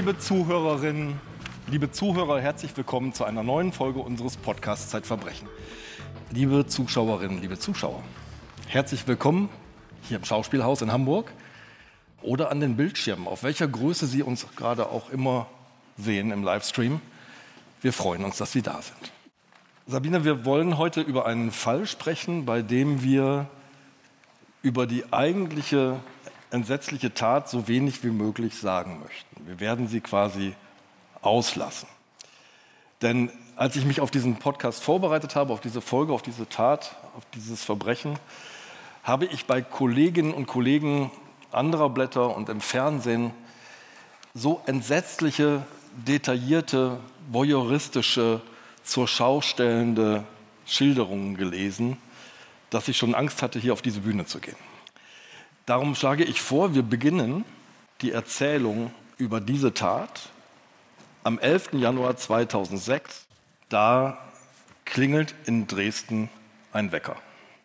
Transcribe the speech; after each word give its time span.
Liebe 0.00 0.16
Zuhörerinnen, 0.16 1.20
liebe 1.66 1.92
Zuhörer, 1.92 2.40
herzlich 2.40 2.74
willkommen 2.74 3.12
zu 3.12 3.24
einer 3.24 3.42
neuen 3.42 3.70
Folge 3.70 4.00
unseres 4.00 4.38
Podcasts 4.38 4.88
Zeitverbrechen. 4.88 5.46
Liebe 6.30 6.66
Zuschauerinnen, 6.66 7.42
liebe 7.42 7.58
Zuschauer, 7.58 8.02
herzlich 8.66 9.06
willkommen 9.06 9.50
hier 10.08 10.16
im 10.16 10.24
Schauspielhaus 10.24 10.80
in 10.80 10.90
Hamburg 10.90 11.30
oder 12.22 12.50
an 12.50 12.60
den 12.60 12.78
Bildschirmen, 12.78 13.28
auf 13.28 13.42
welcher 13.42 13.68
Größe 13.68 14.06
Sie 14.06 14.22
uns 14.22 14.46
gerade 14.56 14.88
auch 14.88 15.10
immer 15.10 15.48
sehen 15.98 16.30
im 16.30 16.44
Livestream. 16.44 17.02
Wir 17.82 17.92
freuen 17.92 18.24
uns, 18.24 18.38
dass 18.38 18.52
Sie 18.52 18.62
da 18.62 18.80
sind. 18.80 19.12
Sabine, 19.86 20.24
wir 20.24 20.46
wollen 20.46 20.78
heute 20.78 21.02
über 21.02 21.26
einen 21.26 21.50
Fall 21.50 21.86
sprechen, 21.86 22.46
bei 22.46 22.62
dem 22.62 23.02
wir 23.02 23.50
über 24.62 24.86
die 24.86 25.12
eigentliche 25.12 26.00
entsetzliche 26.50 27.14
Tat 27.14 27.48
so 27.48 27.68
wenig 27.68 28.02
wie 28.04 28.10
möglich 28.10 28.56
sagen 28.56 29.00
möchten. 29.00 29.46
Wir 29.46 29.60
werden 29.60 29.88
sie 29.88 30.00
quasi 30.00 30.54
auslassen. 31.22 31.88
Denn 33.02 33.30
als 33.56 33.76
ich 33.76 33.84
mich 33.84 34.00
auf 34.00 34.10
diesen 34.10 34.36
Podcast 34.36 34.82
vorbereitet 34.82 35.34
habe, 35.36 35.52
auf 35.52 35.60
diese 35.60 35.80
Folge, 35.80 36.12
auf 36.12 36.22
diese 36.22 36.48
Tat, 36.48 36.96
auf 37.16 37.24
dieses 37.34 37.64
Verbrechen, 37.64 38.18
habe 39.02 39.26
ich 39.26 39.46
bei 39.46 39.62
Kolleginnen 39.62 40.32
und 40.32 40.46
Kollegen 40.46 41.10
anderer 41.52 41.90
Blätter 41.90 42.36
und 42.36 42.48
im 42.48 42.60
Fernsehen 42.60 43.32
so 44.34 44.62
entsetzliche, 44.66 45.62
detaillierte, 45.92 46.98
voyeuristische, 47.30 48.40
zur 48.82 49.08
Schau 49.08 49.40
stellende 49.40 50.24
Schilderungen 50.66 51.36
gelesen, 51.36 51.96
dass 52.70 52.88
ich 52.88 52.96
schon 52.96 53.14
Angst 53.14 53.42
hatte, 53.42 53.58
hier 53.58 53.72
auf 53.72 53.82
diese 53.82 54.00
Bühne 54.00 54.24
zu 54.24 54.40
gehen. 54.40 54.56
Darum 55.70 55.94
schlage 55.94 56.24
ich 56.24 56.40
vor, 56.42 56.74
wir 56.74 56.82
beginnen 56.82 57.44
die 58.00 58.10
Erzählung 58.10 58.92
über 59.18 59.40
diese 59.40 59.72
Tat 59.72 60.28
am 61.22 61.38
11. 61.38 61.74
Januar 61.74 62.16
2006. 62.16 63.28
Da 63.68 64.18
klingelt 64.84 65.32
in 65.46 65.68
Dresden 65.68 66.28
ein 66.72 66.90
Wecker. 66.90 67.14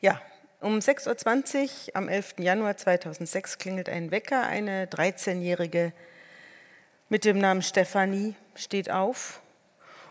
Ja, 0.02 0.22
um 0.61 0.78
6.20 0.78 1.64
Uhr 1.64 1.95
am 1.95 2.08
11. 2.08 2.36
Januar 2.38 2.78
2006 2.78 3.58
klingelt 3.58 3.89
ein 3.89 4.11
Wecker. 4.11 4.44
Eine 4.44 4.86
13-Jährige 4.86 5.92
mit 7.09 7.26
dem 7.26 7.39
Namen 7.39 7.64
Stefanie 7.64 8.36
steht 8.53 8.92
auf 8.92 9.42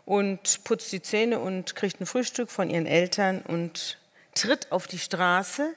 und 0.05 0.65
putzt 0.65 0.91
die 0.91 1.01
Zähne 1.01 1.39
und 1.39 1.77
kriegt 1.77 2.01
ein 2.01 2.07
Frühstück 2.07 2.51
von 2.51 2.71
ihren 2.71 2.87
Eltern 2.87 3.43
und 3.43 4.01
tritt 4.35 4.73
auf 4.73 4.89
die 4.89 4.99
Straße 4.99 5.77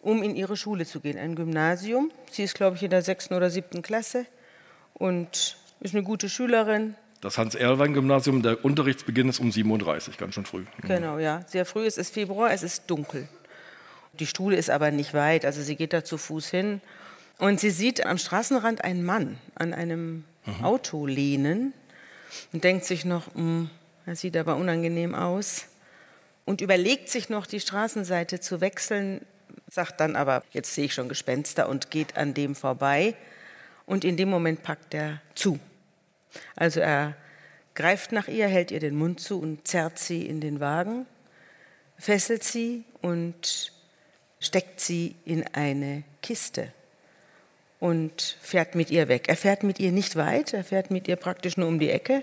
um 0.00 0.22
in 0.22 0.34
ihre 0.34 0.56
Schule 0.56 0.86
zu 0.86 1.00
gehen, 1.00 1.18
ein 1.18 1.34
Gymnasium. 1.34 2.10
Sie 2.30 2.42
ist, 2.42 2.54
glaube 2.54 2.76
ich, 2.76 2.82
in 2.82 2.90
der 2.90 3.02
sechsten 3.02 3.34
oder 3.34 3.50
siebten 3.50 3.82
Klasse 3.82 4.26
und 4.94 5.56
ist 5.80 5.94
eine 5.94 6.02
gute 6.02 6.28
Schülerin. 6.28 6.94
Das 7.20 7.36
Hans-Erlwein-Gymnasium, 7.36 8.42
der 8.42 8.64
Unterrichtsbeginn 8.64 9.28
ist 9.28 9.40
um 9.40 9.52
37, 9.52 10.16
ganz 10.16 10.34
schön 10.34 10.46
früh. 10.46 10.60
Mhm. 10.60 10.88
Genau, 10.88 11.18
ja, 11.18 11.42
sehr 11.46 11.66
früh. 11.66 11.86
Es 11.86 11.98
ist 11.98 12.14
Februar, 12.14 12.50
es 12.50 12.62
ist 12.62 12.84
dunkel. 12.86 13.28
Die 14.14 14.26
Schule 14.26 14.56
ist 14.56 14.70
aber 14.70 14.90
nicht 14.90 15.14
weit, 15.14 15.44
also 15.44 15.62
sie 15.62 15.76
geht 15.76 15.92
da 15.92 16.02
zu 16.02 16.16
Fuß 16.18 16.48
hin. 16.48 16.80
Und 17.38 17.60
sie 17.60 17.70
sieht 17.70 18.04
am 18.04 18.18
Straßenrand 18.18 18.84
einen 18.84 19.04
Mann 19.04 19.38
an 19.54 19.72
einem 19.72 20.24
mhm. 20.46 20.64
Auto 20.64 21.06
lehnen 21.06 21.72
und 22.52 22.64
denkt 22.64 22.84
sich 22.84 23.04
noch, 23.04 23.28
er 24.06 24.16
sieht 24.16 24.36
aber 24.36 24.56
unangenehm 24.56 25.14
aus. 25.14 25.66
Und 26.44 26.60
überlegt 26.60 27.08
sich 27.08 27.28
noch, 27.28 27.46
die 27.46 27.60
Straßenseite 27.60 28.40
zu 28.40 28.60
wechseln, 28.60 29.24
sagt 29.70 30.00
dann 30.00 30.16
aber, 30.16 30.42
jetzt 30.50 30.74
sehe 30.74 30.86
ich 30.86 30.94
schon 30.94 31.08
Gespenster 31.08 31.68
und 31.68 31.90
geht 31.90 32.16
an 32.16 32.34
dem 32.34 32.54
vorbei. 32.54 33.14
Und 33.86 34.04
in 34.04 34.16
dem 34.16 34.28
Moment 34.28 34.62
packt 34.62 34.94
er 34.94 35.20
zu. 35.34 35.58
Also 36.56 36.80
er 36.80 37.16
greift 37.74 38.12
nach 38.12 38.28
ihr, 38.28 38.46
hält 38.48 38.70
ihr 38.70 38.80
den 38.80 38.96
Mund 38.96 39.20
zu 39.20 39.40
und 39.40 39.66
zerrt 39.66 39.98
sie 39.98 40.26
in 40.26 40.40
den 40.40 40.60
Wagen, 40.60 41.06
fesselt 41.98 42.44
sie 42.44 42.84
und 43.00 43.72
steckt 44.38 44.80
sie 44.80 45.16
in 45.24 45.46
eine 45.54 46.04
Kiste 46.22 46.72
und 47.78 48.36
fährt 48.40 48.74
mit 48.74 48.90
ihr 48.90 49.08
weg. 49.08 49.28
Er 49.28 49.36
fährt 49.36 49.62
mit 49.62 49.80
ihr 49.80 49.92
nicht 49.92 50.16
weit, 50.16 50.52
er 50.52 50.64
fährt 50.64 50.90
mit 50.90 51.08
ihr 51.08 51.16
praktisch 51.16 51.56
nur 51.56 51.68
um 51.68 51.78
die 51.78 51.90
Ecke 51.90 52.22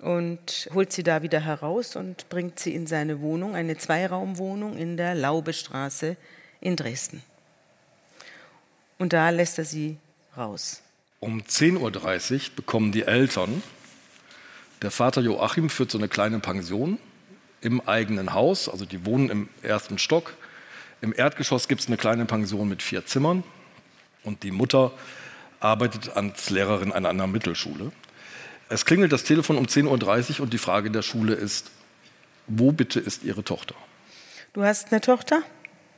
und 0.00 0.68
holt 0.74 0.92
sie 0.92 1.02
da 1.02 1.22
wieder 1.22 1.40
heraus 1.40 1.96
und 1.96 2.28
bringt 2.28 2.58
sie 2.58 2.74
in 2.74 2.86
seine 2.86 3.20
Wohnung, 3.20 3.54
eine 3.54 3.76
Zweiraumwohnung 3.76 4.76
in 4.76 4.96
der 4.96 5.14
Laubestraße 5.14 6.16
in 6.60 6.76
Dresden. 6.76 7.22
Und 8.98 9.12
da 9.12 9.30
lässt 9.30 9.58
er 9.58 9.64
sie 9.64 9.98
raus. 10.36 10.82
Um 11.20 11.40
10.30 11.40 12.34
Uhr 12.34 12.40
bekommen 12.56 12.92
die 12.92 13.02
Eltern, 13.02 13.62
der 14.82 14.90
Vater 14.92 15.20
Joachim 15.20 15.70
führt 15.70 15.90
so 15.90 15.98
eine 15.98 16.08
kleine 16.08 16.38
Pension 16.38 16.98
im 17.60 17.80
eigenen 17.80 18.32
Haus, 18.32 18.68
also 18.68 18.84
die 18.84 19.04
wohnen 19.04 19.28
im 19.30 19.48
ersten 19.62 19.98
Stock. 19.98 20.34
Im 21.00 21.12
Erdgeschoss 21.16 21.66
gibt 21.66 21.80
es 21.80 21.88
eine 21.88 21.96
kleine 21.96 22.24
Pension 22.26 22.68
mit 22.68 22.82
vier 22.82 23.04
Zimmern 23.04 23.42
und 24.22 24.44
die 24.44 24.52
Mutter 24.52 24.92
arbeitet 25.58 26.16
als 26.16 26.50
Lehrerin 26.50 26.92
an 26.92 27.06
einer 27.06 27.26
Mittelschule. 27.26 27.90
Es 28.68 28.84
klingelt 28.84 29.12
das 29.12 29.24
Telefon 29.24 29.56
um 29.56 29.64
10.30 29.64 30.34
Uhr 30.34 30.40
und 30.40 30.52
die 30.52 30.58
Frage 30.58 30.90
der 30.90 31.02
Schule 31.02 31.34
ist, 31.34 31.70
wo 32.46 32.72
bitte 32.72 33.00
ist 33.00 33.24
Ihre 33.24 33.42
Tochter? 33.42 33.74
Du 34.52 34.62
hast 34.62 34.92
eine 34.92 35.00
Tochter 35.00 35.42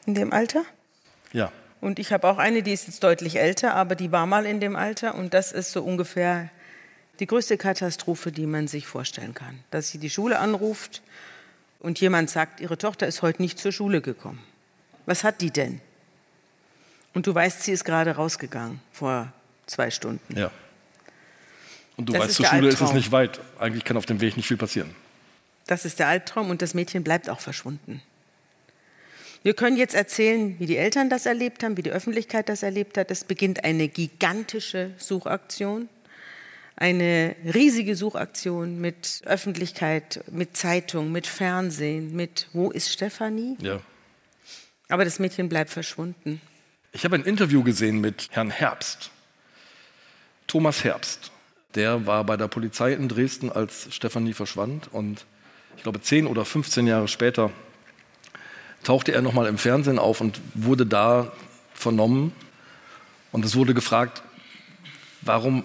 in 0.06 0.14
dem 0.14 0.32
Alter? 0.32 0.64
Ja. 1.32 1.53
Und 1.81 1.98
ich 1.98 2.12
habe 2.12 2.28
auch 2.28 2.38
eine, 2.38 2.62
die 2.62 2.72
ist 2.72 2.86
jetzt 2.86 3.03
deutlich 3.03 3.38
älter, 3.38 3.75
aber 3.75 3.94
die 3.94 4.12
war 4.12 4.26
mal 4.26 4.47
in 4.47 4.60
dem 4.60 4.76
Alter 4.76 5.14
und 5.14 5.34
das 5.34 5.53
ist 5.53 5.72
so 5.72 5.82
ungefähr 5.82 6.50
die 7.19 7.26
größte 7.26 7.56
Katastrophe, 7.56 8.32
die 8.32 8.47
man 8.47 8.69
sich 8.69 8.87
vorstellen 8.87 9.34
kann. 9.34 9.58
Dass 9.70 9.88
sie 9.91 9.98
die 9.98 10.10
Schule 10.10 10.38
anruft 10.38 11.02
und 11.78 12.00
jemand 12.00 12.31
sagt, 12.31 12.60
ihre 12.60 12.78
Tochter 12.78 13.06
ist 13.06 13.22
heute 13.22 13.42
nicht 13.42 13.58
zur 13.58 13.72
Schule 13.72 14.00
gekommen. 14.00 14.42
Was 15.06 15.25
hat 15.25 15.41
die 15.41 15.50
denn? 15.50 15.81
Und 17.14 17.26
du 17.26 17.34
weißt, 17.34 17.62
sie 17.62 17.72
ist 17.72 17.84
gerade 17.84 18.12
rausgegangen 18.12 18.81
vor 18.92 19.32
zwei 19.66 19.91
Stunden. 19.91 20.37
Ja. 20.37 20.50
Und 22.00 22.06
du 22.09 22.15
das 22.15 22.22
weißt, 22.22 22.34
zur 22.37 22.47
Schule 22.47 22.69
Albtraum. 22.69 22.87
ist 22.87 22.91
es 22.91 22.93
nicht 22.94 23.12
weit. 23.12 23.41
Eigentlich 23.59 23.84
kann 23.84 23.99
auf 23.99 24.06
dem 24.06 24.22
Weg 24.22 24.38
nicht 24.38 24.49
viel 24.49 24.56
passieren. 24.56 24.94
Das 25.66 25.84
ist 25.84 25.99
der 25.99 26.09
Albtraum 26.09 26.49
und 26.49 26.62
das 26.62 26.72
Mädchen 26.72 27.05
bleibt 27.05 27.28
auch 27.28 27.41
verschwunden. 27.41 28.00
Wir 29.43 29.53
können 29.53 29.77
jetzt 29.77 29.94
erzählen, 29.94 30.59
wie 30.59 30.65
die 30.65 30.78
Eltern 30.78 31.11
das 31.11 31.27
erlebt 31.27 31.62
haben, 31.62 31.77
wie 31.77 31.83
die 31.83 31.91
Öffentlichkeit 31.91 32.49
das 32.49 32.62
erlebt 32.62 32.97
hat. 32.97 33.11
Es 33.11 33.25
beginnt 33.25 33.65
eine 33.65 33.88
gigantische 33.88 34.93
Suchaktion, 34.97 35.91
eine 36.75 37.37
riesige 37.53 37.94
Suchaktion 37.97 38.81
mit 38.81 39.21
Öffentlichkeit, 39.27 40.25
mit 40.31 40.56
Zeitung, 40.56 41.12
mit 41.12 41.27
Fernsehen, 41.27 42.17
mit 42.17 42.49
Wo 42.55 42.71
ist 42.71 42.91
Stefanie? 42.91 43.59
Ja. 43.61 43.81
Aber 44.88 45.05
das 45.05 45.19
Mädchen 45.19 45.50
bleibt 45.50 45.69
verschwunden. 45.69 46.41
Ich 46.93 47.05
habe 47.05 47.17
ein 47.17 47.25
Interview 47.25 47.62
gesehen 47.62 48.00
mit 48.00 48.28
Herrn 48.31 48.50
Herbst, 48.50 49.11
Thomas 50.47 50.82
Herbst 50.82 51.31
der 51.75 52.06
war 52.06 52.25
bei 52.25 52.36
der 52.36 52.48
Polizei 52.48 52.92
in 52.92 53.08
Dresden, 53.08 53.50
als 53.50 53.94
Stefanie 53.94 54.32
verschwand. 54.32 54.88
Und 54.92 55.25
ich 55.76 55.82
glaube, 55.82 56.00
zehn 56.00 56.26
oder 56.26 56.44
15 56.44 56.86
Jahre 56.86 57.08
später 57.08 57.50
tauchte 58.82 59.12
er 59.12 59.22
nochmal 59.22 59.47
im 59.47 59.58
Fernsehen 59.58 59.98
auf 59.98 60.20
und 60.20 60.41
wurde 60.54 60.86
da 60.86 61.32
vernommen. 61.72 62.32
Und 63.32 63.44
es 63.44 63.54
wurde 63.54 63.75
gefragt, 63.75 64.22
warum 65.22 65.64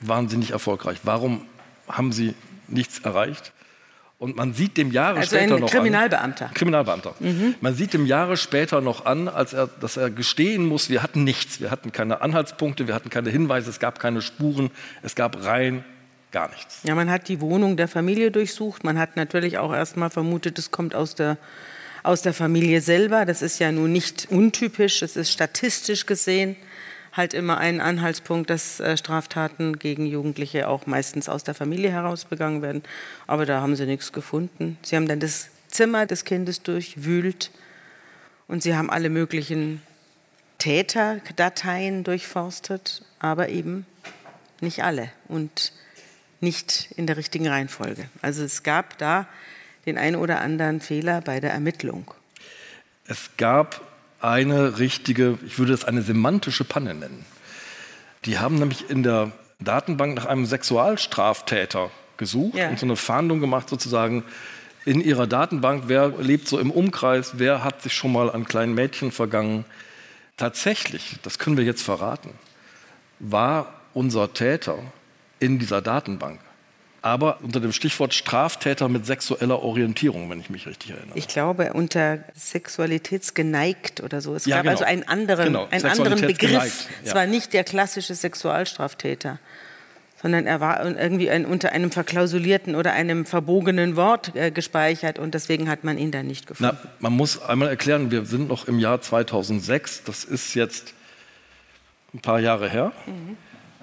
waren 0.00 0.28
Sie 0.28 0.36
nicht 0.36 0.50
erfolgreich? 0.50 0.98
Warum 1.04 1.46
haben 1.88 2.12
Sie 2.12 2.34
nichts 2.68 2.98
erreicht? 2.98 3.53
Und 4.18 4.36
man 4.36 4.54
sieht 4.54 4.76
dem 4.76 4.92
Jahre 4.92 5.18
also 5.18 5.36
später 5.36 5.58
noch 5.58 5.70
Kriminalbeamter. 5.70 6.46
An, 6.46 6.54
Kriminalbeamter. 6.54 7.14
Mhm. 7.18 7.56
Man 7.60 7.74
sieht 7.74 7.92
dem 7.92 8.06
Jahre 8.06 8.36
später 8.36 8.80
noch 8.80 9.06
an, 9.06 9.28
als 9.28 9.52
er, 9.52 9.66
dass 9.66 9.96
er 9.96 10.10
gestehen 10.10 10.66
muss, 10.66 10.88
wir 10.88 11.02
hatten 11.02 11.24
nichts. 11.24 11.60
Wir 11.60 11.70
hatten 11.70 11.92
keine 11.92 12.20
Anhaltspunkte, 12.22 12.86
wir 12.86 12.94
hatten 12.94 13.10
keine 13.10 13.30
Hinweise, 13.30 13.70
es 13.70 13.80
gab 13.80 13.98
keine 13.98 14.22
Spuren, 14.22 14.70
es 15.02 15.14
gab 15.14 15.44
rein 15.44 15.84
gar 16.30 16.48
nichts. 16.48 16.80
Ja, 16.84 16.94
man 16.94 17.10
hat 17.10 17.28
die 17.28 17.40
Wohnung 17.40 17.76
der 17.76 17.88
Familie 17.88 18.30
durchsucht. 18.30 18.84
Man 18.84 18.98
hat 18.98 19.16
natürlich 19.16 19.58
auch 19.58 19.72
erst 19.72 19.96
mal 19.96 20.10
vermutet, 20.10 20.58
es 20.58 20.70
kommt 20.70 20.94
aus 20.94 21.14
der, 21.14 21.36
aus 22.02 22.22
der 22.22 22.34
Familie 22.34 22.80
selber. 22.80 23.24
Das 23.24 23.42
ist 23.42 23.58
ja 23.58 23.72
nun 23.72 23.92
nicht 23.92 24.28
untypisch, 24.30 25.02
es 25.02 25.16
ist 25.16 25.32
statistisch 25.32 26.06
gesehen 26.06 26.56
halt 27.14 27.32
immer 27.32 27.58
einen 27.58 27.80
Anhaltspunkt, 27.80 28.50
dass 28.50 28.80
äh, 28.80 28.96
Straftaten 28.96 29.78
gegen 29.78 30.04
Jugendliche 30.04 30.68
auch 30.68 30.86
meistens 30.86 31.28
aus 31.28 31.44
der 31.44 31.54
Familie 31.54 31.90
heraus 31.90 32.24
begangen 32.24 32.60
werden. 32.60 32.82
Aber 33.26 33.46
da 33.46 33.60
haben 33.60 33.76
sie 33.76 33.86
nichts 33.86 34.12
gefunden. 34.12 34.76
Sie 34.82 34.96
haben 34.96 35.08
dann 35.08 35.20
das 35.20 35.48
Zimmer 35.68 36.06
des 36.06 36.24
Kindes 36.24 36.62
durchwühlt 36.62 37.50
und 38.48 38.62
sie 38.62 38.76
haben 38.76 38.90
alle 38.90 39.10
möglichen 39.10 39.80
Täterdateien 40.58 42.04
durchforstet, 42.04 43.04
aber 43.18 43.48
eben 43.48 43.86
nicht 44.60 44.82
alle 44.82 45.10
und 45.28 45.72
nicht 46.40 46.90
in 46.96 47.06
der 47.06 47.16
richtigen 47.16 47.48
Reihenfolge. 47.48 48.08
Also 48.22 48.42
es 48.42 48.62
gab 48.62 48.98
da 48.98 49.26
den 49.86 49.98
einen 49.98 50.16
oder 50.16 50.40
anderen 50.40 50.80
Fehler 50.80 51.20
bei 51.20 51.40
der 51.40 51.52
Ermittlung. 51.52 52.12
Es 53.06 53.30
gab 53.36 53.80
eine 54.24 54.78
richtige, 54.78 55.38
ich 55.46 55.58
würde 55.58 55.74
es 55.74 55.84
eine 55.84 56.02
semantische 56.02 56.64
Panne 56.64 56.94
nennen. 56.94 57.26
Die 58.24 58.38
haben 58.38 58.56
nämlich 58.58 58.88
in 58.88 59.02
der 59.02 59.32
Datenbank 59.60 60.14
nach 60.16 60.24
einem 60.24 60.46
Sexualstraftäter 60.46 61.90
gesucht 62.16 62.56
Ja. 62.56 62.70
und 62.70 62.78
so 62.78 62.86
eine 62.86 62.96
Fahndung 62.96 63.40
gemacht, 63.40 63.68
sozusagen 63.68 64.24
in 64.86 65.00
ihrer 65.00 65.26
Datenbank, 65.26 65.84
wer 65.88 66.08
lebt 66.08 66.48
so 66.48 66.58
im 66.58 66.70
Umkreis, 66.70 67.34
wer 67.38 67.64
hat 67.64 67.82
sich 67.82 67.92
schon 67.94 68.12
mal 68.12 68.30
an 68.30 68.44
kleinen 68.44 68.74
Mädchen 68.74 69.12
vergangen. 69.12 69.64
Tatsächlich, 70.36 71.16
das 71.22 71.38
können 71.38 71.56
wir 71.56 71.64
jetzt 71.64 71.82
verraten, 71.82 72.30
war 73.18 73.74
unser 73.92 74.32
Täter 74.32 74.78
in 75.38 75.58
dieser 75.58 75.80
Datenbank. 75.82 76.40
Aber 77.04 77.36
unter 77.42 77.60
dem 77.60 77.72
Stichwort 77.72 78.14
Straftäter 78.14 78.88
mit 78.88 79.04
sexueller 79.04 79.62
Orientierung, 79.62 80.30
wenn 80.30 80.40
ich 80.40 80.48
mich 80.48 80.66
richtig 80.66 80.92
erinnere. 80.92 81.18
Ich 81.18 81.28
glaube, 81.28 81.74
unter 81.74 82.20
sexualitätsgeneigt 82.34 84.00
oder 84.00 84.22
so. 84.22 84.34
Es 84.34 84.46
Ja, 84.46 84.56
gab 84.56 84.62
genau. 84.62 84.72
also 84.72 84.84
einen 84.84 85.06
anderen, 85.06 85.44
Genau, 85.48 85.68
einen 85.70 85.84
anderen 85.84 86.22
Begriff. 86.22 86.50
ja. 86.52 86.64
Es 87.04 87.14
war 87.14 87.26
nicht 87.26 87.52
der 87.52 87.62
klassische 87.62 88.14
Sexualstraftäter, 88.14 89.38
sondern 90.22 90.46
er 90.46 90.60
war 90.62 90.82
irgendwie 90.82 91.28
ein, 91.28 91.44
unter 91.44 91.72
einem 91.72 91.90
verklausulierten 91.90 92.74
oder 92.74 92.94
einem 92.94 93.26
verbogenen 93.26 93.96
Wort 93.96 94.34
äh, 94.34 94.50
gespeichert 94.50 95.18
und 95.18 95.34
deswegen 95.34 95.68
hat 95.68 95.84
man 95.84 95.98
ihn 95.98 96.10
dann 96.10 96.26
nicht 96.26 96.46
gefunden. 96.46 96.74
Na, 96.82 96.90
man 97.00 97.12
muss 97.12 97.38
einmal 97.42 97.68
erklären, 97.68 98.10
wir 98.12 98.24
sind 98.24 98.48
noch 98.48 98.66
im 98.66 98.78
Jahr 98.78 99.02
2006, 99.02 100.04
das 100.04 100.24
ist 100.24 100.54
jetzt 100.54 100.94
ein 102.14 102.20
paar 102.20 102.40
Jahre 102.40 102.70
her. 102.70 102.92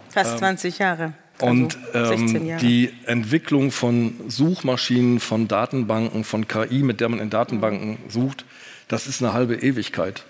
Fast 0.10 0.40
20 0.40 0.80
Jahre. 0.80 1.14
Also 1.42 1.48
Und 1.48 1.78
16 1.94 2.50
ähm, 2.50 2.58
die 2.60 2.92
Entwicklung 3.06 3.72
von 3.72 4.16
Suchmaschinen, 4.28 5.20
von 5.20 5.48
Datenbanken, 5.48 6.24
von 6.24 6.48
KI, 6.48 6.84
mit 6.84 7.02
der 7.02 7.10
man 7.10 7.20
in 7.20 7.30
Datenbanken 7.30 7.98
sucht, 8.10 8.46
das 8.88 9.08
ist 9.08 9.22
eine 9.22 9.34
halbe 9.34 9.56
Ewigkeit. 9.56 10.26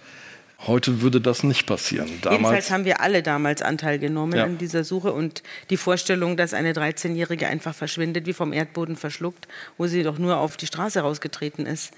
Heute 0.67 1.01
würde 1.01 1.19
das 1.19 1.41
nicht 1.41 1.65
passieren. 1.65 2.07
Jedenfalls 2.07 2.41
Damals, 2.41 2.71
haben 2.71 2.85
wir 2.85 3.01
alle 3.01 3.23
damals 3.23 3.63
Anteil 3.63 3.97
genommen 3.97 4.35
Ja. 4.35 4.43
an 4.43 4.59
dieser 4.59 4.83
Suche 4.83 5.11
und 5.11 5.41
die 5.71 5.77
Vorstellung, 5.77 6.37
dass 6.37 6.53
eine 6.53 6.73
13-Jährige 6.73 7.47
einfach 7.47 7.73
verschwindet, 7.73 8.27
wie 8.27 8.33
vom 8.33 8.53
Erdboden 8.53 8.95
verschluckt, 8.95 9.47
wo 9.79 9.87
sie 9.87 10.03
doch 10.03 10.19
nur 10.19 10.37
auf 10.37 10.57
die 10.57 10.67
Straße 10.67 10.99
rausgetreten 10.99 11.65
ist, 11.65 11.93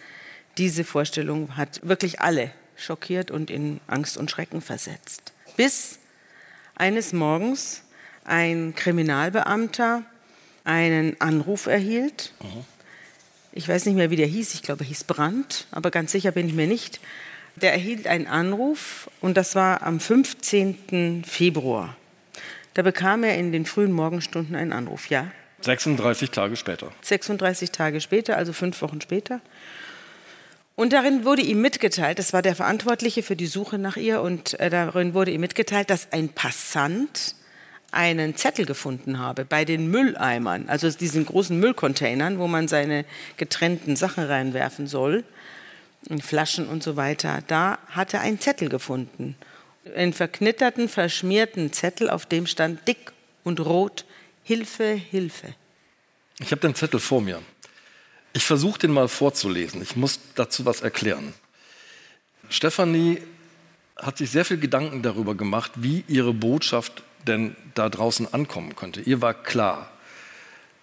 diese 0.58 0.86
Vorstellung 0.86 1.58
hat 1.58 1.82
wirklich 1.84 2.22
alle 2.22 2.52
schockiert 2.78 3.32
und 3.32 3.50
in 3.50 3.82
Angst 3.88 4.18
und 4.18 4.32
Schrecken 4.32 4.62
versetzt. 4.62 5.34
Bis 5.58 6.00
eines 6.76 7.12
Morgens 7.12 7.83
ein 8.26 8.74
Kriminalbeamter 8.76 10.04
einen 10.64 11.20
Anruf 11.20 11.68
erhielt. 11.68 12.34
Ich 13.52 13.68
weiß 13.68 13.86
nicht 13.86 13.96
mehr, 13.96 14.10
wie 14.10 14.16
der 14.16 14.28
hieß. 14.28 14.54
Ich 14.54 14.64
glaube, 14.64 14.84
er 14.84 14.88
hieß 14.88 15.04
Brandt, 15.04 15.68
aber 15.72 15.92
ganz 15.92 16.12
sicher 16.12 16.32
bin 16.32 16.48
ich 16.48 16.54
mir 16.54 16.68
nicht. 16.68 17.00
Der 17.56 17.72
erhielt 17.72 18.08
einen 18.08 18.28
Anruf 18.28 19.10
und 19.22 19.38
das 19.38 19.56
war 19.56 19.84
am 19.84 20.00
15. 20.00 21.24
Februar. 21.26 21.96
Da 22.74 22.82
bekam 22.82 23.24
er 23.24 23.38
in 23.38 23.52
den 23.52 23.66
frühen 23.66 23.92
Morgenstunden 23.92 24.56
einen 24.56 24.74
Anruf. 24.74 25.10
Ja, 25.10 25.28
36 25.62 26.32
Tage 26.32 26.56
später. 26.56 26.92
36 27.02 27.72
Tage 27.72 28.02
später, 28.02 28.38
also 28.38 28.54
fünf 28.54 28.82
Wochen 28.82 29.02
später. 29.02 29.40
Und 30.76 30.92
darin 30.92 31.24
wurde 31.24 31.44
ihm 31.44 31.62
mitgeteilt, 31.62 32.18
das 32.18 32.34
war 32.34 32.42
der 32.42 32.56
Verantwortliche 32.56 33.22
für 33.22 33.36
die 33.36 33.46
Suche 33.46 33.78
nach 33.78 33.96
ihr, 33.96 34.22
und 34.22 34.60
äh, 34.60 34.70
darin 34.72 35.14
wurde 35.14 35.32
ihm 35.32 35.42
mitgeteilt, 35.42 35.90
dass 35.90 36.12
ein 36.12 36.30
Passant 36.30 37.36
einen 37.94 38.36
Zettel 38.36 38.66
gefunden 38.66 39.20
habe 39.20 39.46
bei 39.46 39.66
den 39.66 39.90
Mülleimern, 39.90 40.68
also 40.68 40.90
diesen 40.90 41.26
großen 41.26 41.60
Müllcontainern, 41.60 42.40
wo 42.40 42.48
man 42.48 42.68
seine 42.68 43.06
getrennten 43.38 43.96
Sachen 43.96 44.24
reinwerfen 44.24 44.88
soll, 44.88 45.24
Flaschen 46.22 46.68
und 46.68 46.84
so 46.84 46.96
weiter. 46.96 47.44
Da 47.48 47.80
hat 47.88 48.14
er 48.14 48.22
einen 48.22 48.40
Zettel 48.40 48.70
gefunden. 48.70 49.36
Einen 49.96 50.14
verknitterten, 50.14 50.90
verschmierten 50.90 51.72
Zettel, 51.72 52.10
auf 52.10 52.26
dem 52.26 52.48
stand 52.48 52.88
dick 52.88 53.14
und 53.44 53.60
rot, 53.60 54.06
Hilfe, 54.44 54.94
Hilfe. 54.94 55.56
Ich 56.40 56.52
habe 56.52 56.62
den 56.62 56.76
Zettel 56.76 57.00
vor 57.00 57.22
mir. 57.22 57.42
Ich 58.34 58.44
versuche 58.44 58.80
den 58.80 58.92
mal 58.92 59.08
vorzulesen. 59.08 59.82
Ich 59.82 59.96
muss 59.96 60.20
dazu 60.36 60.66
was 60.66 60.82
erklären. 60.82 61.34
Stefanie 62.50 63.22
hat 63.96 64.18
sich 64.18 64.32
sehr 64.32 64.44
viel 64.44 64.58
Gedanken 64.58 65.02
darüber 65.02 65.36
gemacht, 65.36 65.72
wie 65.76 66.04
ihre 66.08 66.34
Botschaft 66.34 67.04
denn 67.28 67.56
da 67.76 67.90
draußen 67.90 68.34
ankommen 68.34 68.76
könnte. 68.76 69.02
Ihr 69.02 69.22
war 69.22 69.34
klar, 69.34 69.90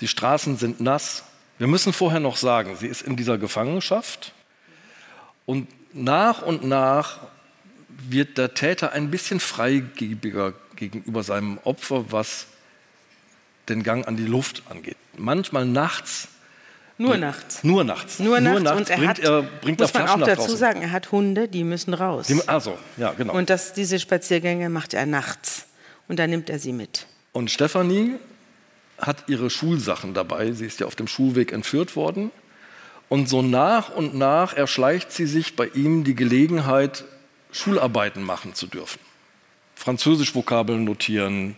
die 0.00 0.08
Straßen 0.08 0.56
sind 0.56 0.80
nass. 0.80 1.24
Wir 1.58 1.66
müssen 1.66 1.92
vorher 1.92 2.20
noch 2.20 2.36
sagen, 2.36 2.76
sie 2.76 2.86
ist 2.86 3.02
in 3.02 3.16
dieser 3.16 3.36
Gefangenschaft 3.38 4.32
und 5.46 5.68
nach 5.94 6.42
und 6.42 6.64
nach 6.64 7.18
wird 8.08 8.38
der 8.38 8.54
Täter 8.54 8.92
ein 8.92 9.10
bisschen 9.10 9.40
freigebiger 9.40 10.54
gegenüber 10.76 11.22
seinem 11.22 11.58
Opfer, 11.64 12.10
was 12.12 12.46
den 13.68 13.82
Gang 13.82 14.06
an 14.08 14.16
die 14.16 14.24
Luft 14.24 14.62
angeht. 14.70 14.96
Manchmal 15.18 15.66
nachts, 15.66 16.28
Nur 16.96 17.16
nachts. 17.18 17.62
nur 17.62 17.84
nachts, 17.84 18.18
Nur 18.18 18.40
nachts, 18.40 18.70
und 18.70 18.88
er 18.90 18.96
bringt 18.96 19.08
hat, 19.10 19.18
er, 19.18 19.42
bringt 19.42 19.80
muss 19.80 19.92
man 19.92 20.08
auch 20.08 20.18
dazu 20.24 20.56
sagen, 20.56 20.80
er 20.80 20.92
hat 20.92 21.12
Hunde, 21.12 21.48
die 21.48 21.64
müssen 21.64 21.92
raus. 21.92 22.28
Die- 22.28 22.48
Also, 22.48 22.78
ja, 22.96 23.12
genau. 23.12 23.32
Und, 23.34 23.40
Und 23.40 23.50
das, 23.50 23.74
diese 23.74 23.98
Spaziergänge 24.00 24.70
macht 24.70 24.94
er 24.94 25.04
nachts. 25.04 25.66
Und 26.10 26.18
da 26.18 26.26
nimmt 26.26 26.50
er 26.50 26.58
sie 26.58 26.72
mit. 26.72 27.06
und 27.32 27.52
Stefanie 27.52 28.16
hat 28.98 29.28
ihre 29.28 29.48
Schulsachen 29.48 30.12
dabei. 30.12 30.50
Sie 30.50 30.66
ist 30.66 30.80
ja 30.80 30.88
auf 30.88 30.96
dem 30.96 31.06
Schulweg 31.06 31.52
entführt 31.52 31.94
worden. 31.94 32.32
Und 33.08 33.28
so 33.28 33.42
nach 33.42 33.94
und 33.94 34.16
nach 34.16 34.52
erschleicht 34.52 35.12
sie 35.12 35.26
sich 35.26 35.54
bei 35.54 35.68
ihm 35.68 36.02
die 36.02 36.16
Gelegenheit, 36.16 37.04
Schularbeiten 37.52 38.24
machen 38.24 38.56
zu 38.56 38.66
dürfen. 38.66 38.98
Französisch-Vokabeln 39.76 40.82
notieren, 40.82 41.54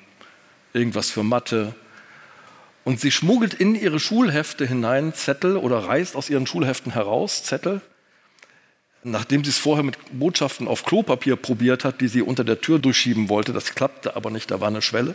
irgendwas 0.75 1.08
für 1.08 1.22
Mathe. 1.22 1.75
Und 2.84 3.00
sie 3.00 3.10
schmuggelt 3.10 3.54
in 3.54 3.75
ihre 3.75 4.00
Schulhefte 4.00 4.66
hinein 4.66 5.14
Zettel 5.14 5.56
oder 5.56 5.78
reißt 5.78 6.14
aus 6.14 6.28
ihren 6.28 6.46
Schulheften 6.46 6.93
heraus 6.93 7.43
Zettel, 7.43 7.81
nachdem 9.04 9.44
sie 9.44 9.50
es 9.50 9.58
vorher 9.58 9.82
mit 9.82 9.96
Botschaften 10.12 10.69
auf 10.69 10.84
Klopapier 10.84 11.37
probiert 11.37 11.84
hat, 11.84 12.00
die 12.00 12.08
sie 12.08 12.22
unter 12.22 12.44
der 12.44 12.60
Tür 12.60 12.78
durchschieben 12.78 13.28
wollte. 13.28 13.52
Das 13.52 13.75
klappte 13.75 14.16
aber 14.16 14.31
nicht, 14.31 14.50
da 14.50 14.60
war 14.60 14.69
eine 14.69 14.82
Schwelle. 14.82 15.14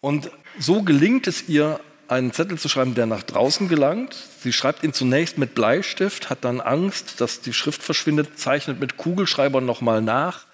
Und 0.00 0.30
so 0.58 0.82
gelingt 0.82 1.26
es 1.26 1.48
ihr, 1.48 1.80
einen 2.08 2.32
Zettel 2.32 2.58
zu 2.58 2.68
schreiben, 2.68 2.94
der 2.94 3.06
nach 3.06 3.22
draußen 3.22 3.68
gelangt. 3.68 4.16
Sie 4.40 4.52
schreibt 4.52 4.82
ihn 4.82 4.94
zunächst 4.94 5.36
mit 5.36 5.54
Bleistift, 5.54 6.30
hat 6.30 6.42
dann 6.42 6.60
Angst, 6.60 7.20
dass 7.20 7.42
die 7.42 7.52
Schrift 7.52 7.82
verschwindet, 7.82 8.38
zeichnet 8.38 8.80
mit 8.80 8.96
Kugelschreibern 8.96 9.66
nochmal 9.66 10.00
nach. 10.00 10.46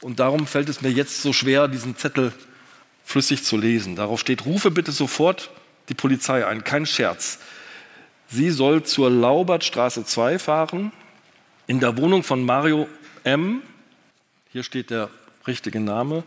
Und 0.00 0.18
darum 0.18 0.46
fällt 0.46 0.68
es 0.68 0.80
mir 0.80 0.90
jetzt 0.90 1.22
so 1.22 1.32
schwer, 1.32 1.68
diesen 1.68 1.96
Zettel 1.96 2.32
flüssig 3.04 3.44
zu 3.44 3.56
lesen. 3.56 3.94
Darauf 3.96 4.18
steht, 4.18 4.46
rufe 4.46 4.70
bitte 4.70 4.92
sofort 4.92 5.50
die 5.88 5.94
Polizei 5.94 6.44
ein, 6.44 6.64
kein 6.64 6.86
Scherz. 6.86 7.38
Sie 8.28 8.50
soll 8.50 8.82
zur 8.82 9.10
Laubertstraße 9.10 10.04
2 10.04 10.38
fahren, 10.38 10.92
in 11.70 11.78
der 11.78 11.96
Wohnung 11.96 12.24
von 12.24 12.44
Mario 12.44 12.88
M., 13.22 13.62
hier 14.50 14.64
steht 14.64 14.90
der 14.90 15.08
richtige 15.46 15.78
Name, 15.78 16.24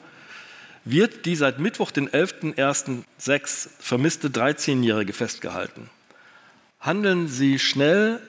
wird 0.86 1.26
die 1.26 1.36
seit 1.36 1.60
Mittwoch, 1.60 1.92
den 1.92 2.08
11.01.06 2.08 3.68
vermisste 3.78 4.30
13-Jährige 4.30 5.12
festgehalten. 5.12 5.90
Handeln 6.80 7.28
Sie 7.28 7.60
schnell, 7.60 8.22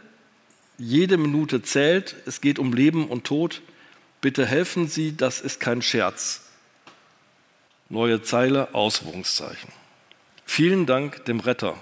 jede 0.77 1.17
Minute 1.17 1.63
zählt, 1.63 2.17
es 2.27 2.41
geht 2.41 2.59
um 2.59 2.73
Leben 2.73 3.07
und 3.07 3.23
Tod. 3.23 3.63
Bitte 4.21 4.45
helfen 4.45 4.89
Sie, 4.89 5.17
das 5.17 5.41
ist 5.41 5.61
kein 5.61 5.83
Scherz. 5.83 6.41
Neue 7.91 8.25
Zeile, 8.25 8.75
Ausrufungszeichen. 8.75 9.71
Vielen 10.47 10.85
Dank 10.85 11.25
dem 11.27 11.39
Retter 11.39 11.77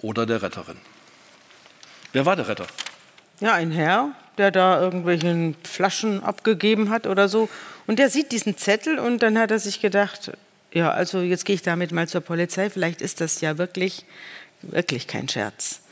oder 0.00 0.26
der 0.26 0.42
Retterin. 0.42 0.78
Wer 2.12 2.26
war 2.26 2.34
der 2.34 2.48
Retter? 2.48 2.66
Ja, 3.38 3.54
ein 3.54 3.70
Herr, 3.70 4.12
der 4.40 4.50
da 4.50 4.80
irgendwelche 4.80 5.54
Flaschen 5.62 6.22
abgegeben 6.22 6.90
hat 6.90 7.06
oder 7.06 7.28
so. 7.28 7.48
Und 7.86 7.98
der 7.98 8.08
sieht 8.08 8.32
diesen 8.32 8.56
Zettel 8.56 8.98
und 8.98 9.22
dann 9.22 9.38
hat 9.38 9.50
er 9.50 9.58
sich 9.58 9.80
gedacht, 9.80 10.32
ja, 10.72 10.90
also 10.90 11.20
jetzt 11.20 11.44
gehe 11.44 11.54
ich 11.54 11.62
damit 11.62 11.92
mal 11.92 12.08
zur 12.08 12.22
Polizei. 12.22 12.70
Vielleicht 12.70 13.02
ist 13.02 13.20
das 13.20 13.40
ja 13.40 13.58
wirklich, 13.58 14.04
wirklich 14.62 15.06
kein 15.06 15.28
Scherz. 15.28 15.82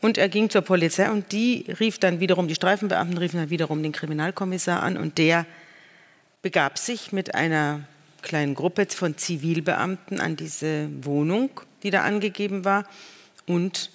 Und 0.00 0.16
er 0.16 0.28
ging 0.28 0.48
zur 0.48 0.62
Polizei 0.62 1.10
und 1.10 1.32
die 1.32 1.64
rief 1.80 1.98
dann 1.98 2.20
wiederum, 2.20 2.46
die 2.46 2.54
Streifenbeamten 2.54 3.18
riefen 3.18 3.40
dann 3.40 3.50
wiederum 3.50 3.82
den 3.82 3.92
Kriminalkommissar 3.92 4.82
an 4.82 4.96
und 4.96 5.18
der 5.18 5.44
begab 6.40 6.78
sich 6.78 7.10
mit 7.10 7.34
einer 7.34 7.80
kleinen 8.22 8.54
Gruppe 8.54 8.86
von 8.86 9.16
Zivilbeamten 9.16 10.20
an 10.20 10.36
diese 10.36 10.88
Wohnung, 11.02 11.50
die 11.82 11.90
da 11.90 12.02
angegeben 12.02 12.64
war, 12.64 12.84
und 13.46 13.90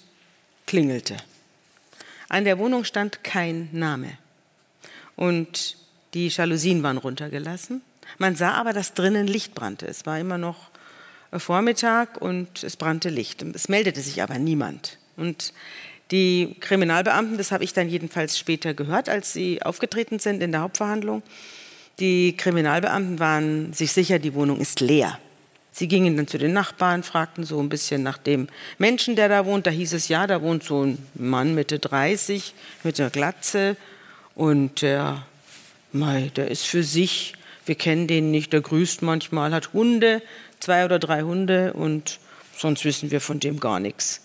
klingelte. 0.66 1.16
An 2.34 2.44
der 2.44 2.58
Wohnung 2.58 2.82
stand 2.82 3.22
kein 3.22 3.68
Name. 3.70 4.18
Und 5.14 5.76
die 6.14 6.26
Jalousien 6.26 6.82
waren 6.82 6.96
runtergelassen. 6.96 7.80
Man 8.18 8.34
sah 8.34 8.54
aber, 8.54 8.72
dass 8.72 8.92
drinnen 8.92 9.28
Licht 9.28 9.54
brannte. 9.54 9.86
Es 9.86 10.04
war 10.04 10.18
immer 10.18 10.36
noch 10.36 10.70
Vormittag 11.32 12.20
und 12.20 12.64
es 12.64 12.76
brannte 12.76 13.08
Licht. 13.08 13.40
Es 13.54 13.68
meldete 13.68 14.00
sich 14.00 14.20
aber 14.20 14.40
niemand. 14.40 14.98
Und 15.16 15.52
die 16.10 16.56
Kriminalbeamten, 16.58 17.38
das 17.38 17.52
habe 17.52 17.62
ich 17.62 17.72
dann 17.72 17.88
jedenfalls 17.88 18.36
später 18.36 18.74
gehört, 18.74 19.08
als 19.08 19.32
sie 19.32 19.62
aufgetreten 19.62 20.18
sind 20.18 20.42
in 20.42 20.50
der 20.50 20.62
Hauptverhandlung, 20.62 21.22
Die 22.00 22.36
Kriminalbeamten 22.36 23.20
waren 23.20 23.72
sich 23.72 23.92
sicher, 23.92 24.18
die 24.18 24.34
Wohnung 24.34 24.58
ist 24.58 24.80
leer. 24.80 25.20
Sie 25.76 25.88
gingen 25.88 26.16
dann 26.16 26.28
zu 26.28 26.38
den 26.38 26.52
Nachbarn, 26.52 27.02
fragten 27.02 27.42
so 27.42 27.58
ein 27.58 27.68
bisschen 27.68 28.04
nach 28.04 28.16
dem 28.16 28.46
Menschen, 28.78 29.16
der 29.16 29.28
da 29.28 29.44
wohnt. 29.44 29.66
Da 29.66 29.72
hieß 29.72 29.92
es, 29.94 30.06
ja, 30.06 30.28
da 30.28 30.40
wohnt 30.40 30.62
so 30.62 30.84
ein 30.84 31.04
Mann 31.14 31.56
Mitte 31.56 31.80
30 31.80 32.54
mit 32.84 33.00
einer 33.00 33.10
Glatze 33.10 33.76
und 34.36 34.82
der, 34.82 35.26
mei, 35.90 36.30
der 36.36 36.48
ist 36.48 36.64
für 36.64 36.84
sich. 36.84 37.34
Wir 37.66 37.74
kennen 37.74 38.06
den 38.06 38.30
nicht, 38.30 38.52
der 38.52 38.60
grüßt 38.60 39.02
manchmal, 39.02 39.52
hat 39.52 39.72
Hunde, 39.72 40.22
zwei 40.60 40.84
oder 40.84 41.00
drei 41.00 41.22
Hunde 41.22 41.72
und 41.72 42.20
sonst 42.56 42.84
wissen 42.84 43.10
wir 43.10 43.20
von 43.20 43.40
dem 43.40 43.58
gar 43.58 43.80
nichts. 43.80 44.20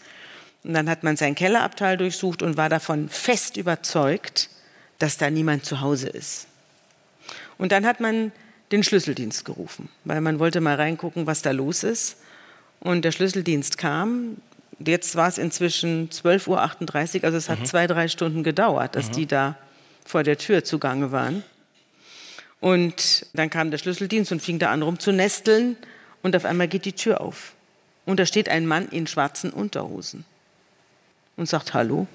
Und 0.64 0.76
dann 0.76 0.88
hat 0.88 1.02
man 1.02 1.18
sein 1.18 1.34
Kellerabteil 1.34 1.98
durchsucht 1.98 2.44
und 2.44 2.58
war 2.58 2.70
davon 2.70 3.10
fest 3.10 3.58
überzeugt, 3.58 4.52
dass 5.00 5.18
da 5.18 5.32
niemand 5.32 5.66
zu 5.66 5.82
Hause 5.82 6.10
ist. 6.10 6.46
Und 7.58 7.72
dann 7.72 7.88
hat 7.88 8.02
man 8.02 8.32
den 8.72 8.84
Schlüsseldienst 8.84 9.46
gerufen, 9.46 9.90
weil 10.06 10.22
man 10.22 10.40
wollte 10.40 10.62
mal 10.62 10.76
reingucken, 10.76 11.28
was 11.28 11.42
da 11.42 11.52
los 11.52 11.84
ist. 11.84 12.18
Und 12.80 13.04
der 13.04 13.12
Schlüsseldienst 13.12 13.78
kam. 13.78 14.38
Jetzt 14.80 15.16
war 15.16 15.28
es 15.28 15.38
inzwischen 15.38 16.10
12.38 16.10 16.48
Uhr, 17.18 17.24
also 17.26 17.38
es 17.38 17.50
hat 17.50 17.60
mhm. 17.60 17.66
zwei, 17.66 17.88
drei 17.88 18.08
Stunden 18.08 18.44
gedauert, 18.44 18.96
dass 18.96 19.10
mhm. 19.10 19.14
die 19.14 19.26
da 19.26 19.58
vor 20.06 20.24
der 20.24 20.38
Tür 20.38 20.64
zugange 20.64 21.12
waren. 21.12 21.44
Und 22.62 23.26
dann 23.34 23.50
kam 23.50 23.72
der 23.72 23.78
Schlüsseldienst 23.78 24.32
und 24.32 24.42
fing 24.42 24.60
da 24.60 24.72
an 24.72 24.82
rum 24.82 25.00
zu 25.00 25.12
nesteln 25.12 25.76
und 26.22 26.36
auf 26.36 26.46
einmal 26.46 26.68
geht 26.68 26.86
die 26.86 26.94
Tür 26.94 27.22
auf. 27.22 27.54
Und 28.06 28.20
da 28.20 28.26
steht 28.26 28.50
ein 28.50 28.66
Mann 28.66 28.88
in 28.90 29.08
schwarzen 29.08 29.52
Unterhosen 29.52 30.26
und 31.36 31.48
sagt 31.48 31.74
Hallo. 31.74 32.08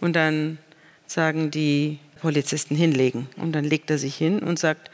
Und 0.00 0.14
dann 0.14 0.58
sagen 1.06 1.50
die 1.50 1.98
Polizisten 2.20 2.76
hinlegen. 2.76 3.28
Und 3.36 3.52
dann 3.52 3.64
legt 3.64 3.90
er 3.90 3.98
sich 3.98 4.16
hin 4.16 4.40
und 4.40 4.58
sagt, 4.58 4.90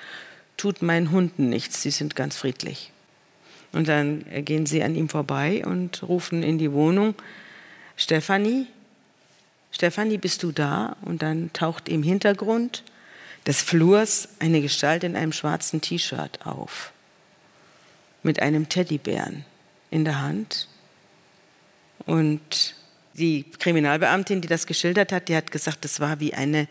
tut 0.56 0.82
meinen 0.82 1.10
Hunden 1.10 1.48
nichts, 1.48 1.82
sie 1.82 1.90
sind 1.90 2.16
ganz 2.16 2.36
friedlich. 2.36 2.92
Und 3.72 3.88
dann 3.88 4.24
gehen 4.44 4.66
sie 4.66 4.82
an 4.82 4.94
ihm 4.94 5.08
vorbei 5.08 5.64
und 5.66 6.02
rufen 6.02 6.42
in 6.42 6.58
die 6.58 6.72
Wohnung, 6.72 7.14
Stefanie, 7.96 8.66
Stefanie, 9.70 10.16
bist 10.16 10.42
du 10.42 10.52
da? 10.52 10.96
Und 11.02 11.22
dann 11.22 11.52
taucht 11.52 11.88
im 11.88 12.02
Hintergrund 12.02 12.82
des 13.46 13.60
Flurs 13.60 14.28
eine 14.38 14.60
Gestalt 14.60 15.04
in 15.04 15.16
einem 15.16 15.32
schwarzen 15.32 15.80
T-Shirt 15.80 16.46
auf, 16.46 16.92
mit 18.22 18.40
einem 18.40 18.68
Teddybären 18.68 19.44
in 19.90 20.04
der 20.04 20.20
Hand. 20.22 20.68
Und 22.06 22.74
die 23.14 23.44
Kriminalbeamtin, 23.58 24.40
die 24.40 24.48
das 24.48 24.66
geschildert 24.66 25.12
hat, 25.12 25.28
die 25.28 25.36
hat 25.36 25.50
gesagt, 25.50 25.84
das 25.84 26.00
war 26.00 26.20
wie 26.20 26.34
eine, 26.34 26.68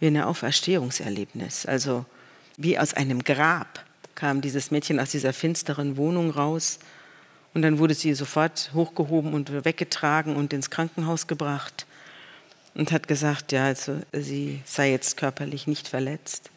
wie 0.00 0.08
eine 0.08 0.26
Auferstehungserlebnis. 0.26 1.66
Also 1.66 2.04
wie 2.56 2.78
aus 2.78 2.94
einem 2.94 3.24
Grab 3.24 3.84
kam 4.14 4.40
dieses 4.40 4.70
Mädchen 4.70 5.00
aus 5.00 5.10
dieser 5.10 5.32
finsteren 5.32 5.96
Wohnung 5.96 6.30
raus. 6.30 6.78
Und 7.54 7.62
dann 7.62 7.78
wurde 7.78 7.94
sie 7.94 8.14
sofort 8.14 8.70
hochgehoben 8.72 9.34
und 9.34 9.64
weggetragen 9.64 10.36
und 10.36 10.52
ins 10.52 10.70
Krankenhaus 10.70 11.26
gebracht 11.26 11.86
und 12.74 12.92
hat 12.92 13.08
gesagt, 13.08 13.52
ja, 13.52 13.64
also 13.64 14.00
sie 14.12 14.62
sei 14.64 14.90
jetzt 14.90 15.16
körperlich 15.16 15.66
nicht 15.66 15.88
verletzt 15.88 16.50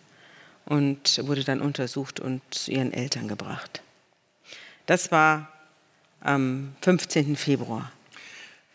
und 0.65 1.25
wurde 1.25 1.43
dann 1.43 1.59
untersucht 1.61 2.19
und 2.19 2.41
zu 2.51 2.71
ihren 2.71 2.93
Eltern 2.93 3.27
gebracht. 3.27 3.81
Das 4.85 5.11
war 5.11 5.51
am 6.21 6.75
15. 6.81 7.35
Februar. 7.35 7.91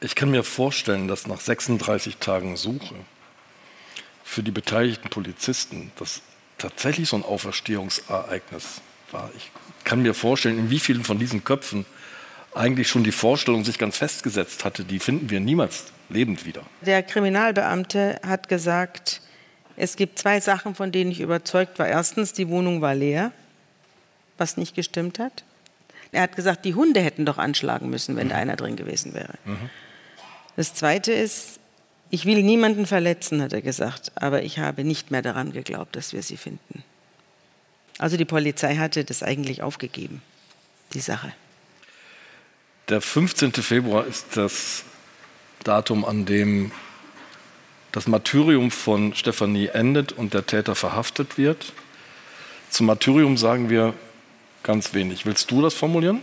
Ich 0.00 0.15
kann 0.15 0.31
mir 0.31 0.45
vorstellen, 0.45 1.09
dass 1.09 1.27
nach 1.27 1.41
36 1.41 2.17
Tagen 2.17 2.57
Suche 2.57 2.95
für 4.25 4.43
die 4.43 4.50
beteiligten 4.50 5.11
Polizisten 5.11 5.93
das 5.97 6.23
tatsächlich 6.61 7.09
so 7.09 7.17
ein 7.17 7.25
Auferstehungsereignis 7.25 8.81
war. 9.11 9.31
Ich 9.37 9.50
kann 9.85 10.02
mir 10.02 10.14
vorstellen, 10.14 10.59
in 10.59 10.71
wie 10.71 10.79
vielen 10.79 11.05
von 11.05 11.19
diesen 11.19 11.43
Köpfen 11.45 11.87
eigentlich 12.55 12.88
schon 12.88 13.05
die 13.05 13.12
Vorstellung 13.12 13.64
sich 13.64 13.79
ganz 13.79 13.97
festgesetzt 13.97 14.64
hatte, 14.64 14.85
die 14.85 14.99
finden 14.99 15.31
wir 15.31 15.40
niemals 15.40 15.85
lebend 16.09 16.45
wieder. 16.45 16.62
Der 16.83 17.02
Kriminalbeamte 17.02 18.21
hat 18.26 18.49
gesagt, 18.49 19.21
es 19.76 19.97
gibt 19.97 20.19
zwei 20.19 20.40
Sachen, 20.40 20.75
von 20.75 20.93
denen 20.93 21.11
ich 21.11 21.21
überzeugt 21.21 21.79
war. 21.79 21.87
Erstens, 21.87 22.33
die 22.33 22.49
Wohnung 22.49 22.81
war 22.81 22.95
leer, 22.95 23.33
was 24.37 24.57
nicht 24.57 24.75
gestimmt 24.75 25.19
hat. 25.19 25.45
Er 26.12 26.23
hat 26.23 26.35
gesagt, 26.35 26.64
die 26.64 26.75
Hunde 26.75 27.00
hätten 27.00 27.25
doch 27.25 27.38
anschlagen 27.38 27.88
müssen, 27.88 28.17
wenn 28.17 28.26
mhm. 28.26 28.31
da 28.31 28.37
einer 28.37 28.57
drin 28.57 28.76
gewesen 28.76 29.14
wäre. 29.14 29.35
Mhm. 29.45 29.71
Das 30.57 30.75
Zweite 30.75 31.12
ist, 31.12 31.60
ich 32.11 32.26
will 32.26 32.43
niemanden 32.43 32.87
verletzen, 32.87 33.40
hat 33.40 33.52
er 33.52 33.62
gesagt, 33.62 34.12
aber 34.17 34.43
ich 34.43 34.59
habe 34.59 34.85
nicht 34.85 35.11
mehr 35.11 35.23
daran 35.23 35.52
geglaubt, 35.52 35.95
dass 35.97 36.12
wir 36.12 36.23
sie 36.23 36.37
finden. 36.37 36.83
Also 37.99 38.17
die 38.17 38.25
Polizei 38.25 38.76
hatte 38.76 39.05
das 39.05 39.23
eigentlich 39.23 39.62
aufgegeben, 39.62 40.23
die 40.95 41.00
Sache. 41.00 41.33
Der 42.88 43.00
15. 43.00 43.52
Februar 43.52 44.07
ist 44.07 44.37
das 44.37 44.85
Datum, 45.62 46.05
an 46.05 46.25
dem 46.25 46.73
das 47.93 48.07
Martyrium 48.07 48.71
von 48.71 49.14
Stefanie 49.14 49.69
endet 49.69 50.12
und 50.12 50.35
der 50.35 50.47
Täter 50.47 50.75
verhaftet 50.75 51.38
wird. 51.38 51.73
Zum 52.71 52.87
Martyrium 52.87 53.37
sagen 53.37 53.69
wir 53.69 53.95
ganz 54.62 54.95
wenig. 54.95 55.26
Willst 55.26 55.50
du 55.50 55.61
das 55.62 55.75
formulieren? 55.75 56.21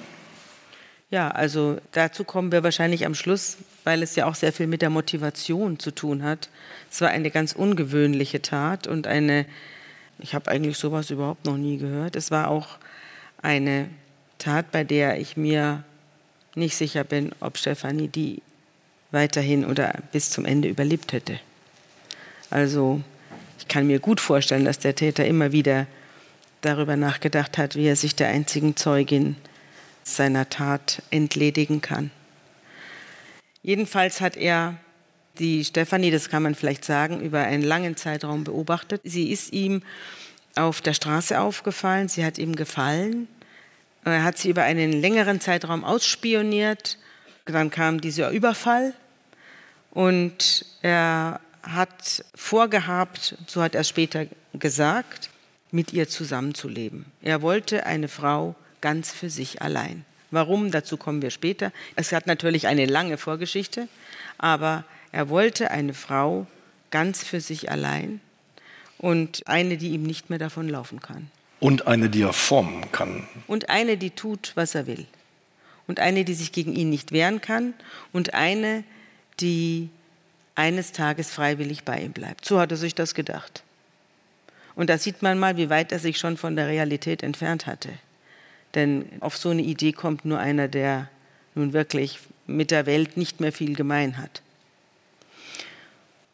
Ja, 1.10 1.30
also 1.30 1.78
dazu 1.94 2.26
kommen 2.26 2.52
wir 2.52 2.64
wahrscheinlich 2.64 3.06
am 3.06 3.16
Schluss, 3.16 3.58
weil 3.86 4.04
es 4.04 4.16
ja 4.18 4.26
auch 4.26 4.36
sehr 4.36 4.52
viel 4.52 4.68
mit 4.68 4.82
der 4.82 4.90
Motivation 4.90 5.80
zu 5.80 5.92
tun 5.92 6.22
hat. 6.24 6.50
Es 6.92 7.00
war 7.00 7.10
eine 7.10 7.32
ganz 7.32 7.54
ungewöhnliche 7.54 8.42
Tat 8.42 8.88
und 8.88 9.08
eine, 9.08 9.46
ich 10.20 10.36
habe 10.36 10.52
eigentlich 10.52 10.78
sowas 10.78 11.10
überhaupt 11.10 11.46
noch 11.46 11.56
nie 11.56 11.78
gehört. 11.78 12.18
Es 12.18 12.30
war 12.30 12.50
auch 12.50 12.78
eine 13.42 13.88
Tat, 14.38 14.72
bei 14.72 14.84
der 14.84 15.18
ich 15.20 15.38
mir 15.38 15.84
nicht 16.56 16.76
sicher 16.76 17.06
bin, 17.06 17.32
ob 17.40 17.58
Stefanie 17.58 18.10
die 18.10 18.42
weiterhin 19.12 19.66
oder 19.66 19.94
bis 20.12 20.30
zum 20.30 20.44
Ende 20.44 20.68
überlebt 20.68 21.14
hätte. 21.14 21.40
Also 22.50 23.02
ich 23.60 23.70
kann 23.70 23.88
mir 23.88 24.00
gut 24.00 24.20
vorstellen, 24.20 24.66
dass 24.66 24.80
der 24.80 24.96
Täter 24.96 25.26
immer 25.26 25.54
wieder 25.54 25.88
darüber 26.60 26.98
nachgedacht 26.98 27.58
hat, 27.58 27.76
wie 27.76 27.88
er 27.88 27.96
sich 27.96 28.16
der 28.16 28.28
einzigen 28.28 28.76
Zeugin 28.76 29.38
seiner 30.16 30.50
Tat 30.50 31.02
entledigen 31.10 31.82
kann. 31.82 32.12
Jedenfalls 33.62 34.22
hat 34.22 34.38
er 34.38 34.78
die 35.40 35.66
Stefanie, 35.66 36.12
das 36.12 36.30
kann 36.30 36.44
man 36.44 36.56
vielleicht 36.56 36.86
sagen, 36.86 37.22
über 37.22 37.42
einen 37.42 37.64
langen 37.64 37.96
Zeitraum 37.98 38.44
beobachtet. 38.44 39.02
Sie 39.04 39.32
ist 39.32 39.54
ihm 39.54 39.82
auf 40.56 40.82
der 40.82 40.94
Straße 40.94 41.40
aufgefallen, 41.40 42.08
sie 42.08 42.26
hat 42.26 42.38
ihm 42.38 42.56
gefallen. 42.56 43.28
Er 44.04 44.24
hat 44.24 44.38
sie 44.38 44.50
über 44.50 44.64
einen 44.64 44.94
längeren 44.94 45.42
Zeitraum 45.42 45.84
ausspioniert. 45.84 46.98
Dann 47.46 47.70
kam 47.70 48.02
dieser 48.02 48.32
Überfall 48.32 48.94
und 49.92 50.66
er 50.82 51.40
hat 51.64 52.24
vorgehabt, 52.34 53.36
so 53.48 53.62
hat 53.62 53.76
er 53.76 53.84
später 53.84 54.28
gesagt, 54.54 55.30
mit 55.72 55.92
ihr 55.94 56.08
zusammenzuleben. 56.08 57.06
Er 57.22 57.42
wollte 57.42 57.86
eine 57.86 58.08
Frau 58.08 58.56
ganz 58.82 59.12
für 59.12 59.30
sich 59.30 59.62
allein. 59.62 60.06
Warum, 60.32 60.72
dazu 60.72 60.98
kommen 60.98 61.22
wir 61.22 61.32
später. 61.32 61.72
Es 61.96 62.12
hat 62.12 62.28
natürlich 62.28 62.68
eine 62.68 62.86
lange 62.86 63.18
Vorgeschichte, 63.18 63.88
aber 64.38 64.84
er 65.12 65.30
wollte 65.30 65.72
eine 65.72 65.94
Frau 65.94 66.48
ganz 66.92 67.24
für 67.24 67.40
sich 67.40 67.72
allein 67.72 68.20
und 68.98 69.48
eine, 69.48 69.78
die 69.78 69.90
ihm 69.90 70.04
nicht 70.04 70.30
mehr 70.30 70.40
davon 70.40 70.68
laufen 70.68 71.00
kann. 71.00 71.32
Und 71.60 71.88
eine, 71.88 72.10
die 72.10 72.22
er 72.22 72.34
formen 72.34 72.92
kann. 72.92 73.28
Und 73.48 73.70
eine, 73.70 73.98
die 73.98 74.12
tut, 74.12 74.52
was 74.56 74.76
er 74.76 74.86
will. 74.86 75.06
Und 75.88 76.00
eine, 76.00 76.24
die 76.24 76.34
sich 76.34 76.52
gegen 76.52 76.76
ihn 76.76 76.90
nicht 76.90 77.12
wehren 77.12 77.42
kann. 77.42 77.74
Und 78.12 78.34
eine, 78.34 78.84
die 79.40 79.90
eines 80.56 80.92
Tages 80.92 81.32
freiwillig 81.32 81.84
bei 81.84 82.00
ihm 82.00 82.12
bleibt. 82.12 82.46
So 82.46 82.60
hat 82.60 82.72
er 82.72 82.78
sich 82.78 82.94
das 82.94 83.16
gedacht. 83.16 83.64
Und 84.76 84.90
da 84.90 84.98
sieht 84.98 85.24
man 85.24 85.40
mal, 85.40 85.58
wie 85.58 85.70
weit 85.70 85.92
er 85.92 86.00
sich 86.00 86.20
schon 86.20 86.38
von 86.38 86.56
der 86.56 86.68
Realität 86.68 87.24
entfernt 87.24 87.66
hatte. 87.66 87.90
Denn 88.76 89.06
auf 89.20 89.38
so 89.38 89.50
eine 89.50 89.62
Idee 89.62 89.92
kommt 89.92 90.26
nur 90.26 90.40
einer, 90.40 90.68
der 90.68 91.10
nun 91.56 91.74
wirklich 91.74 92.20
mit 92.46 92.72
der 92.72 92.86
Welt 92.86 93.18
nicht 93.18 93.40
mehr 93.40 93.52
viel 93.52 93.76
gemein 93.76 94.18
hat. 94.18 94.42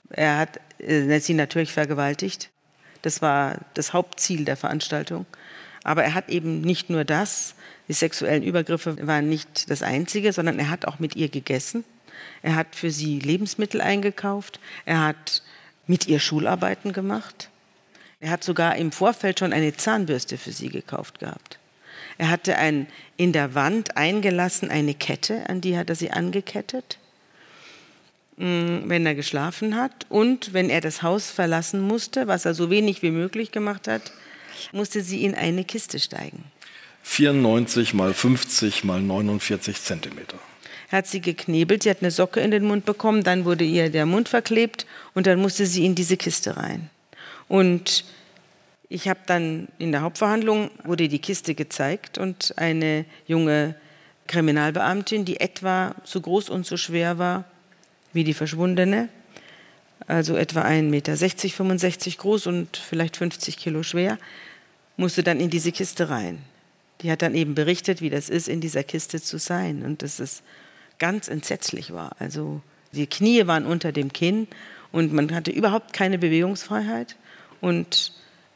Er 0.09 0.37
hat 0.37 0.59
äh, 0.79 1.19
sie 1.19 1.33
natürlich 1.33 1.71
vergewaltigt. 1.71 2.49
Das 3.01 3.21
war 3.21 3.59
das 3.73 3.93
Hauptziel 3.93 4.45
der 4.45 4.57
Veranstaltung. 4.57 5.25
Aber 5.83 6.03
er 6.03 6.13
hat 6.13 6.29
eben 6.29 6.61
nicht 6.61 6.89
nur 6.89 7.03
das, 7.03 7.55
die 7.87 7.93
sexuellen 7.93 8.43
Übergriffe 8.43 9.05
waren 9.05 9.27
nicht 9.27 9.69
das 9.69 9.81
Einzige, 9.81 10.31
sondern 10.31 10.59
er 10.59 10.69
hat 10.69 10.85
auch 10.85 10.99
mit 10.99 11.15
ihr 11.15 11.27
gegessen. 11.27 11.83
Er 12.41 12.55
hat 12.55 12.75
für 12.75 12.91
sie 12.91 13.19
Lebensmittel 13.19 13.81
eingekauft. 13.81 14.59
Er 14.85 15.01
hat 15.03 15.43
mit 15.87 16.07
ihr 16.07 16.19
Schularbeiten 16.19 16.93
gemacht. 16.93 17.49
Er 18.21 18.29
hat 18.29 18.43
sogar 18.43 18.77
im 18.77 18.93
Vorfeld 18.93 19.39
schon 19.39 19.51
eine 19.51 19.75
Zahnbürste 19.75 20.37
für 20.37 20.53
sie 20.53 20.69
gekauft 20.69 21.19
gehabt. 21.19 21.59
Er 22.17 22.29
hatte 22.29 22.57
ein, 22.57 22.87
in 23.17 23.31
der 23.33 23.55
Wand 23.55 23.97
eingelassen 23.97 24.69
eine 24.69 24.93
Kette, 24.93 25.49
an 25.49 25.61
die 25.61 25.77
hat 25.77 25.89
er 25.89 25.95
sie 25.95 26.11
angekettet. 26.11 26.97
mh, 28.37 28.83
wenn 28.85 29.05
er 29.05 29.15
geschlafen 29.15 29.75
hat. 29.75 30.05
Und 30.09 30.53
wenn 30.53 30.69
er 30.69 30.81
das 30.81 31.01
Haus 31.01 31.29
verlassen 31.31 31.81
musste, 31.81 32.27
was 32.27 32.45
er 32.45 32.53
so 32.53 32.69
wenig 32.69 33.01
wie 33.01 33.11
möglich 33.11 33.51
gemacht 33.51 33.87
hat, 33.87 34.11
musste 34.71 35.01
sie 35.01 35.23
in 35.23 35.35
eine 35.35 35.63
Kiste 35.63 35.99
steigen. 35.99 36.43
94 37.03 37.93
mal 37.93 38.13
50 38.13 38.83
mal 38.83 39.01
49 39.01 39.81
Zentimeter. 39.81 40.37
Hat 40.89 41.07
sie 41.07 41.21
geknebelt, 41.21 41.83
sie 41.83 41.89
hat 41.89 42.01
eine 42.01 42.11
Socke 42.11 42.39
in 42.39 42.51
den 42.51 42.63
Mund 42.65 42.85
bekommen, 42.85 43.23
dann 43.23 43.45
wurde 43.45 43.63
ihr 43.63 43.89
der 43.89 44.05
Mund 44.05 44.29
verklebt 44.29 44.85
und 45.13 45.27
dann 45.27 45.39
musste 45.39 45.65
sie 45.65 45.85
in 45.85 45.95
diese 45.95 46.17
Kiste 46.17 46.55
rein. 46.55 46.89
Und 47.47 48.05
ich 48.93 49.09
habe 49.09 49.21
dann 49.25 49.69
in 49.79 49.91
der 49.91 50.03
Hauptverhandlung 50.03 50.69
wurde 50.83 51.07
die 51.07 51.17
Kiste 51.17 51.55
gezeigt 51.55 52.19
und 52.19 52.53
eine 52.57 53.05
junge 53.25 53.73
Kriminalbeamtin, 54.27 55.25
die 55.25 55.39
etwa 55.39 55.95
so 56.03 56.21
groß 56.21 56.49
und 56.49 56.67
so 56.67 56.77
schwer 56.77 57.17
war 57.17 57.45
wie 58.13 58.23
die 58.23 58.35
Verschwundene, 58.35 59.09
also 60.05 60.35
etwa 60.35 60.61
1,60 60.61 60.83
Meter, 60.83 61.17
65 61.17 62.17
groß 62.19 62.45
und 62.45 62.77
vielleicht 62.77 63.17
50 63.17 63.57
Kilo 63.57 63.81
schwer, 63.81 64.19
musste 64.95 65.23
dann 65.23 65.39
in 65.39 65.49
diese 65.49 65.71
Kiste 65.71 66.09
rein. 66.09 66.37
Die 67.01 67.09
hat 67.09 67.23
dann 67.23 67.33
eben 67.33 67.55
berichtet, 67.55 67.99
wie 67.99 68.11
das 68.11 68.29
ist, 68.29 68.47
in 68.47 68.61
dieser 68.61 68.83
Kiste 68.83 69.19
zu 69.19 69.39
sein 69.39 69.81
und 69.83 70.03
dass 70.03 70.19
es 70.19 70.43
ganz 70.99 71.29
entsetzlich 71.29 71.93
war. 71.93 72.15
Also 72.19 72.61
die 72.91 73.07
Knie 73.07 73.47
waren 73.47 73.65
unter 73.65 73.91
dem 73.91 74.13
Kinn 74.13 74.47
und 74.91 75.13
man 75.13 75.33
hatte 75.33 75.49
überhaupt 75.49 75.93
keine 75.93 76.19
Bewegungsfreiheit 76.19 77.15
und 77.59 78.13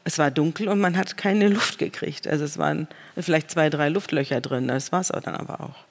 es 0.08 0.18
war 0.18 0.30
dunkel 0.30 0.68
und 0.68 0.80
man 0.80 0.96
hat 0.96 1.18
keine 1.18 1.48
Luft 1.48 1.78
gekriegt. 1.78 2.26
Also 2.26 2.46
es 2.46 2.56
waren 2.56 2.88
vielleicht 3.14 3.50
zwei, 3.50 3.68
drei 3.68 3.90
Luftlöcher 3.90 4.40
drin. 4.40 4.68
Das 4.68 4.90
war 4.90 5.00
es 5.00 5.08
dann 5.08 5.34
aber 5.34 5.60
auch. 5.60 5.84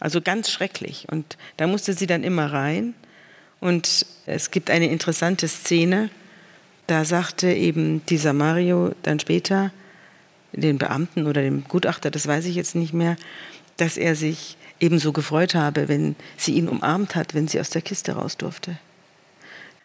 Also 0.00 0.22
ganz 0.22 0.50
schrecklich. 0.50 1.06
Und 1.10 1.36
da 1.58 1.66
musste 1.66 1.92
sie 1.92 2.06
dann 2.06 2.24
immer 2.24 2.52
rein. 2.52 2.94
Und 3.60 4.06
es 4.24 4.50
gibt 4.50 4.70
eine 4.70 4.88
interessante 4.88 5.46
Szene. 5.46 6.08
Da 6.86 7.04
sagte 7.04 7.52
eben 7.52 8.04
dieser 8.06 8.32
Mario 8.32 8.94
dann 9.02 9.20
später 9.20 9.72
den 10.52 10.78
Beamten 10.78 11.26
oder 11.26 11.42
dem 11.42 11.64
Gutachter, 11.64 12.10
das 12.10 12.26
weiß 12.26 12.46
ich 12.46 12.54
jetzt 12.54 12.74
nicht 12.74 12.94
mehr, 12.94 13.16
dass 13.76 13.98
er 13.98 14.16
sich 14.16 14.56
ebenso 14.80 15.12
gefreut 15.12 15.54
habe, 15.54 15.88
wenn 15.88 16.16
sie 16.38 16.54
ihn 16.54 16.68
umarmt 16.68 17.14
hat, 17.14 17.34
wenn 17.34 17.48
sie 17.48 17.60
aus 17.60 17.70
der 17.70 17.82
Kiste 17.82 18.12
raus 18.12 18.38
durfte. 18.38 18.78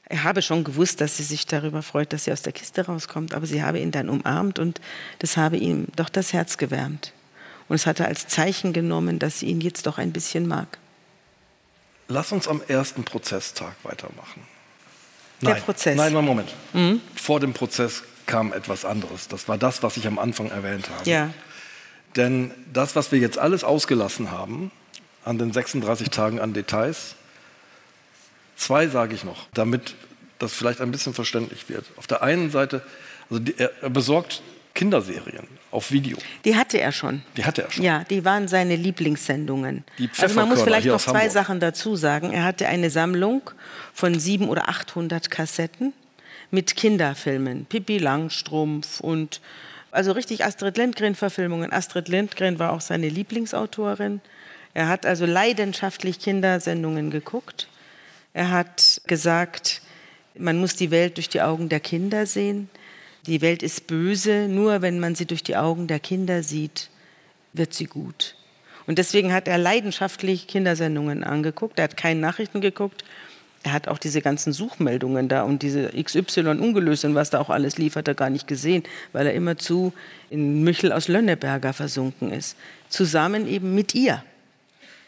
Er 0.09 0.23
habe 0.23 0.41
schon 0.41 0.63
gewusst, 0.63 1.01
dass 1.01 1.17
sie 1.17 1.23
sich 1.23 1.45
darüber 1.45 1.83
freut, 1.83 2.13
dass 2.13 2.25
sie 2.25 2.31
aus 2.31 2.41
der 2.41 2.51
Kiste 2.51 2.85
rauskommt, 2.85 3.35
aber 3.35 3.45
sie 3.45 3.63
habe 3.63 3.79
ihn 3.79 3.91
dann 3.91 4.09
umarmt 4.09 4.57
und 4.57 4.81
das 5.19 5.37
habe 5.37 5.57
ihm 5.57 5.85
doch 5.95 6.09
das 6.09 6.33
Herz 6.33 6.57
gewärmt. 6.57 7.13
Und 7.67 7.75
es 7.75 7.85
hat 7.85 7.99
er 7.99 8.07
als 8.07 8.27
Zeichen 8.27 8.73
genommen, 8.73 9.19
dass 9.19 9.39
sie 9.39 9.45
ihn 9.45 9.61
jetzt 9.61 9.85
doch 9.85 9.99
ein 9.99 10.11
bisschen 10.11 10.47
mag. 10.47 10.79
Lass 12.07 12.31
uns 12.31 12.47
am 12.47 12.61
ersten 12.67 13.03
Prozesstag 13.03 13.75
weitermachen. 13.83 14.41
Der 15.41 15.53
Nein, 15.53 15.61
Prozess. 15.61 15.95
Nein, 15.95 16.11
nein, 16.11 16.25
Moment. 16.25 16.49
Mhm. 16.73 17.01
Vor 17.15 17.39
dem 17.39 17.53
Prozess 17.53 18.01
kam 18.25 18.51
etwas 18.51 18.85
anderes. 18.85 19.27
Das 19.27 19.47
war 19.47 19.59
das, 19.59 19.83
was 19.83 19.95
ich 19.95 20.07
am 20.07 20.17
Anfang 20.17 20.49
erwähnt 20.49 20.89
habe. 20.89 21.07
Ja. 21.07 21.29
Denn 22.15 22.51
das, 22.73 22.95
was 22.95 23.11
wir 23.11 23.19
jetzt 23.19 23.37
alles 23.37 23.63
ausgelassen 23.63 24.31
haben, 24.31 24.71
an 25.23 25.37
den 25.37 25.53
36 25.53 26.09
Tagen 26.09 26.39
an 26.39 26.53
Details, 26.53 27.15
Zwei 28.59 28.87
sage 28.87 29.15
ich 29.15 29.23
noch, 29.23 29.47
damit 29.53 29.95
das 30.37 30.53
vielleicht 30.53 30.81
ein 30.81 30.91
bisschen 30.91 31.13
verständlich 31.13 31.69
wird. 31.69 31.85
Auf 31.95 32.07
der 32.07 32.21
einen 32.21 32.51
Seite, 32.51 32.81
also 33.29 33.41
die, 33.41 33.55
er 33.57 33.89
besorgt 33.89 34.41
Kinderserien 34.75 35.47
auf 35.71 35.91
Video. 35.91 36.17
Die 36.43 36.57
hatte 36.57 36.77
er 36.77 36.91
schon. 36.91 37.23
Die 37.37 37.45
hatte 37.45 37.63
er 37.63 37.71
schon. 37.71 37.83
Ja, 37.85 38.03
die 38.09 38.25
waren 38.25 38.49
seine 38.49 38.75
Lieblingssendungen. 38.75 39.85
Die 39.97 40.09
also 40.19 40.35
man 40.35 40.49
muss 40.49 40.61
vielleicht 40.61 40.87
noch 40.87 40.99
zwei. 40.99 41.29
Sachen 41.29 41.61
dazu 41.61 41.95
sagen. 41.95 42.33
Er 42.33 42.43
hatte 42.43 42.67
eine 42.67 42.89
Sammlung 42.89 43.49
von 43.93 44.19
sieben 44.19 44.49
oder 44.49 44.67
800 44.67 45.31
Kassetten 45.31 45.93
mit 46.51 46.75
Kinderfilmen. 46.75 47.65
Pippi 47.65 47.97
Langstrumpf 47.97 48.99
und 48.99 49.39
also 49.91 50.11
richtig 50.11 50.43
Astrid 50.43 50.77
Lindgren-Verfilmungen. 50.77 51.71
Astrid 51.71 52.09
Lindgren 52.09 52.59
war 52.59 52.73
auch 52.73 52.81
seine 52.81 53.07
Lieblingsautorin. 53.07 54.19
Er 54.73 54.89
hat 54.89 55.05
also 55.05 55.25
leidenschaftlich 55.25 56.19
Kindersendungen 56.19 57.09
geguckt. 57.09 57.68
Er 58.39 58.51
hat 58.51 59.01
gesagt, 59.05 59.81
man 60.33 60.61
muss 60.61 60.77
die 60.77 60.91
Welt 60.91 61.17
durch 61.17 61.27
die 61.27 61.41
Augen 61.41 61.67
der 61.67 61.81
Kinder 61.81 62.25
sehen. 62.25 62.69
Die 63.27 63.41
Welt 63.41 63.61
ist 63.61 63.85
böse, 63.85 64.47
nur 64.47 64.81
wenn 64.81 64.97
man 65.01 65.13
sie 65.13 65.25
durch 65.25 65.43
die 65.43 65.57
Augen 65.57 65.87
der 65.87 65.99
Kinder 65.99 66.41
sieht, 66.41 66.89
wird 67.51 67.73
sie 67.73 67.83
gut. 67.83 68.37
Und 68.87 68.97
deswegen 68.97 69.33
hat 69.33 69.49
er 69.49 69.57
leidenschaftlich 69.57 70.47
Kindersendungen 70.47 71.25
angeguckt. 71.25 71.79
Er 71.79 71.83
hat 71.83 71.97
keine 71.97 72.21
Nachrichten 72.21 72.61
geguckt. 72.61 73.03
Er 73.63 73.73
hat 73.73 73.89
auch 73.89 73.97
diese 73.97 74.21
ganzen 74.21 74.53
Suchmeldungen 74.53 75.27
da 75.27 75.43
und 75.43 75.61
diese 75.61 75.89
XY 76.01 76.59
ungelöst 76.61 77.03
und 77.03 77.15
was 77.15 77.31
da 77.31 77.41
auch 77.41 77.49
alles 77.49 77.77
lief, 77.77 77.97
hat 77.97 78.07
er 78.07 78.15
gar 78.15 78.29
nicht 78.29 78.47
gesehen, 78.47 78.83
weil 79.11 79.27
er 79.27 79.33
immerzu 79.33 79.91
in 80.29 80.63
Michel 80.63 80.93
aus 80.93 81.09
Lönneberger 81.09 81.73
versunken 81.73 82.31
ist. 82.31 82.55
Zusammen 82.87 83.49
eben 83.49 83.75
mit 83.75 83.93
ihr. 83.95 84.23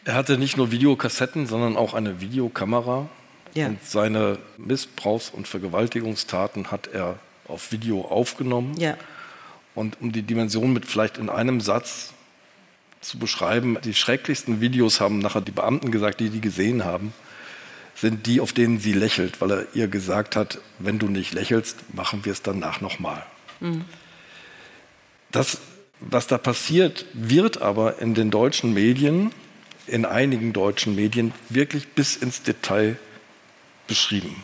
Er 0.04 0.16
hatte 0.16 0.36
nicht 0.36 0.58
nur 0.58 0.70
Videokassetten, 0.70 1.46
sondern 1.46 1.78
auch 1.78 1.94
eine 1.94 2.20
Videokamera. 2.20 3.08
Ja. 3.54 3.68
Und 3.68 3.84
seine 3.84 4.38
Missbrauchs- 4.58 5.30
und 5.30 5.46
Vergewaltigungstaten 5.46 6.70
hat 6.70 6.88
er 6.88 7.18
auf 7.48 7.72
Video 7.72 8.02
aufgenommen. 8.02 8.76
Ja. 8.78 8.96
Und 9.74 10.00
um 10.00 10.12
die 10.12 10.22
Dimension 10.22 10.72
mit 10.72 10.86
vielleicht 10.86 11.18
in 11.18 11.28
einem 11.28 11.60
Satz 11.60 12.12
zu 13.00 13.18
beschreiben, 13.18 13.78
die 13.84 13.94
schrecklichsten 13.94 14.60
Videos 14.60 15.00
haben 15.00 15.18
nachher 15.18 15.40
die 15.40 15.52
Beamten 15.52 15.90
gesagt, 15.90 16.20
die 16.20 16.30
die 16.30 16.40
gesehen 16.40 16.84
haben, 16.84 17.12
sind 17.94 18.26
die, 18.26 18.40
auf 18.40 18.52
denen 18.52 18.78
sie 18.78 18.92
lächelt, 18.92 19.40
weil 19.40 19.50
er 19.50 19.66
ihr 19.74 19.88
gesagt 19.88 20.36
hat, 20.36 20.58
wenn 20.78 20.98
du 20.98 21.08
nicht 21.08 21.34
lächelst, 21.34 21.94
machen 21.94 22.24
wir 22.24 22.32
es 22.32 22.42
danach 22.42 22.80
nochmal. 22.80 23.22
Mhm. 23.60 23.84
Das, 25.30 25.58
was 26.00 26.26
da 26.26 26.38
passiert, 26.38 27.06
wird 27.12 27.60
aber 27.60 27.98
in 28.00 28.14
den 28.14 28.30
deutschen 28.30 28.72
Medien, 28.72 29.32
in 29.86 30.04
einigen 30.04 30.52
deutschen 30.52 30.94
Medien, 30.94 31.32
wirklich 31.48 31.88
bis 31.88 32.16
ins 32.16 32.42
Detail 32.42 32.96
beschrieben. 33.92 34.34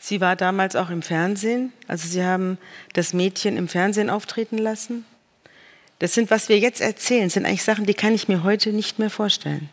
Sie 0.00 0.20
war 0.20 0.34
damals 0.34 0.74
auch 0.74 0.90
im 0.90 1.00
Fernsehen. 1.00 1.72
Also 1.86 2.08
Sie 2.08 2.24
haben 2.24 2.58
das 2.92 3.14
Mädchen 3.14 3.56
im 3.56 3.68
Fernsehen 3.68 4.10
auftreten 4.10 4.58
lassen. 4.58 5.04
Das 6.00 6.12
sind, 6.12 6.28
was 6.28 6.48
wir 6.48 6.58
jetzt 6.58 6.80
erzählen, 6.80 7.30
sind 7.30 7.46
eigentlich 7.46 7.62
Sachen, 7.62 7.86
die 7.86 7.94
kann 7.94 8.12
ich 8.12 8.26
mir 8.26 8.42
heute 8.42 8.72
nicht 8.72 8.98
mehr 8.98 9.10
vorstellen. 9.10 9.70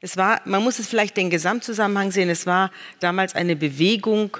Es 0.00 0.16
war, 0.16 0.40
man 0.46 0.64
muss 0.64 0.78
es 0.78 0.86
vielleicht 0.86 1.18
den 1.18 1.28
Gesamtzusammenhang 1.28 2.12
sehen. 2.12 2.30
Es 2.30 2.46
war 2.46 2.70
damals 2.98 3.34
eine 3.34 3.56
Bewegung, 3.56 4.38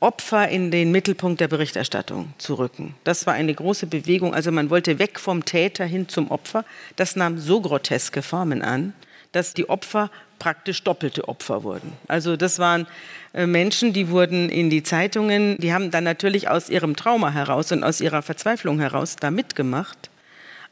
Opfer 0.00 0.48
in 0.48 0.70
den 0.70 0.90
Mittelpunkt 0.90 1.42
der 1.42 1.48
Berichterstattung 1.48 2.32
zu 2.38 2.54
rücken. 2.54 2.94
Das 3.04 3.26
war 3.26 3.34
eine 3.34 3.54
große 3.54 3.86
Bewegung. 3.86 4.34
Also 4.34 4.50
man 4.52 4.70
wollte 4.70 4.98
weg 4.98 5.20
vom 5.20 5.44
Täter 5.44 5.84
hin 5.84 6.08
zum 6.08 6.30
Opfer. 6.30 6.64
Das 6.96 7.14
nahm 7.14 7.38
so 7.38 7.60
groteske 7.60 8.22
Formen 8.22 8.62
an, 8.62 8.94
dass 9.34 9.54
die 9.54 9.68
Opfer 9.68 10.10
praktisch 10.38 10.82
doppelte 10.82 11.28
Opfer 11.28 11.62
wurden. 11.62 11.92
Also 12.08 12.36
das 12.36 12.58
waren 12.58 12.86
äh, 13.32 13.46
Menschen, 13.46 13.92
die 13.92 14.08
wurden 14.08 14.48
in 14.48 14.70
die 14.70 14.82
Zeitungen, 14.82 15.56
die 15.58 15.72
haben 15.72 15.90
dann 15.90 16.04
natürlich 16.04 16.48
aus 16.48 16.68
ihrem 16.68 16.96
Trauma 16.96 17.30
heraus 17.30 17.72
und 17.72 17.84
aus 17.84 18.00
ihrer 18.00 18.22
Verzweiflung 18.22 18.80
heraus 18.80 19.16
da 19.16 19.30
mitgemacht. 19.30 20.10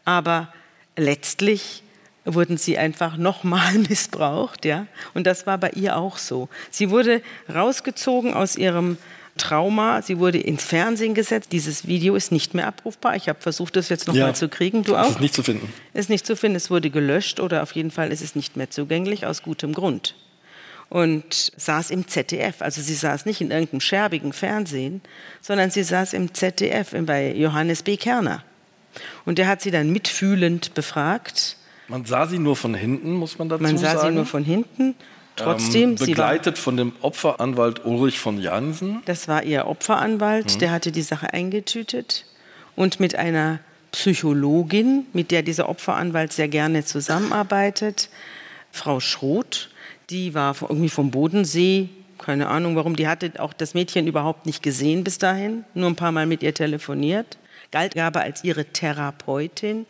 Aber 0.05 0.53
letztlich 0.97 1.83
wurden 2.25 2.57
sie 2.57 2.79
einfach 2.79 3.17
nochmal 3.17 3.75
missbraucht, 3.89 4.65
ja. 4.65 4.87
Und 5.15 5.27
das 5.27 5.47
war 5.47 5.59
bei 5.59 5.71
ihr 5.71 5.97
auch 5.97 6.19
so. 6.19 6.49
Sie 6.71 6.91
wurde 6.91 7.23
rausgezogen 7.53 8.35
aus 8.35 8.57
ihrem 8.57 8.97
Trauma. 9.39 10.03
Sie 10.03 10.19
wurde 10.19 10.39
ins 10.39 10.63
Fernsehen 10.65 11.15
gesetzt. 11.15 11.53
Dieses 11.53 11.87
Video 11.87 12.15
ist 12.15 12.33
nicht 12.33 12.55
mehr 12.55 12.67
abrufbar. 12.67 13.17
Ich 13.17 13.29
habe 13.29 13.41
versucht, 13.41 13.77
das 13.77 13.89
jetzt 13.89 14.07
nochmal 14.07 14.29
Ja. 14.29 14.35
zu 14.35 14.49
kriegen. 14.49 14.83
Du 14.85 14.97
auch? 14.97 15.11
ist 15.11 15.21
nicht 15.21 15.35
zu 15.35 15.43
finden. 15.43 15.73
ist 15.95 16.11
nicht 16.11 16.27
zu 16.27 16.37
finden. 16.37 16.57
Es 16.57 16.71
wurde 16.71 16.91
gelöscht 16.91 17.41
oder 17.41 17.63
auf 17.63 17.73
jeden 17.73 17.91
Fall 17.91 18.13
ist 18.13 18.23
es 18.23 18.35
nicht 18.37 18.57
mehr 18.57 18.71
zugänglich 18.71 19.27
aus 19.27 19.43
gutem 19.43 19.73
Grund. 19.73 20.15
Und 20.89 21.53
saß 21.57 21.91
im 21.91 22.07
ZDF. 22.07 22.61
Also 22.61 22.83
sie 22.83 22.95
saß 22.95 23.25
nicht 23.25 23.41
in 23.41 23.51
irgendeinem 23.51 23.81
scherbigen 23.81 24.33
Fernsehen, 24.35 25.01
sondern 25.41 25.71
sie 25.71 25.83
saß 25.85 26.13
im 26.13 26.35
ZDF 26.35 26.95
bei 27.07 27.33
Johannes 27.35 27.83
B. 27.83 27.97
Kerner. 27.97 28.45
Und 29.25 29.39
der 29.39 29.47
hat 29.49 29.63
sie 29.63 29.71
dann 29.71 29.91
mitfühlend 29.91 30.75
befragt. 30.75 31.57
Man 31.89 32.05
sah 32.05 32.27
sie 32.27 32.39
nur 32.39 32.57
von 32.57 32.75
hinten, 32.75 33.15
muss 33.15 33.39
man 33.39 33.49
dazu 33.49 33.63
Man 33.63 33.79
sah 33.79 33.97
sagen. 33.97 34.09
sie 34.11 34.15
nur 34.17 34.27
von 34.27 34.45
hinten. 34.45 34.95
Trotzdem, 35.37 35.91
ähm, 35.91 35.97
begleitet 35.97 36.59
von 36.59 36.77
dem 36.77 36.93
Opferanwalt 37.01 37.85
Ulrich 37.85 38.19
von 38.19 38.41
Jansen. 38.41 39.03
das 39.07 39.29
war 39.29 39.43
ihr 39.43 39.67
Opferanwalt, 39.67 40.61
der 40.61 40.71
hatte 40.71 40.93
die 40.93 41.03
Sache 41.03 41.33
eingetütet. 41.33 42.27
Und 42.77 43.01
mit 43.01 43.15
einer 43.15 43.61
Psychologin, 43.93 45.07
mit 45.13 45.31
der 45.31 45.43
dieser 45.43 45.69
Opferanwalt 45.69 46.33
sehr 46.33 46.49
gerne 46.49 46.85
zusammenarbeitet, 46.85 48.09
Frau 48.71 49.01
Schroth, 49.01 49.69
die 50.11 50.35
war 50.35 50.57
irgendwie 50.61 50.89
vom 50.89 51.11
Bodensee, 51.11 51.91
keine 52.19 52.49
Ahnung 52.49 52.77
warum, 52.77 52.97
die 52.97 53.09
hatte 53.09 53.33
auch 53.39 53.53
das 53.53 53.75
Mädchen 53.75 54.07
überhaupt 54.07 54.47
nicht 54.47 54.63
gesehen 54.63 55.05
bis 55.05 55.19
dahin, 55.19 55.65
nur 55.75 55.89
ein 55.89 55.97
paar 55.97 56.13
Mal 56.13 56.27
mit 56.27 56.43
ihr 56.43 56.55
telefoniert, 56.55 57.39
galt 57.71 57.99
aber 57.99 58.21
als 58.23 58.45
ihre 58.45 58.65
Therapeutin. 58.65 59.87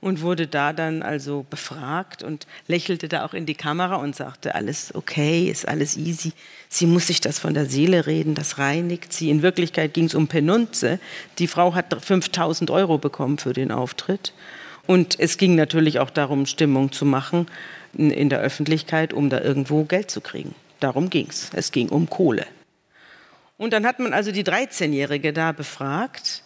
Und 0.00 0.22
wurde 0.22 0.46
da 0.46 0.72
dann 0.72 1.02
also 1.02 1.44
befragt 1.48 2.22
und 2.22 2.46
lächelte 2.66 3.08
da 3.08 3.24
auch 3.24 3.34
in 3.34 3.46
die 3.46 3.54
Kamera 3.54 3.96
und 3.96 4.16
sagte, 4.16 4.54
alles 4.54 4.94
okay, 4.94 5.48
ist 5.48 5.68
alles 5.68 5.96
easy. 5.96 6.32
Sie 6.68 6.86
muss 6.86 7.08
sich 7.08 7.20
das 7.20 7.38
von 7.38 7.54
der 7.54 7.66
Seele 7.66 8.06
reden, 8.06 8.34
das 8.34 8.58
reinigt 8.58 9.12
sie. 9.12 9.30
In 9.30 9.42
Wirklichkeit 9.42 9.92
ging 9.92 10.06
es 10.06 10.14
um 10.14 10.28
Penunze. 10.28 10.98
Die 11.38 11.46
Frau 11.46 11.74
hat 11.74 11.94
5000 12.02 12.70
Euro 12.70 12.98
bekommen 12.98 13.38
für 13.38 13.52
den 13.52 13.70
Auftritt. 13.70 14.32
Und 14.86 15.20
es 15.20 15.36
ging 15.36 15.54
natürlich 15.54 15.98
auch 15.98 16.10
darum, 16.10 16.46
Stimmung 16.46 16.92
zu 16.92 17.04
machen 17.04 17.46
in 17.92 18.30
der 18.30 18.40
Öffentlichkeit, 18.40 19.12
um 19.12 19.28
da 19.30 19.40
irgendwo 19.40 19.84
Geld 19.84 20.10
zu 20.10 20.20
kriegen. 20.20 20.54
Darum 20.80 21.10
ging 21.10 21.26
es. 21.28 21.50
Es 21.52 21.72
ging 21.72 21.90
um 21.90 22.08
Kohle. 22.08 22.46
Und 23.58 23.74
dann 23.74 23.84
hat 23.84 23.98
man 23.98 24.14
also 24.14 24.32
die 24.32 24.44
13-Jährige 24.44 25.34
da 25.34 25.52
befragt 25.52 26.42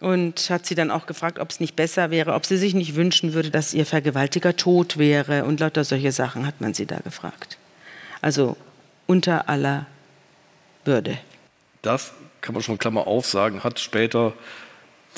und 0.00 0.48
hat 0.48 0.66
sie 0.66 0.74
dann 0.74 0.90
auch 0.90 1.06
gefragt, 1.06 1.38
ob 1.38 1.50
es 1.50 1.60
nicht 1.60 1.76
besser 1.76 2.10
wäre, 2.10 2.34
ob 2.34 2.46
sie 2.46 2.56
sich 2.56 2.74
nicht 2.74 2.94
wünschen 2.94 3.34
würde, 3.34 3.50
dass 3.50 3.74
ihr 3.74 3.86
Vergewaltiger 3.86 4.56
tot 4.56 4.96
wäre. 4.96 5.44
Und 5.44 5.60
lauter 5.60 5.84
solche 5.84 6.10
Sachen 6.10 6.46
hat 6.46 6.60
man 6.60 6.74
sie 6.74 6.86
da 6.86 6.98
gefragt. 6.98 7.58
Also 8.22 8.56
unter 9.06 9.48
aller 9.48 9.86
Würde. 10.84 11.18
Das 11.82 12.12
kann 12.40 12.54
man 12.54 12.62
schon 12.62 12.78
Klammer 12.78 13.06
auf 13.06 13.26
sagen, 13.26 13.62
hat 13.62 13.78
später 13.78 14.32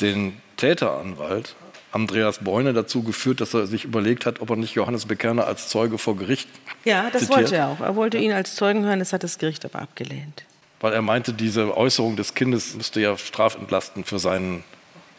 den 0.00 0.40
Täteranwalt 0.56 1.54
Andreas 1.92 2.38
Beune 2.38 2.72
dazu 2.72 3.02
geführt, 3.02 3.40
dass 3.40 3.54
er 3.54 3.66
sich 3.66 3.84
überlegt 3.84 4.26
hat, 4.26 4.40
ob 4.40 4.50
er 4.50 4.56
nicht 4.56 4.74
Johannes 4.74 5.06
Bekerner 5.06 5.46
als 5.46 5.68
Zeuge 5.68 5.98
vor 5.98 6.16
Gericht. 6.16 6.48
Ja, 6.84 7.10
das 7.10 7.22
zitiert. 7.22 7.38
wollte 7.38 7.56
er 7.56 7.68
auch. 7.68 7.80
Er 7.80 7.94
wollte 7.96 8.18
ihn 8.18 8.32
als 8.32 8.56
Zeugen 8.56 8.84
hören, 8.84 8.98
das 8.98 9.12
hat 9.12 9.22
das 9.22 9.38
Gericht 9.38 9.64
aber 9.64 9.80
abgelehnt. 9.80 10.44
Weil 10.82 10.92
er 10.92 11.02
meinte, 11.02 11.32
diese 11.32 11.76
Äußerung 11.76 12.16
des 12.16 12.34
Kindes 12.34 12.74
müsste 12.74 13.00
ja 13.00 13.16
strafentlasten 13.16 14.04
für 14.04 14.18
seinen 14.18 14.64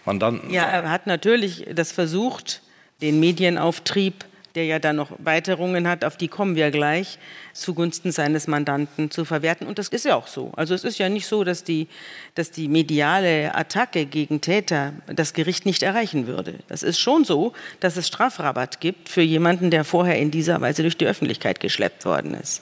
Mandanten. 0.05 0.51
Ja, 0.51 0.65
er 0.65 0.91
hat 0.91 1.07
natürlich 1.07 1.65
das 1.73 1.91
versucht, 1.91 2.61
den 3.01 3.19
Medienauftrieb 3.19 4.25
der 4.55 4.65
ja 4.65 4.79
dann 4.79 4.95
noch 4.95 5.11
Weiterungen 5.17 5.87
hat, 5.87 6.05
auf 6.05 6.17
die 6.17 6.27
kommen 6.27 6.55
wir 6.55 6.69
gleich, 6.71 7.17
zugunsten 7.53 8.11
seines 8.11 8.47
Mandanten 8.47 9.09
zu 9.09 9.25
verwerten. 9.25 9.67
Und 9.67 9.79
das 9.79 9.87
ist 9.87 10.05
ja 10.05 10.15
auch 10.15 10.27
so. 10.27 10.51
Also 10.55 10.75
es 10.75 10.83
ist 10.83 10.99
ja 10.99 11.09
nicht 11.09 11.25
so, 11.25 11.43
dass 11.43 11.63
die, 11.63 11.87
dass 12.35 12.51
die 12.51 12.67
mediale 12.67 13.55
Attacke 13.55 14.05
gegen 14.05 14.41
Täter 14.41 14.93
das 15.07 15.33
Gericht 15.33 15.65
nicht 15.65 15.83
erreichen 15.83 16.27
würde. 16.27 16.59
Das 16.67 16.83
ist 16.83 16.99
schon 16.99 17.25
so, 17.25 17.53
dass 17.79 17.97
es 17.97 18.07
Strafrabatt 18.07 18.79
gibt 18.79 19.09
für 19.09 19.21
jemanden, 19.21 19.71
der 19.71 19.83
vorher 19.83 20.19
in 20.19 20.29
dieser 20.29 20.61
Weise 20.61 20.83
durch 20.83 20.97
die 20.97 21.07
Öffentlichkeit 21.07 21.59
geschleppt 21.59 22.05
worden 22.05 22.35
ist. 22.35 22.61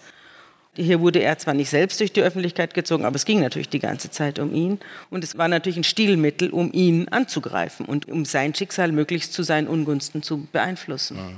Hier 0.76 1.02
wurde 1.02 1.20
er 1.20 1.38
zwar 1.38 1.54
nicht 1.54 1.70
selbst 1.70 2.00
durch 2.00 2.14
die 2.14 2.22
Öffentlichkeit 2.22 2.74
gezogen, 2.74 3.04
aber 3.04 3.18
es 3.18 3.26
ging 3.26 3.42
natürlich 3.42 3.68
die 3.68 3.80
ganze 3.80 4.10
Zeit 4.10 4.40
um 4.40 4.54
ihn. 4.54 4.80
Und 5.10 5.24
es 5.24 5.38
war 5.38 5.50
natürlich 5.50 5.78
ein 5.78 5.84
Stilmittel, 5.84 6.50
um 6.50 6.72
ihn 6.72 7.10
anzugreifen 7.10 7.86
und 7.86 8.08
um 8.08 8.24
sein 8.24 8.56
Schicksal 8.56 8.94
möglichst 8.94 9.34
zu 9.34 9.44
seinen 9.44 9.68
Ungunsten 9.68 10.24
zu 10.24 10.48
beeinflussen. 10.52 11.18
Ja. 11.18 11.32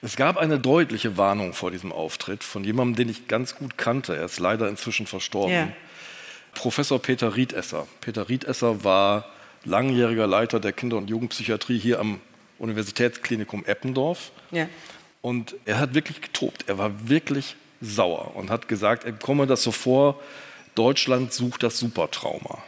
Es 0.00 0.16
gab 0.16 0.38
eine 0.38 0.58
deutliche 0.58 1.18
Warnung 1.18 1.52
vor 1.52 1.70
diesem 1.70 1.92
Auftritt 1.92 2.42
von 2.42 2.64
jemandem, 2.64 2.96
den 2.96 3.08
ich 3.10 3.28
ganz 3.28 3.54
gut 3.54 3.76
kannte. 3.76 4.16
Er 4.16 4.24
ist 4.24 4.40
leider 4.40 4.68
inzwischen 4.68 5.06
verstorben. 5.06 5.54
Ja. 5.54 5.68
Professor 6.54 7.00
Peter 7.00 7.36
Riedesser. 7.36 7.86
Peter 8.00 8.28
Riedesser 8.30 8.82
war 8.82 9.26
langjähriger 9.64 10.26
Leiter 10.26 10.60
der 10.60 10.72
Kinder- 10.72 10.96
und 10.96 11.10
Jugendpsychiatrie 11.10 11.78
hier 11.78 12.00
am 12.00 12.20
Universitätsklinikum 12.58 13.66
Eppendorf. 13.66 14.32
Ja. 14.50 14.66
Und 15.20 15.54
er 15.66 15.78
hat 15.78 15.94
wirklich 15.94 16.22
getobt. 16.22 16.64
Er 16.66 16.78
war 16.78 17.08
wirklich 17.08 17.56
sauer 17.80 18.36
und 18.36 18.50
hat 18.50 18.68
gesagt, 18.68 19.04
er 19.04 19.12
komme 19.12 19.46
das 19.46 19.62
so 19.62 19.72
vor, 19.72 20.20
Deutschland 20.74 21.32
sucht 21.32 21.62
das 21.62 21.78
Supertrauma. 21.78 22.58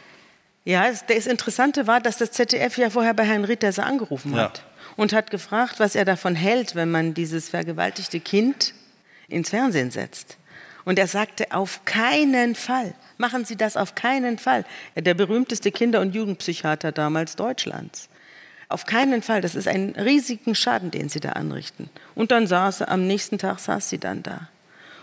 Ja, 0.65 0.89
das 1.07 1.27
Interessante 1.27 1.87
war, 1.87 1.99
dass 1.99 2.17
das 2.17 2.31
ZDF 2.31 2.77
ja 2.77 2.89
vorher 2.89 3.13
bei 3.13 3.25
Herrn 3.25 3.43
Riedesser 3.43 3.85
angerufen 3.85 4.35
hat. 4.35 4.59
Ja 4.59 4.63
und 4.95 5.13
hat 5.13 5.31
gefragt, 5.31 5.79
was 5.79 5.95
er 5.95 6.05
davon 6.05 6.35
hält, 6.35 6.75
wenn 6.75 6.91
man 6.91 7.13
dieses 7.13 7.49
vergewaltigte 7.49 8.19
Kind 8.19 8.73
ins 9.27 9.49
Fernsehen 9.49 9.91
setzt. 9.91 10.37
Und 10.85 10.99
er 10.99 11.07
sagte, 11.07 11.51
auf 11.51 11.85
keinen 11.85 12.55
Fall, 12.55 12.93
machen 13.17 13.45
Sie 13.45 13.55
das 13.55 13.77
auf 13.77 13.95
keinen 13.95 14.37
Fall. 14.37 14.65
Der 14.95 15.13
berühmteste 15.13 15.71
Kinder- 15.71 16.01
und 16.01 16.13
Jugendpsychiater 16.13 16.91
damals 16.91 17.37
Deutschlands. 17.37 18.09
Auf 18.67 18.85
keinen 18.85 19.21
Fall, 19.21 19.39
das 19.39 19.55
ist 19.55 19.67
ein 19.67 19.91
riesigen 19.91 20.55
Schaden, 20.55 20.91
den 20.91 21.07
Sie 21.07 21.19
da 21.19 21.29
anrichten. 21.29 21.89
Und 22.15 22.31
dann 22.31 22.47
saß 22.47 22.81
er, 22.81 22.89
am 22.89 23.07
nächsten 23.07 23.37
Tag 23.37 23.59
saß 23.59 23.89
sie 23.89 23.99
dann 23.99 24.23
da. 24.23 24.49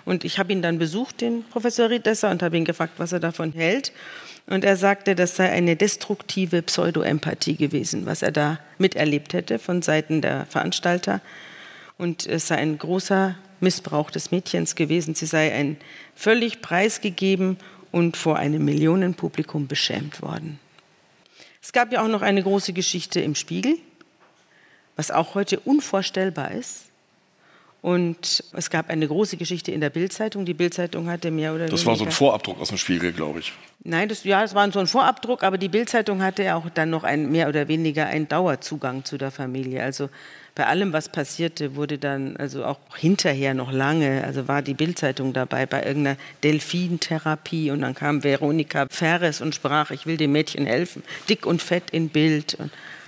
Und 0.04 0.24
ich 0.24 0.38
habe 0.38 0.52
ihn 0.52 0.62
dann 0.62 0.78
besucht, 0.78 1.20
den 1.20 1.44
Professor 1.44 1.90
Riedesser, 1.90 2.30
und 2.30 2.42
habe 2.42 2.56
ihn 2.56 2.64
gefragt, 2.64 2.94
was 2.98 3.12
er 3.12 3.20
davon 3.20 3.52
hält. 3.52 3.92
Und 4.46 4.64
er 4.64 4.76
sagte, 4.76 5.14
das 5.14 5.36
sei 5.36 5.50
eine 5.50 5.76
destruktive 5.76 6.62
Pseudoempathie 6.62 7.56
gewesen, 7.56 8.06
was 8.06 8.22
er 8.22 8.32
da 8.32 8.58
miterlebt 8.78 9.32
hätte 9.32 9.58
von 9.58 9.82
Seiten 9.82 10.22
der 10.22 10.46
Veranstalter. 10.46 11.20
Und 11.98 12.26
es 12.26 12.48
sei 12.48 12.56
ein 12.56 12.78
großer 12.78 13.36
Missbrauch 13.60 14.10
des 14.10 14.30
Mädchens 14.30 14.74
gewesen. 14.74 15.14
Sie 15.14 15.26
sei 15.26 15.52
ein 15.52 15.76
völlig 16.14 16.62
preisgegeben 16.62 17.58
und 17.92 18.16
vor 18.16 18.36
einem 18.36 18.64
Millionenpublikum 18.64 19.66
beschämt 19.66 20.22
worden. 20.22 20.58
Es 21.62 21.72
gab 21.72 21.92
ja 21.92 22.02
auch 22.02 22.08
noch 22.08 22.22
eine 22.22 22.42
große 22.42 22.72
Geschichte 22.72 23.20
im 23.20 23.34
Spiegel, 23.34 23.76
was 24.96 25.10
auch 25.10 25.34
heute 25.34 25.60
unvorstellbar 25.60 26.52
ist. 26.52 26.89
Und 27.82 28.44
es 28.52 28.68
gab 28.68 28.90
eine 28.90 29.08
große 29.08 29.38
Geschichte 29.38 29.72
in 29.72 29.80
der 29.80 29.90
Bildzeitung. 29.90 30.44
Die 30.44 30.52
Bildzeitung 30.52 31.08
hatte 31.08 31.30
mehr 31.30 31.54
oder 31.54 31.66
das 31.66 31.70
weniger. 31.70 31.76
Das 31.76 31.86
war 31.86 31.96
so 31.96 32.04
ein 32.04 32.10
Vorabdruck 32.10 32.60
aus 32.60 32.68
dem 32.68 32.78
Spiegel, 32.78 33.12
glaube 33.12 33.38
ich. 33.38 33.52
Nein, 33.82 34.10
das, 34.10 34.24
ja, 34.24 34.42
das 34.42 34.54
war 34.54 34.70
so 34.70 34.80
ein 34.80 34.86
Vorabdruck, 34.86 35.42
aber 35.42 35.56
die 35.56 35.68
Bildzeitung 35.68 36.22
hatte 36.22 36.42
ja 36.42 36.56
auch 36.56 36.68
dann 36.68 36.90
noch 36.90 37.04
ein, 37.04 37.30
mehr 37.30 37.48
oder 37.48 37.68
weniger 37.68 38.06
einen 38.06 38.28
Dauerzugang 38.28 39.04
zu 39.06 39.16
der 39.16 39.30
Familie. 39.30 39.82
Also 39.82 40.10
bei 40.60 40.66
allem, 40.66 40.92
was 40.92 41.08
passierte, 41.08 41.74
wurde 41.74 41.96
dann, 41.96 42.36
also 42.36 42.66
auch 42.66 42.78
hinterher 42.94 43.54
noch 43.54 43.72
lange, 43.72 44.22
also 44.24 44.46
war 44.46 44.60
die 44.60 44.74
Bildzeitung 44.74 45.32
dabei 45.32 45.64
bei 45.64 45.82
irgendeiner 45.82 46.18
Delfintherapie 46.44 47.70
und 47.70 47.80
dann 47.80 47.94
kam 47.94 48.22
Veronika 48.22 48.86
Ferres 48.90 49.40
und 49.40 49.54
sprach, 49.54 49.90
ich 49.90 50.04
will 50.04 50.18
dem 50.18 50.32
Mädchen 50.32 50.66
helfen, 50.66 51.02
dick 51.30 51.46
und 51.46 51.62
fett 51.62 51.84
in 51.92 52.10
Bild. 52.10 52.58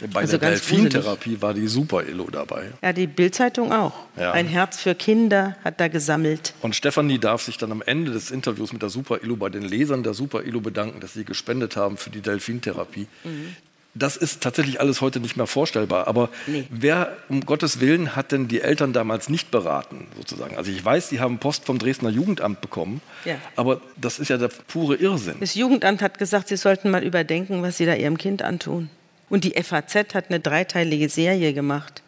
Und 0.01 0.15
bei 0.15 0.21
also 0.21 0.39
der 0.39 0.49
Delfintherapie 0.49 1.43
war 1.43 1.53
die 1.53 1.67
Super-Illo 1.67 2.31
dabei. 2.31 2.71
Ja, 2.81 2.95
die 2.95 3.07
Bildzeitung 3.07 3.71
auch. 3.71 3.93
Ja. 4.17 4.33
Ein 4.33 4.47
Herz 4.47 4.81
für 4.81 4.95
Kinder 4.95 5.55
hat 5.63 5.79
da 5.79 5.89
gesammelt. 5.89 6.55
Und 6.63 6.75
Stefanie 6.75 7.19
darf 7.19 7.43
sich 7.43 7.59
dann 7.59 7.71
am 7.71 7.83
Ende 7.83 8.13
des 8.13 8.31
Interviews 8.31 8.73
mit 8.73 8.81
der 8.81 8.89
Super-Illo 8.89 9.37
bei 9.37 9.51
den 9.51 9.63
Lesern 9.63 10.03
der 10.03 10.15
Super-Illo 10.15 10.61
bedanken, 10.63 11.01
dass 11.01 11.13
sie 11.13 11.27
gespendet 11.27 11.77
haben 11.77 11.99
für 11.99 12.09
die 12.09 12.23
Delfintherapie. 12.23 13.09
Mhm. 13.25 13.57
Das 13.95 14.17
ist 14.17 14.43
tatsächlich 14.43 14.81
alles 14.81 15.03
heute 15.03 15.21
nicht 15.21 15.37
mehr 15.37 15.47
vorstellbar. 15.47 16.07
Aber 16.07 16.31
nee. 16.47 16.65
wer 16.71 17.15
um 17.29 17.45
Gottes 17.45 17.81
Willen 17.81 18.17
hat 18.17 18.33
denn 18.33 18.49
die 18.49 18.63
Eltern 18.63 18.95
damals 18.95 19.29
nicht 19.29 19.51
beraten, 19.51 20.07
sozusagen? 20.17 20.57
Also 20.57 20.71
ich 20.71 20.83
weiß, 20.83 21.11
die 21.11 21.21
haben 21.21 21.39
Post 21.39 21.67
vom 21.67 21.79
Dresdner 21.79 22.09
Jugendamt 22.09 22.63
bekommen, 22.63 23.03
ja. 23.27 23.37
aber 23.55 23.83
das 23.97 24.19
ist 24.19 24.29
ja 24.29 24.39
der 24.39 24.49
pure 24.49 24.97
Irrsinn. 24.97 25.37
Das 25.41 25.55
Jugendamt 25.55 26.01
hat 26.01 26.19
gesagt, 26.19 26.49
sie 26.49 26.57
sollten 26.57 26.91
mal 26.91 27.05
überdenken, 27.05 27.63
was 27.63 27.77
sie 27.77 27.85
da 27.85 27.95
ihrem 27.95 28.17
Kind 28.17 28.41
antun. 28.41 28.89
Und 29.29 29.45
die 29.45 29.63
FAZ 29.63 30.15
hat 30.15 30.27
eine 30.29 30.41
dreiteilige 30.41 31.09
Serie 31.09 31.53
gemacht. 31.53 32.03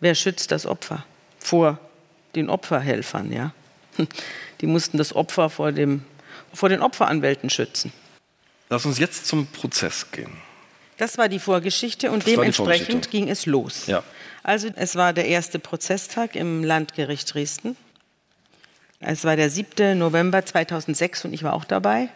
Wer 0.00 0.14
schützt 0.14 0.52
das 0.52 0.66
Opfer? 0.66 1.04
Vor 1.40 1.78
den 2.34 2.48
Opferhelfern, 2.48 3.32
ja. 3.32 3.52
Die 4.60 4.66
mussten 4.66 4.98
das 4.98 5.14
Opfer 5.14 5.50
vor, 5.50 5.72
dem, 5.72 6.04
vor 6.52 6.68
den 6.68 6.80
Opferanwälten 6.80 7.50
schützen. 7.50 7.92
Lass 8.70 8.86
uns 8.86 8.98
jetzt 8.98 9.26
zum 9.26 9.46
Prozess 9.46 10.10
gehen. 10.10 10.32
Das 10.98 11.18
war 11.18 11.28
die 11.28 11.38
Vorgeschichte 11.38 12.10
und 12.10 12.24
das 12.24 12.32
dementsprechend 12.32 13.10
ging 13.10 13.28
es 13.28 13.46
los. 13.46 13.86
Ja. 13.86 14.02
Also 14.42 14.68
es 14.76 14.96
war 14.96 15.12
der 15.12 15.26
erste 15.26 15.58
Prozesstag 15.58 16.36
im 16.36 16.62
Landgericht 16.62 17.32
Dresden. 17.32 17.76
Es 19.00 19.24
war 19.24 19.36
der 19.36 19.50
7. 19.50 19.98
November 19.98 20.44
2006 20.44 21.26
und 21.26 21.32
ich 21.32 21.42
war 21.42 21.54
auch 21.54 21.64
dabei 21.64 22.08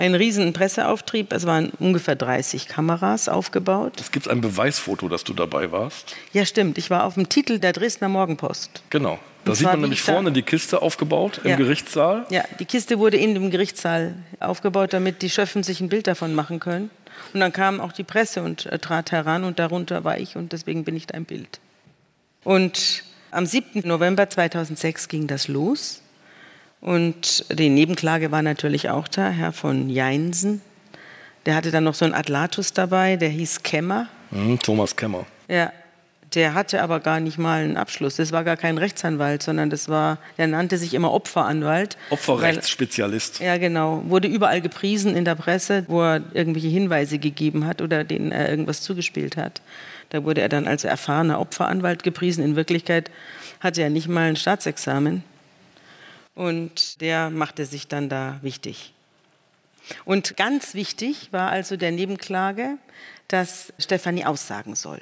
ein 0.00 0.14
riesen 0.14 0.52
Presseauftrieb. 0.52 1.32
Es 1.32 1.46
waren 1.46 1.70
ungefähr 1.78 2.16
30 2.16 2.68
Kameras 2.68 3.28
aufgebaut. 3.28 4.00
Es 4.00 4.10
gibt 4.10 4.28
ein 4.28 4.40
Beweisfoto, 4.40 5.08
dass 5.08 5.24
du 5.24 5.34
dabei 5.34 5.70
warst. 5.72 6.16
Ja, 6.32 6.46
stimmt. 6.46 6.78
Ich 6.78 6.88
war 6.88 7.04
auf 7.04 7.14
dem 7.14 7.28
Titel 7.28 7.58
der 7.58 7.72
Dresdner 7.72 8.08
Morgenpost. 8.08 8.82
Genau. 8.88 9.18
Da 9.44 9.54
sieht 9.54 9.66
man 9.66 9.80
nämlich 9.80 10.02
vorne 10.02 10.32
die 10.32 10.42
Kiste 10.42 10.82
aufgebaut 10.82 11.40
im 11.44 11.50
ja. 11.50 11.56
Gerichtssaal. 11.56 12.26
Ja, 12.30 12.44
die 12.58 12.64
Kiste 12.64 12.98
wurde 12.98 13.16
in 13.16 13.34
dem 13.34 13.50
Gerichtssaal 13.50 14.14
aufgebaut, 14.38 14.92
damit 14.92 15.22
die 15.22 15.30
Schöffen 15.30 15.62
sich 15.62 15.80
ein 15.80 15.88
Bild 15.88 16.06
davon 16.06 16.34
machen 16.34 16.60
können. 16.60 16.90
Und 17.32 17.40
dann 17.40 17.52
kam 17.52 17.80
auch 17.80 17.92
die 17.92 18.04
Presse 18.04 18.42
und 18.42 18.66
äh, 18.66 18.78
trat 18.78 19.12
heran 19.12 19.44
und 19.44 19.58
darunter 19.58 20.04
war 20.04 20.18
ich 20.18 20.36
und 20.36 20.52
deswegen 20.52 20.84
bin 20.84 20.96
ich 20.96 21.06
da 21.06 21.16
im 21.16 21.24
Bild. 21.24 21.60
Und 22.44 23.04
am 23.30 23.46
7. 23.46 23.86
November 23.86 24.28
2006 24.28 25.08
ging 25.08 25.26
das 25.26 25.48
los. 25.48 26.02
Und 26.80 27.44
die 27.52 27.68
Nebenklage 27.68 28.30
war 28.30 28.42
natürlich 28.42 28.88
auch 28.88 29.06
da, 29.06 29.28
Herr 29.28 29.52
von 29.52 29.90
Jeinsen. 29.90 30.62
Der 31.46 31.54
hatte 31.54 31.70
dann 31.70 31.84
noch 31.84 31.94
so 31.94 32.04
einen 32.04 32.14
Atlatus 32.14 32.72
dabei, 32.72 33.16
der 33.16 33.28
hieß 33.28 33.62
Kemmer. 33.62 34.08
Mhm, 34.30 34.58
Thomas 34.58 34.96
Kemmer. 34.96 35.26
Ja, 35.48 35.72
Der 36.34 36.54
hatte 36.54 36.80
aber 36.80 37.00
gar 37.00 37.18
nicht 37.18 37.38
mal 37.38 37.64
einen 37.64 37.76
Abschluss. 37.76 38.16
Das 38.16 38.30
war 38.30 38.44
gar 38.44 38.56
kein 38.56 38.78
Rechtsanwalt, 38.78 39.42
sondern 39.42 39.68
das 39.68 39.88
war, 39.88 40.18
der 40.38 40.46
nannte 40.46 40.78
sich 40.78 40.94
immer 40.94 41.12
Opferanwalt. 41.12 41.96
Opferrechtsspezialist. 42.10 43.40
Weil, 43.40 43.46
ja, 43.48 43.58
genau. 43.58 44.02
Wurde 44.06 44.28
überall 44.28 44.60
gepriesen 44.60 45.16
in 45.16 45.24
der 45.24 45.34
Presse, 45.34 45.84
wo 45.88 46.02
er 46.02 46.22
irgendwelche 46.32 46.68
Hinweise 46.68 47.18
gegeben 47.18 47.66
hat 47.66 47.82
oder 47.82 48.04
denen 48.04 48.30
er 48.30 48.48
irgendwas 48.48 48.82
zugespielt 48.82 49.36
hat. 49.36 49.60
Da 50.10 50.22
wurde 50.22 50.40
er 50.40 50.48
dann 50.48 50.68
als 50.68 50.84
erfahrener 50.84 51.40
Opferanwalt 51.40 52.04
gepriesen. 52.04 52.44
In 52.44 52.54
Wirklichkeit 52.54 53.10
hatte 53.58 53.82
er 53.82 53.90
nicht 53.90 54.08
mal 54.08 54.28
ein 54.28 54.36
Staatsexamen. 54.36 55.24
Und 56.34 57.00
der 57.00 57.30
machte 57.30 57.66
sich 57.66 57.88
dann 57.88 58.08
da 58.08 58.38
wichtig. 58.40 58.92
Und 60.04 60.36
ganz 60.36 60.74
wichtig 60.74 61.32
war 61.32 61.50
also 61.50 61.76
der 61.76 61.90
Nebenklage, 61.90 62.78
dass 63.26 63.72
Stefanie 63.78 64.24
aussagen 64.24 64.76
soll. 64.76 65.00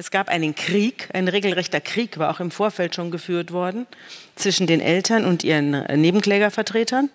Es 0.00 0.10
gab 0.10 0.30
einen 0.30 0.54
Krieg, 0.54 1.10
ein 1.12 1.28
regelrechter 1.28 1.78
Krieg 1.78 2.16
war 2.16 2.30
auch 2.30 2.40
im 2.40 2.50
Vorfeld 2.50 2.94
schon 2.94 3.10
geführt 3.10 3.52
worden 3.52 3.86
zwischen 4.34 4.66
den 4.66 4.80
Eltern 4.80 5.26
und 5.26 5.44
ihren 5.44 5.72
Nebenklägervertretern 5.72 7.10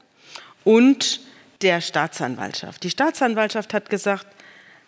und 0.63 1.19
der 1.63 1.81
Staatsanwaltschaft. 1.81 2.83
Die 2.83 2.91
Staatsanwaltschaft 2.91 3.73
hat 3.73 3.89
gesagt, 3.89 4.27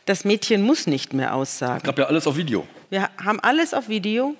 das 0.05 0.25
Mädchen 0.25 0.62
muss 0.62 0.86
nicht 0.86 1.13
mehr 1.13 1.33
aussagen. 1.33 1.77
Es 1.77 1.83
gab 1.86 1.97
ja 1.97 2.05
alles 2.05 2.27
auf 2.27 2.38
Video. 2.38 2.67
Wir 2.91 3.10
haben 3.17 3.39
alles 3.39 3.73
auf 3.73 3.89
Video 3.89 4.36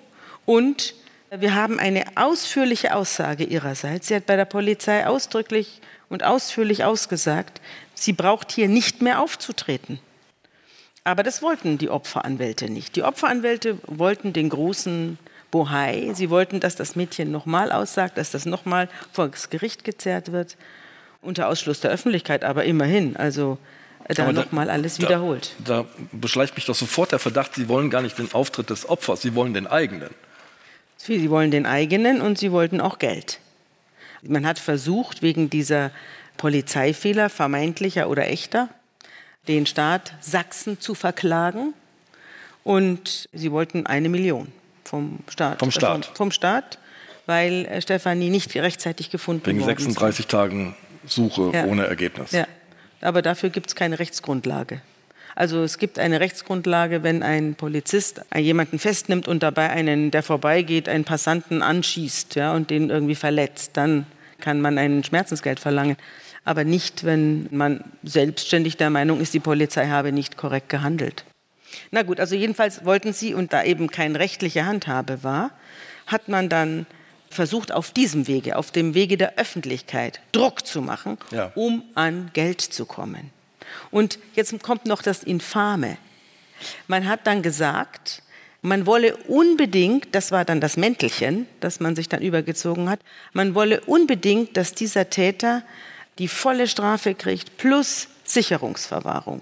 und 0.46 0.94
wir 1.32 1.56
haben 1.56 1.80
eine 1.80 2.06
ausführliche 2.14 2.96
Aussage 2.96 3.44
ihrerseits. 3.44 4.10
Sie 4.10 4.16
hat 4.16 4.28
bei 4.28 4.36
der 4.36 4.46
Polizei 4.46 5.08
ausdrücklich 5.08 5.82
und 6.10 6.24
ausführlich 6.24 6.84
ausgesagt, 6.84 7.60
sie 7.96 8.14
braucht 8.14 8.52
hier 8.52 8.68
nicht 8.68 9.02
mehr 9.02 9.20
aufzutreten. 9.20 10.00
Aber 11.08 11.24
das 11.24 11.42
wollten 11.42 11.78
die 11.78 11.90
Opferanwälte 11.90 12.70
nicht. 12.70 12.98
Die 12.98 13.04
Opferanwälte 13.04 13.78
wollten 13.88 14.34
den 14.34 14.50
großen 14.50 15.18
Bohai. 15.52 16.12
Sie 16.14 16.30
wollten, 16.30 16.60
dass 16.60 16.76
das 16.76 16.98
Mädchen 16.98 17.32
nochmal 17.32 17.72
aussagt, 17.72 18.18
dass 18.18 18.32
das 18.32 18.46
nochmal 18.46 18.90
vor 19.14 19.30
das 19.30 19.50
Gericht 19.50 19.86
gezerrt 19.86 20.34
wird. 20.34 20.58
Unter 21.22 21.48
Ausschluss 21.48 21.80
der 21.80 21.92
Öffentlichkeit, 21.92 22.44
aber 22.44 22.66
immerhin. 22.66 23.16
Also 23.16 23.58
äh, 24.10 24.16
da 24.16 24.34
nochmal 24.34 24.70
alles 24.70 25.00
wiederholt. 25.00 25.56
Da, 25.64 25.84
da 25.84 25.86
beschleicht 26.12 26.56
mich 26.56 26.66
doch 26.66 26.76
sofort 26.76 27.14
der 27.14 27.20
Verdacht, 27.20 27.56
Sie 27.56 27.70
wollen 27.70 27.90
gar 27.90 28.02
nicht 28.02 28.18
den 28.18 28.34
Auftritt 28.34 28.70
des 28.70 28.90
Opfers, 28.90 29.22
Sie 29.22 29.34
wollen 29.34 29.54
den 29.54 29.66
eigenen. 29.66 30.10
Sie 30.98 31.30
wollen 31.30 31.52
den 31.52 31.66
eigenen 31.66 32.20
und 32.20 32.38
Sie 32.38 32.52
wollten 32.52 32.82
auch 32.82 33.00
Geld. 33.00 33.40
Man 34.24 34.46
hat 34.46 34.60
versucht, 34.60 35.22
wegen 35.22 35.50
dieser 35.50 35.92
Polizeifehler, 36.36 37.30
vermeintlicher 37.30 38.10
oder 38.10 38.28
echter, 38.28 38.68
den 39.48 39.66
Staat 39.66 40.14
Sachsen 40.22 40.80
zu 40.80 40.96
verklagen. 40.96 41.74
Und 42.64 43.30
sie 43.32 43.52
wollten 43.52 43.86
eine 43.86 44.10
Million 44.10 44.52
vom 44.84 45.20
Staat. 45.30 45.60
Vom 45.60 45.72
Staat. 45.72 46.06
Vom, 46.06 46.16
vom 46.16 46.32
Staat, 46.32 46.80
weil 47.26 47.66
äh, 47.66 47.82
Stefanie 47.82 48.30
nicht 48.30 48.56
rechtzeitig 48.56 49.10
gefunden 49.10 49.46
Wegen 49.46 49.62
worden 49.62 49.78
36 49.78 50.20
ist. 50.20 50.32
Tagen 50.32 50.76
Suche 51.06 51.52
ja. 51.54 51.66
ohne 51.66 51.88
Ergebnis. 51.88 52.32
Ja, 52.32 52.48
aber 53.02 53.22
dafür 53.22 53.50
gibt 53.50 53.68
es 53.68 53.76
keine 53.76 54.00
Rechtsgrundlage. 54.00 54.82
Also 55.36 55.62
es 55.62 55.78
gibt 55.78 56.00
eine 56.00 56.20
Rechtsgrundlage, 56.20 57.04
wenn 57.04 57.22
ein 57.22 57.54
Polizist 57.54 58.22
jemanden 58.36 58.80
festnimmt 58.80 59.28
und 59.28 59.44
dabei 59.44 59.70
einen, 59.70 60.10
der 60.10 60.24
vorbeigeht, 60.24 60.90
einen 60.90 61.04
Passanten 61.04 61.62
anschießt 61.62 62.36
ja, 62.36 62.54
und 62.54 62.72
den 62.72 62.90
irgendwie 62.90 63.14
verletzt, 63.14 63.72
dann 63.76 64.08
kann 64.40 64.62
man 64.62 64.80
ein 64.80 65.04
Schmerzensgeld 65.04 65.60
verlangen 65.60 65.96
aber 66.48 66.64
nicht, 66.64 67.04
wenn 67.04 67.50
man 67.52 67.84
selbstständig 68.04 68.78
der 68.78 68.90
Meinung 68.90 69.20
ist, 69.20 69.34
die 69.34 69.42
Polizei 69.42 69.88
habe 69.88 70.14
nicht 70.14 70.38
korrekt 70.38 70.70
gehandelt. 70.70 71.26
Na 71.92 72.04
gut, 72.04 72.22
also 72.22 72.36
jedenfalls 72.36 72.86
wollten 72.86 73.12
sie, 73.12 73.34
und 73.34 73.52
da 73.52 73.64
eben 73.64 73.90
keine 73.90 74.18
rechtliche 74.18 74.66
Handhabe 74.66 75.24
war, 75.24 75.52
hat 76.06 76.30
man 76.30 76.48
dann 76.48 76.86
versucht, 77.30 77.74
auf 77.74 77.92
diesem 77.92 78.28
Wege, 78.28 78.56
auf 78.56 78.72
dem 78.72 78.94
Wege 78.94 79.18
der 79.18 79.38
Öffentlichkeit 79.38 80.22
Druck 80.32 80.66
zu 80.66 80.82
machen, 80.82 81.18
ja. 81.32 81.52
um 81.56 81.84
an 81.96 82.30
Geld 82.32 82.62
zu 82.62 82.86
kommen. 82.86 83.32
Und 83.92 84.18
jetzt 84.34 84.58
kommt 84.64 84.86
noch 84.86 85.02
das 85.02 85.24
Infame. 85.24 85.98
Man 86.88 87.10
hat 87.10 87.28
dann 87.28 87.42
gesagt, 87.42 88.24
man 88.62 88.86
wolle 88.86 89.18
unbedingt, 89.28 90.16
das 90.16 90.32
war 90.32 90.46
dann 90.46 90.62
das 90.62 90.78
Mäntelchen, 90.78 91.46
das 91.60 91.82
man 91.82 91.98
sich 91.98 92.08
dann 92.08 92.22
übergezogen 92.22 92.90
hat, 92.90 93.02
man 93.34 93.54
wolle 93.54 93.82
unbedingt, 93.82 94.56
dass 94.56 94.74
dieser 94.74 95.10
Täter 95.10 95.64
die 96.20 96.28
volle 96.28 96.68
Strafe 96.68 97.16
kriegt 97.16 97.58
plus 97.58 98.08
Sicherungsverwahrung. 98.24 99.42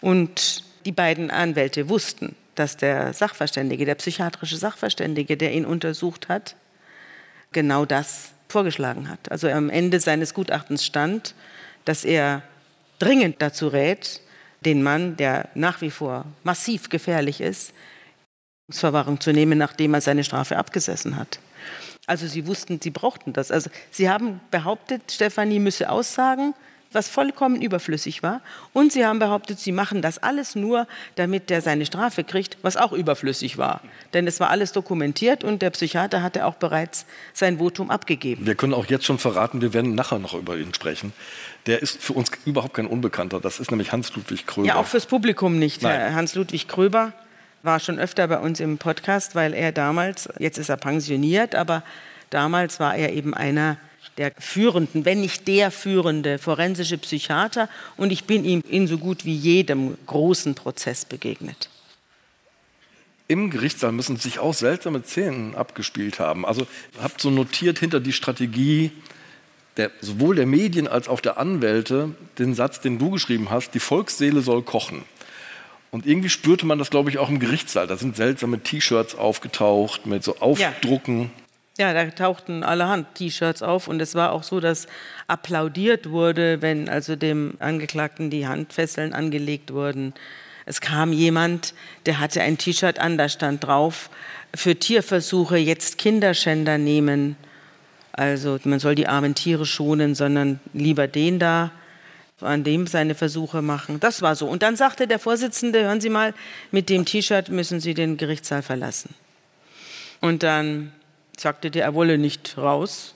Und 0.00 0.64
die 0.84 0.92
beiden 0.92 1.30
Anwälte 1.30 1.88
wussten, 1.88 2.34
dass 2.54 2.76
der 2.76 3.12
Sachverständige, 3.12 3.84
der 3.84 3.94
psychiatrische 3.94 4.56
Sachverständige, 4.56 5.36
der 5.36 5.52
ihn 5.52 5.64
untersucht 5.64 6.28
hat, 6.28 6.56
genau 7.52 7.84
das 7.84 8.32
vorgeschlagen 8.48 9.08
hat. 9.08 9.30
Also 9.30 9.48
am 9.48 9.70
Ende 9.70 10.00
seines 10.00 10.34
Gutachtens 10.34 10.84
stand, 10.84 11.34
dass 11.84 12.04
er 12.04 12.42
dringend 12.98 13.40
dazu 13.40 13.68
rät, 13.68 14.20
den 14.64 14.82
Mann, 14.82 15.16
der 15.16 15.48
nach 15.54 15.80
wie 15.80 15.90
vor 15.90 16.26
massiv 16.44 16.88
gefährlich 16.88 17.40
ist, 17.40 17.72
Verwahrung 18.68 19.20
zu 19.20 19.32
nehmen, 19.32 19.58
nachdem 19.58 19.94
er 19.94 20.00
seine 20.00 20.24
Strafe 20.24 20.56
abgesessen 20.56 21.16
hat. 21.16 21.40
Also 22.10 22.26
sie 22.26 22.48
wussten, 22.48 22.80
sie 22.82 22.90
brauchten 22.90 23.32
das. 23.32 23.52
Also 23.52 23.70
sie 23.92 24.10
haben 24.10 24.40
behauptet, 24.50 25.12
Stefanie 25.12 25.60
müsse 25.60 25.88
aussagen, 25.88 26.54
was 26.90 27.08
vollkommen 27.08 27.62
überflüssig 27.62 28.24
war. 28.24 28.40
Und 28.72 28.92
sie 28.92 29.06
haben 29.06 29.20
behauptet, 29.20 29.60
sie 29.60 29.70
machen 29.70 30.02
das 30.02 30.18
alles 30.18 30.56
nur, 30.56 30.88
damit 31.14 31.50
der 31.50 31.62
seine 31.62 31.86
Strafe 31.86 32.24
kriegt, 32.24 32.58
was 32.62 32.76
auch 32.76 32.90
überflüssig 32.92 33.58
war. 33.58 33.80
Denn 34.12 34.26
es 34.26 34.40
war 34.40 34.50
alles 34.50 34.72
dokumentiert 34.72 35.44
und 35.44 35.62
der 35.62 35.70
Psychiater 35.70 36.20
hatte 36.20 36.46
auch 36.46 36.56
bereits 36.56 37.06
sein 37.32 37.58
Votum 37.58 37.92
abgegeben. 37.92 38.44
Wir 38.44 38.56
können 38.56 38.74
auch 38.74 38.86
jetzt 38.86 39.04
schon 39.04 39.18
verraten, 39.18 39.60
wir 39.62 39.72
werden 39.72 39.94
nachher 39.94 40.18
noch 40.18 40.34
über 40.34 40.56
ihn 40.56 40.74
sprechen. 40.74 41.12
Der 41.66 41.80
ist 41.80 42.02
für 42.02 42.14
uns 42.14 42.32
überhaupt 42.44 42.74
kein 42.74 42.88
Unbekannter. 42.88 43.38
Das 43.38 43.60
ist 43.60 43.70
nämlich 43.70 43.92
Hans-Ludwig 43.92 44.48
Kröber. 44.48 44.66
Ja, 44.66 44.74
auch 44.74 44.86
fürs 44.86 45.06
Publikum 45.06 45.60
nicht. 45.60 45.84
Hans-Ludwig 45.84 46.66
Kröber 46.66 47.12
war 47.62 47.80
schon 47.80 47.98
öfter 47.98 48.26
bei 48.28 48.38
uns 48.38 48.60
im 48.60 48.78
Podcast, 48.78 49.34
weil 49.34 49.54
er 49.54 49.72
damals, 49.72 50.28
jetzt 50.38 50.58
ist 50.58 50.68
er 50.68 50.76
pensioniert, 50.76 51.54
aber 51.54 51.82
damals 52.30 52.80
war 52.80 52.96
er 52.96 53.12
eben 53.12 53.34
einer 53.34 53.76
der 54.16 54.32
führenden, 54.38 55.04
wenn 55.04 55.20
nicht 55.20 55.46
der 55.48 55.70
führende 55.70 56.38
forensische 56.38 56.98
Psychiater 56.98 57.68
und 57.96 58.12
ich 58.12 58.24
bin 58.24 58.44
ihm 58.44 58.62
in 58.68 58.86
so 58.86 58.98
gut 58.98 59.24
wie 59.24 59.34
jedem 59.34 59.96
großen 60.06 60.54
Prozess 60.54 61.04
begegnet. 61.04 61.68
Im 63.28 63.50
Gerichtssaal 63.50 63.92
müssen 63.92 64.16
sich 64.16 64.40
auch 64.40 64.54
seltsame 64.54 65.04
Szenen 65.04 65.54
abgespielt 65.54 66.18
haben. 66.18 66.44
Also 66.44 66.66
habt 67.00 67.20
so 67.20 67.30
notiert 67.30 67.78
hinter 67.78 68.00
die 68.00 68.12
Strategie 68.12 68.90
der, 69.76 69.92
sowohl 70.00 70.34
der 70.34 70.46
Medien 70.46 70.88
als 70.88 71.08
auch 71.08 71.20
der 71.20 71.38
Anwälte 71.38 72.14
den 72.38 72.54
Satz, 72.54 72.80
den 72.80 72.98
du 72.98 73.10
geschrieben 73.10 73.50
hast, 73.50 73.72
die 73.72 73.78
Volksseele 73.78 74.40
soll 74.40 74.62
kochen. 74.62 75.04
Und 75.90 76.06
irgendwie 76.06 76.28
spürte 76.28 76.66
man 76.66 76.78
das, 76.78 76.90
glaube 76.90 77.10
ich, 77.10 77.18
auch 77.18 77.28
im 77.28 77.40
Gerichtssaal. 77.40 77.86
Da 77.86 77.96
sind 77.96 78.16
seltsame 78.16 78.60
T-Shirts 78.60 79.16
aufgetaucht 79.16 80.06
mit 80.06 80.22
so 80.22 80.36
Aufdrucken. 80.38 81.30
Ja. 81.78 81.92
ja, 81.92 82.04
da 82.04 82.10
tauchten 82.10 82.62
allerhand 82.62 83.14
T-Shirts 83.16 83.62
auf 83.62 83.88
und 83.88 84.00
es 84.00 84.14
war 84.14 84.32
auch 84.32 84.44
so, 84.44 84.60
dass 84.60 84.86
applaudiert 85.26 86.10
wurde, 86.10 86.62
wenn 86.62 86.88
also 86.88 87.16
dem 87.16 87.54
Angeklagten 87.58 88.30
die 88.30 88.46
Handfesseln 88.46 89.12
angelegt 89.12 89.72
wurden. 89.72 90.14
Es 90.64 90.80
kam 90.80 91.12
jemand, 91.12 91.74
der 92.06 92.20
hatte 92.20 92.42
ein 92.42 92.56
T-Shirt 92.56 93.00
an, 93.00 93.18
da 93.18 93.28
stand 93.28 93.64
drauf, 93.64 94.10
für 94.54 94.76
Tierversuche 94.76 95.56
jetzt 95.56 95.98
Kinderschänder 95.98 96.78
nehmen. 96.78 97.36
Also 98.12 98.58
man 98.62 98.78
soll 98.78 98.94
die 98.94 99.08
armen 99.08 99.34
Tiere 99.34 99.66
schonen, 99.66 100.14
sondern 100.14 100.60
lieber 100.72 101.08
den 101.08 101.40
da 101.40 101.72
an 102.42 102.64
dem 102.64 102.86
seine 102.86 103.14
Versuche 103.14 103.62
machen. 103.62 104.00
Das 104.00 104.22
war 104.22 104.34
so. 104.34 104.46
Und 104.46 104.62
dann 104.62 104.76
sagte 104.76 105.06
der 105.06 105.18
Vorsitzende, 105.18 105.82
hören 105.82 106.00
Sie 106.00 106.10
mal, 106.10 106.34
mit 106.70 106.88
dem 106.88 107.04
T-Shirt 107.04 107.48
müssen 107.48 107.80
Sie 107.80 107.94
den 107.94 108.16
Gerichtssaal 108.16 108.62
verlassen. 108.62 109.14
Und 110.20 110.42
dann 110.42 110.92
sagte 111.36 111.70
der, 111.70 111.84
er 111.84 111.94
wolle 111.94 112.18
nicht 112.18 112.56
raus. 112.56 113.14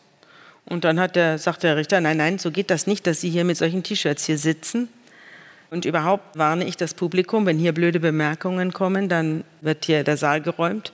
Und 0.67 0.85
dann 0.85 0.99
hat 0.99 1.17
der, 1.17 1.39
sagte 1.39 1.67
der 1.67 1.77
Richter, 1.77 2.01
nein, 2.01 2.17
nein, 2.17 2.39
so 2.39 2.51
geht 2.51 2.71
das 2.71 2.87
nicht, 2.87 3.07
dass 3.07 3.21
Sie 3.21 3.31
hier 3.31 3.45
mit 3.45 3.57
solchen 3.57 3.83
T-Shirts 3.83 4.25
hier 4.25 4.39
sitzen. 4.39 4.89
Und 5.71 5.85
überhaupt 5.85 6.39
warne 6.39 6.65
ich 6.67 6.77
das 6.77 6.95
Publikum, 6.95 7.47
wenn 7.47 7.59
hier 7.59 7.73
blöde 7.73 8.01
Bemerkungen 8.01 8.73
kommen, 8.73 9.09
dann 9.09 9.45
wird 9.61 9.85
hier 9.85 10.05
der 10.05 10.17
Saal 10.17 10.41
geräumt. 10.41 10.93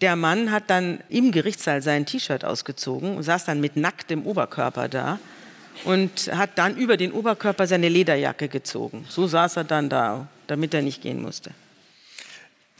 Der 0.00 0.16
Mann 0.16 0.50
hat 0.50 0.64
dann 0.68 1.00
im 1.08 1.32
Gerichtssaal 1.32 1.82
sein 1.82 2.06
T-Shirt 2.06 2.44
ausgezogen 2.44 3.16
und 3.16 3.22
saß 3.22 3.44
dann 3.44 3.60
mit 3.60 3.76
nacktem 3.76 4.26
Oberkörper 4.26 4.88
da 4.88 5.18
und 5.84 6.30
hat 6.34 6.50
dann 6.56 6.76
über 6.76 6.96
den 6.96 7.12
Oberkörper 7.12 7.66
seine 7.66 7.88
Lederjacke 7.88 8.48
gezogen. 8.48 9.04
So 9.08 9.26
saß 9.26 9.56
er 9.56 9.64
dann 9.64 9.88
da, 9.88 10.28
damit 10.46 10.74
er 10.74 10.82
nicht 10.82 11.02
gehen 11.02 11.22
musste. 11.22 11.50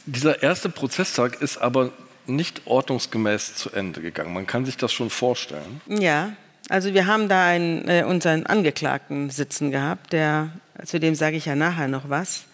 Dieser 0.05 0.41
erste 0.41 0.69
Prozesstag 0.69 1.41
ist 1.41 1.57
aber 1.57 1.91
nicht 2.25 2.61
ordnungsgemäß 2.65 3.55
zu 3.55 3.71
Ende 3.71 4.01
gegangen. 4.01 4.33
Man 4.33 4.47
kann 4.47 4.65
sich 4.65 4.77
das 4.77 4.91
schon 4.91 5.09
vorstellen. 5.09 5.81
Ja, 5.87 6.33
also 6.69 6.93
wir 6.93 7.07
haben 7.07 7.29
da 7.29 7.47
einen, 7.47 7.87
äh, 7.87 8.03
unseren 8.05 8.45
Angeklagten 8.45 9.29
sitzen 9.29 9.71
gehabt, 9.71 10.11
der, 10.13 10.49
zu 10.85 10.99
dem 10.99 11.15
sage 11.15 11.37
ich 11.37 11.45
ja 11.45 11.55
nachher 11.55 11.87
noch 11.87 12.09
was. 12.09 12.45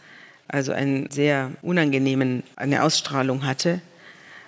also 0.48 0.72
einen 0.72 1.10
sehr 1.10 1.52
unangenehmen, 1.62 2.44
eine 2.56 2.84
Ausstrahlung 2.84 3.46
hatte. 3.46 3.82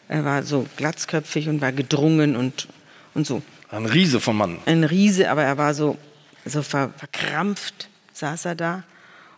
Er 0.08 0.24
war 0.24 0.44
so 0.44 0.68
glatzköpfig 0.78 1.50
und 1.50 1.62
war 1.62 1.72
gedrungen 1.72 2.36
und, 2.36 2.68
und 3.14 3.26
so. 3.26 3.42
Ein 3.76 3.88
Riese 3.88 4.22
vom 4.22 4.38
Mann. 4.38 4.60
Ein 4.66 4.86
Riese, 4.86 5.30
aber 5.30 5.44
er 5.44 5.58
war 5.58 5.74
so, 5.74 5.98
so 6.46 6.64
ver, 6.64 6.94
verkrampft, 6.96 7.90
saß 8.14 8.46
er 8.46 8.56
da. 8.56 8.84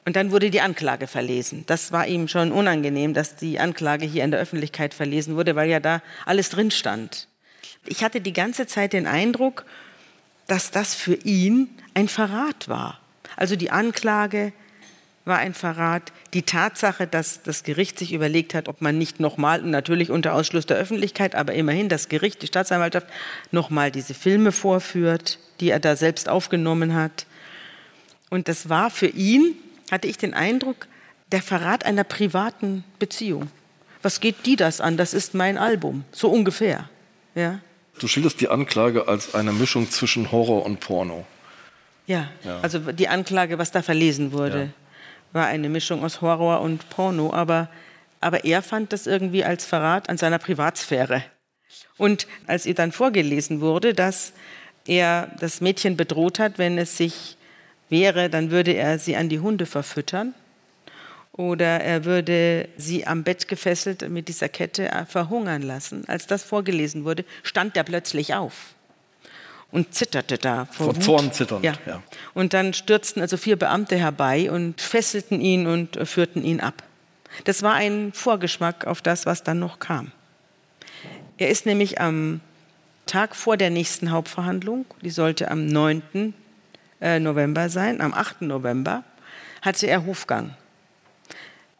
Und 0.05 0.15
dann 0.15 0.31
wurde 0.31 0.51
die 0.51 0.61
Anklage 0.61 1.07
verlesen. 1.07 1.63
Das 1.65 1.91
war 1.91 2.05
ihm 2.05 2.27
schon 2.27 2.51
unangenehm, 2.51 3.15
dass 3.15 3.35
die 3.35 3.59
Anklage 3.59 4.05
hier 4.05 4.23
in 4.23 4.29
der 4.29 4.39
Öffentlichkeit 4.39 4.93
verlesen 4.93 5.35
wurde, 5.35 5.55
weil 5.55 5.69
ja 5.69 5.79
da 5.79 6.03
alles 6.25 6.49
drin 6.49 6.69
stand. 6.69 7.27
Ich 7.87 8.03
hatte 8.03 8.21
die 8.21 8.31
ganze 8.31 8.67
Zeit 8.67 8.93
den 8.93 9.07
Eindruck, 9.07 9.65
dass 10.45 10.69
das 10.69 10.93
für 10.93 11.15
ihn 11.15 11.69
ein 11.95 12.07
Verrat 12.07 12.67
war. 12.67 12.99
Also 13.37 13.55
die 13.55 13.71
Anklage 13.71 14.53
war 15.27 15.37
ein 15.37 15.53
Verrat. 15.53 16.11
Die 16.33 16.41
Tatsache, 16.41 17.05
dass 17.05 17.43
das 17.43 17.63
Gericht 17.63 17.99
sich 17.99 18.13
überlegt 18.13 18.53
hat, 18.53 18.67
ob 18.67 18.81
man 18.81 18.97
nicht 18.97 19.19
nochmal, 19.19 19.61
natürlich 19.61 20.09
unter 20.09 20.33
Ausschluss 20.33 20.65
der 20.65 20.77
Öffentlichkeit, 20.77 21.35
aber 21.35 21.53
immerhin 21.53 21.89
das 21.89 22.09
Gericht, 22.09 22.41
die 22.41 22.47
Staatsanwaltschaft, 22.47 23.07
nochmal 23.51 23.91
diese 23.91 24.13
Filme 24.13 24.51
vorführt, 24.51 25.39
die 25.59 25.69
er 25.69 25.79
da 25.79 25.95
selbst 25.95 26.29
aufgenommen 26.29 26.95
hat. 26.95 27.25
Und 28.29 28.47
das 28.47 28.69
war 28.69 28.89
für 28.89 29.07
ihn, 29.07 29.55
hatte 29.91 30.07
ich 30.07 30.17
den 30.17 30.33
Eindruck, 30.33 30.87
der 31.31 31.41
Verrat 31.41 31.85
einer 31.85 32.03
privaten 32.03 32.83
Beziehung. 32.99 33.49
Was 34.01 34.19
geht 34.19 34.45
die 34.45 34.55
das 34.55 34.81
an? 34.81 34.97
Das 34.97 35.13
ist 35.13 35.33
mein 35.33 35.57
Album, 35.57 36.05
so 36.11 36.29
ungefähr. 36.29 36.89
Ja. 37.35 37.59
Du 37.99 38.07
schilderst 38.07 38.39
die 38.41 38.47
Anklage 38.47 39.07
als 39.07 39.35
eine 39.35 39.51
Mischung 39.51 39.89
zwischen 39.89 40.31
Horror 40.31 40.65
und 40.65 40.79
Porno. 40.79 41.25
Ja, 42.05 42.29
ja. 42.45 42.59
also 42.61 42.79
die 42.79 43.09
Anklage, 43.09 43.57
was 43.57 43.71
da 43.71 43.81
verlesen 43.81 44.31
wurde. 44.31 44.59
Ja 44.59 44.86
war 45.33 45.47
eine 45.47 45.69
Mischung 45.69 46.03
aus 46.03 46.21
Horror 46.21 46.61
und 46.61 46.89
Porno, 46.89 47.33
aber, 47.33 47.69
aber 48.21 48.45
er 48.45 48.61
fand 48.61 48.93
das 48.93 49.07
irgendwie 49.07 49.43
als 49.43 49.65
Verrat 49.65 50.09
an 50.09 50.17
seiner 50.17 50.39
Privatsphäre. 50.39 51.23
Und 51.97 52.27
als 52.45 52.65
ihr 52.65 52.75
dann 52.75 52.91
vorgelesen 52.91 53.61
wurde, 53.61 53.93
dass 53.93 54.33
er 54.85 55.29
das 55.39 55.61
Mädchen 55.61 55.97
bedroht 55.97 56.39
hat, 56.39 56.57
wenn 56.57 56.77
es 56.77 56.97
sich 56.97 57.37
wehre, 57.89 58.29
dann 58.29 58.51
würde 58.51 58.73
er 58.73 58.99
sie 58.99 59.15
an 59.15 59.29
die 59.29 59.39
Hunde 59.39 59.65
verfüttern 59.65 60.33
oder 61.33 61.81
er 61.81 62.05
würde 62.05 62.67
sie 62.77 63.05
am 63.05 63.23
Bett 63.23 63.47
gefesselt 63.47 64.09
mit 64.09 64.27
dieser 64.27 64.49
Kette 64.49 64.89
verhungern 65.07 65.61
lassen. 65.61 66.03
Als 66.07 66.27
das 66.27 66.43
vorgelesen 66.43 67.03
wurde, 67.05 67.25
stand 67.43 67.77
er 67.77 67.83
plötzlich 67.83 68.33
auf 68.33 68.76
und 69.71 69.93
zitterte 69.93 70.37
da 70.37 70.65
vor, 70.65 70.93
vor 70.93 70.99
Zorn 70.99 71.31
zitternd. 71.31 71.65
Ja. 71.65 71.73
ja. 71.85 72.01
Und 72.33 72.53
dann 72.53 72.73
stürzten 72.73 73.21
also 73.21 73.37
vier 73.37 73.57
Beamte 73.57 73.97
herbei 73.97 74.49
und 74.51 74.81
fesselten 74.81 75.41
ihn 75.41 75.67
und 75.67 75.99
führten 76.07 76.43
ihn 76.43 76.61
ab. 76.61 76.83
Das 77.43 77.63
war 77.63 77.73
ein 77.73 78.11
Vorgeschmack 78.13 78.87
auf 78.87 79.01
das, 79.01 79.25
was 79.25 79.43
dann 79.43 79.59
noch 79.59 79.79
kam. 79.79 80.11
Er 81.37 81.49
ist 81.49 81.65
nämlich 81.65 81.99
am 82.01 82.41
Tag 83.05 83.35
vor 83.35 83.57
der 83.57 83.69
nächsten 83.69 84.11
Hauptverhandlung, 84.11 84.85
die 85.01 85.09
sollte 85.09 85.51
am 85.51 85.65
9. 85.67 86.33
Äh, 86.99 87.19
November 87.19 87.69
sein, 87.69 88.01
am 88.01 88.13
8. 88.13 88.41
November, 88.41 89.03
hatte 89.61 89.87
er 89.87 90.05
Hofgang. 90.05 90.55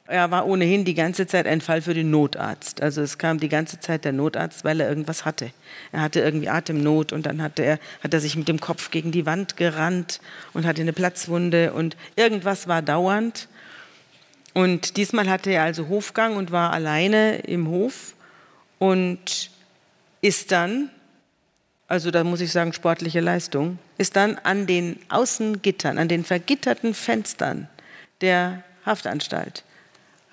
Er 0.10 0.32
war 0.32 0.48
ohnehin 0.48 0.86
die 0.86 0.94
ganze 0.94 1.28
Zeit 1.28 1.46
ein 1.48 1.60
Fall 1.60 1.82
für 1.82 1.94
den 1.94 2.10
Notarzt. 2.10 2.82
Also 2.82 3.02
es 3.02 3.18
kam 3.18 3.42
die 3.42 3.50
ganze 3.50 3.82
Zeit 3.82 4.06
der 4.06 4.14
Notarzt, 4.14 4.64
weil 4.64 4.80
er 4.80 4.88
irgendwas 4.88 5.26
hatte. 5.26 5.52
Er 5.92 6.02
hatte 6.02 6.22
irgendwie 6.22 6.48
Atemnot 6.48 7.12
und 7.12 7.26
dann 7.26 7.42
hatte 7.42 7.64
er, 7.64 7.80
hat 8.02 8.14
er 8.14 8.22
sich 8.22 8.38
mit 8.38 8.48
dem 8.48 8.62
Kopf 8.62 8.90
gegen 8.90 9.12
die 9.12 9.26
Wand 9.26 9.58
gerannt 9.58 10.22
und 10.54 10.66
hatte 10.66 10.82
eine 10.82 10.94
Platzwunde 10.94 11.74
und 11.74 11.98
irgendwas 12.16 12.70
war 12.70 12.82
dauernd. 12.82 13.50
Und 14.54 14.96
diesmal 14.96 15.30
hatte 15.30 15.52
er 15.52 15.64
also 15.64 15.90
Hofgang 15.90 16.38
und 16.38 16.52
war 16.52 16.72
alleine 16.72 17.40
im 17.40 17.68
Hof 17.68 18.16
und 18.80 19.52
ist 20.22 20.54
dann, 20.54 20.90
also 21.90 22.12
da 22.12 22.24
muss 22.24 22.40
ich 22.40 22.54
sagen 22.54 22.72
sportliche 22.72 23.20
Leistung, 23.20 23.78
ist 23.98 24.16
dann 24.16 24.38
an 24.44 24.68
den 24.68 25.00
Außengittern, 25.10 25.98
an 25.98 26.08
den 26.08 26.24
vergitterten 26.24 26.94
Fenstern 26.94 27.68
der 28.22 28.64
Haftanstalt 28.86 29.66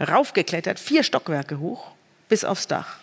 raufgeklettert, 0.01 0.79
vier 0.79 1.03
Stockwerke 1.03 1.59
hoch, 1.59 1.93
bis 2.29 2.45
aufs 2.45 2.67
Dach. 2.67 2.99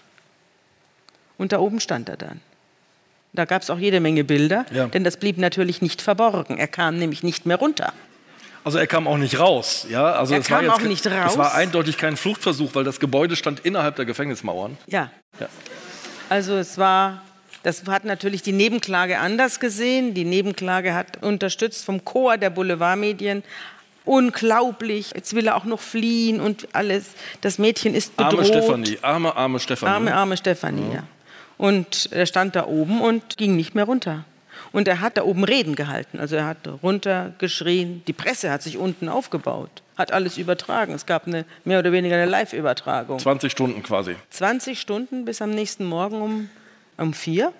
Und 1.37 1.51
da 1.51 1.59
oben 1.59 1.79
stand 1.79 2.09
er 2.09 2.17
dann. 2.17 2.41
Da 3.33 3.45
gab 3.45 3.61
es 3.61 3.69
auch 3.69 3.79
jede 3.79 3.99
Menge 3.99 4.23
Bilder, 4.23 4.65
ja. 4.71 4.87
denn 4.87 5.03
das 5.03 5.17
blieb 5.17 5.37
natürlich 5.37 5.81
nicht 5.81 6.01
verborgen. 6.01 6.57
Er 6.57 6.67
kam 6.67 6.97
nämlich 6.97 7.23
nicht 7.23 7.45
mehr 7.45 7.57
runter. 7.57 7.93
Also 8.63 8.77
er 8.77 8.87
kam 8.87 9.07
auch 9.07 9.17
nicht 9.17 9.39
raus, 9.39 9.87
ja? 9.89 10.11
Also 10.11 10.33
er 10.33 10.41
es 10.41 10.47
kam 10.47 10.57
war 10.57 10.63
jetzt, 10.63 10.73
auch 10.73 10.87
nicht 10.87 11.07
raus. 11.07 11.31
Es 11.31 11.37
war 11.37 11.55
eindeutig 11.55 11.97
kein 11.97 12.17
Fluchtversuch, 12.17 12.75
weil 12.75 12.83
das 12.83 12.99
Gebäude 12.99 13.35
stand 13.35 13.61
innerhalb 13.61 13.95
der 13.95 14.05
Gefängnismauern. 14.05 14.77
Ja. 14.87 15.09
ja. 15.39 15.47
Also 16.29 16.57
es 16.57 16.77
war, 16.77 17.23
das 17.63 17.85
hat 17.87 18.05
natürlich 18.05 18.43
die 18.43 18.51
Nebenklage 18.51 19.17
anders 19.17 19.59
gesehen. 19.59 20.13
Die 20.13 20.25
Nebenklage 20.25 20.93
hat 20.93 21.23
unterstützt 21.23 21.85
vom 21.85 22.05
Chor 22.05 22.37
der 22.37 22.51
Boulevardmedien 22.51 23.43
unglaublich, 24.05 25.11
jetzt 25.15 25.35
will 25.35 25.47
er 25.47 25.55
auch 25.55 25.65
noch 25.65 25.79
fliehen 25.79 26.39
und 26.41 26.67
alles. 26.73 27.13
Das 27.41 27.57
Mädchen 27.57 27.93
ist 27.93 28.15
bedroht. 28.17 28.33
Arme 28.33 28.45
Stefanie, 28.45 28.97
arme, 29.01 29.35
arme 29.35 29.59
Stefanie. 29.59 29.93
Arme, 29.93 30.13
arme 30.13 30.37
Stefanie, 30.37 30.87
ja. 30.89 30.95
ja. 30.95 31.03
Und 31.57 32.09
er 32.11 32.25
stand 32.25 32.55
da 32.55 32.65
oben 32.65 33.01
und 33.01 33.37
ging 33.37 33.55
nicht 33.55 33.75
mehr 33.75 33.85
runter. 33.85 34.25
Und 34.71 34.87
er 34.87 35.01
hat 35.01 35.17
da 35.17 35.23
oben 35.23 35.43
Reden 35.43 35.75
gehalten. 35.75 36.19
Also 36.19 36.35
er 36.35 36.45
hat 36.45 36.57
runtergeschrien. 36.81 38.03
Die 38.07 38.13
Presse 38.13 38.51
hat 38.51 38.63
sich 38.63 38.77
unten 38.77 39.09
aufgebaut, 39.09 39.69
hat 39.97 40.11
alles 40.11 40.37
übertragen. 40.37 40.93
Es 40.93 41.05
gab 41.05 41.27
eine 41.27 41.45
mehr 41.65 41.79
oder 41.79 41.91
weniger 41.91 42.15
eine 42.15 42.25
Live-Übertragung. 42.25 43.19
20 43.19 43.51
Stunden 43.51 43.83
quasi. 43.83 44.15
20 44.29 44.79
Stunden 44.79 45.25
bis 45.25 45.41
am 45.41 45.51
nächsten 45.51 45.85
Morgen 45.85 46.21
um, 46.21 46.49
um 46.97 47.13
vier. 47.13 47.53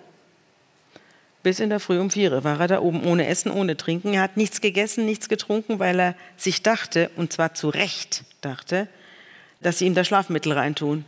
Bis 1.43 1.60
in 1.60 1.69
der 1.69 1.80
Früh 1.80 1.99
um 1.99 2.12
vier 2.12 2.43
war 2.43 2.60
er 2.60 2.67
da 2.67 2.80
oben 2.82 3.04
ohne 3.04 3.25
Essen, 3.25 3.51
ohne 3.51 3.75
Trinken. 3.75 4.13
Er 4.13 4.21
hat 4.21 4.38
nichts 4.38 4.62
gegessen, 4.62 5.06
nichts 5.06 5.27
getrunken, 5.27 5.80
weil 5.80 5.99
er 5.99 6.15
sich 6.38 6.62
dachte, 6.62 7.10
und 7.15 7.34
zwar 7.34 7.56
zu 7.56 7.69
Recht 7.69 8.23
dachte, 8.41 8.88
dass 9.62 9.80
sie 9.80 9.86
ihm 9.86 9.95
da 9.95 10.04
Schlafmittel 10.04 10.54
reintun, 10.54 11.06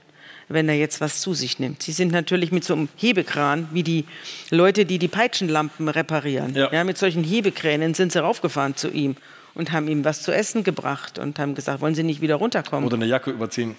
wenn 0.49 0.67
er 0.69 0.75
jetzt 0.75 1.01
was 1.01 1.21
zu 1.21 1.33
sich 1.33 1.59
nimmt. 1.59 1.83
Sie 1.83 1.91
sind 1.91 2.11
natürlich 2.11 2.51
mit 2.51 2.63
so 2.63 2.73
einem 2.73 2.89
Hebekran, 2.95 3.69
wie 3.71 3.83
die 3.83 4.05
Leute, 4.49 4.85
die 4.85 4.97
die 4.97 5.07
Peitschenlampen 5.07 5.87
reparieren. 5.87 6.55
Ja. 6.55 6.71
ja 6.71 6.83
mit 6.83 6.97
solchen 6.97 7.23
Hebekränen 7.23 7.93
sind 7.93 8.11
sie 8.11 8.19
raufgefahren 8.19 8.75
zu 8.75 8.89
ihm 8.89 9.15
und 9.53 9.71
haben 9.71 9.87
ihm 9.87 10.03
was 10.03 10.23
zu 10.23 10.31
essen 10.31 10.63
gebracht 10.63 11.19
und 11.19 11.37
haben 11.37 11.53
gesagt, 11.53 11.81
wollen 11.81 11.95
Sie 11.95 12.03
nicht 12.03 12.21
wieder 12.21 12.35
runterkommen? 12.35 12.85
Oder 12.87 12.95
eine 12.95 13.05
Jacke 13.05 13.29
überziehen. 13.29 13.75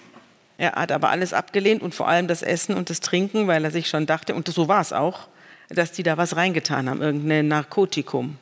Er 0.57 0.73
hat 0.73 0.93
aber 0.93 1.09
alles 1.09 1.33
abgelehnt 1.33 1.81
und 1.81 1.93
vor 1.93 2.07
allem 2.07 2.27
das 2.27 2.41
Essen 2.41 2.75
und 2.75 2.89
das 2.89 3.01
Trinken, 3.01 3.47
weil 3.47 3.65
er 3.65 3.71
sich 3.71 3.89
schon 3.89 4.05
dachte, 4.05 4.33
und 4.35 4.47
so 4.47 4.69
war 4.69 4.79
es 4.79 4.93
auch, 4.93 5.27
dass 5.69 5.91
die 5.91 6.03
da 6.03 6.17
was 6.17 6.35
reingetan 6.35 6.89
haben, 6.89 7.01
irgendein 7.01 7.47
Narkotikum. 7.47 8.37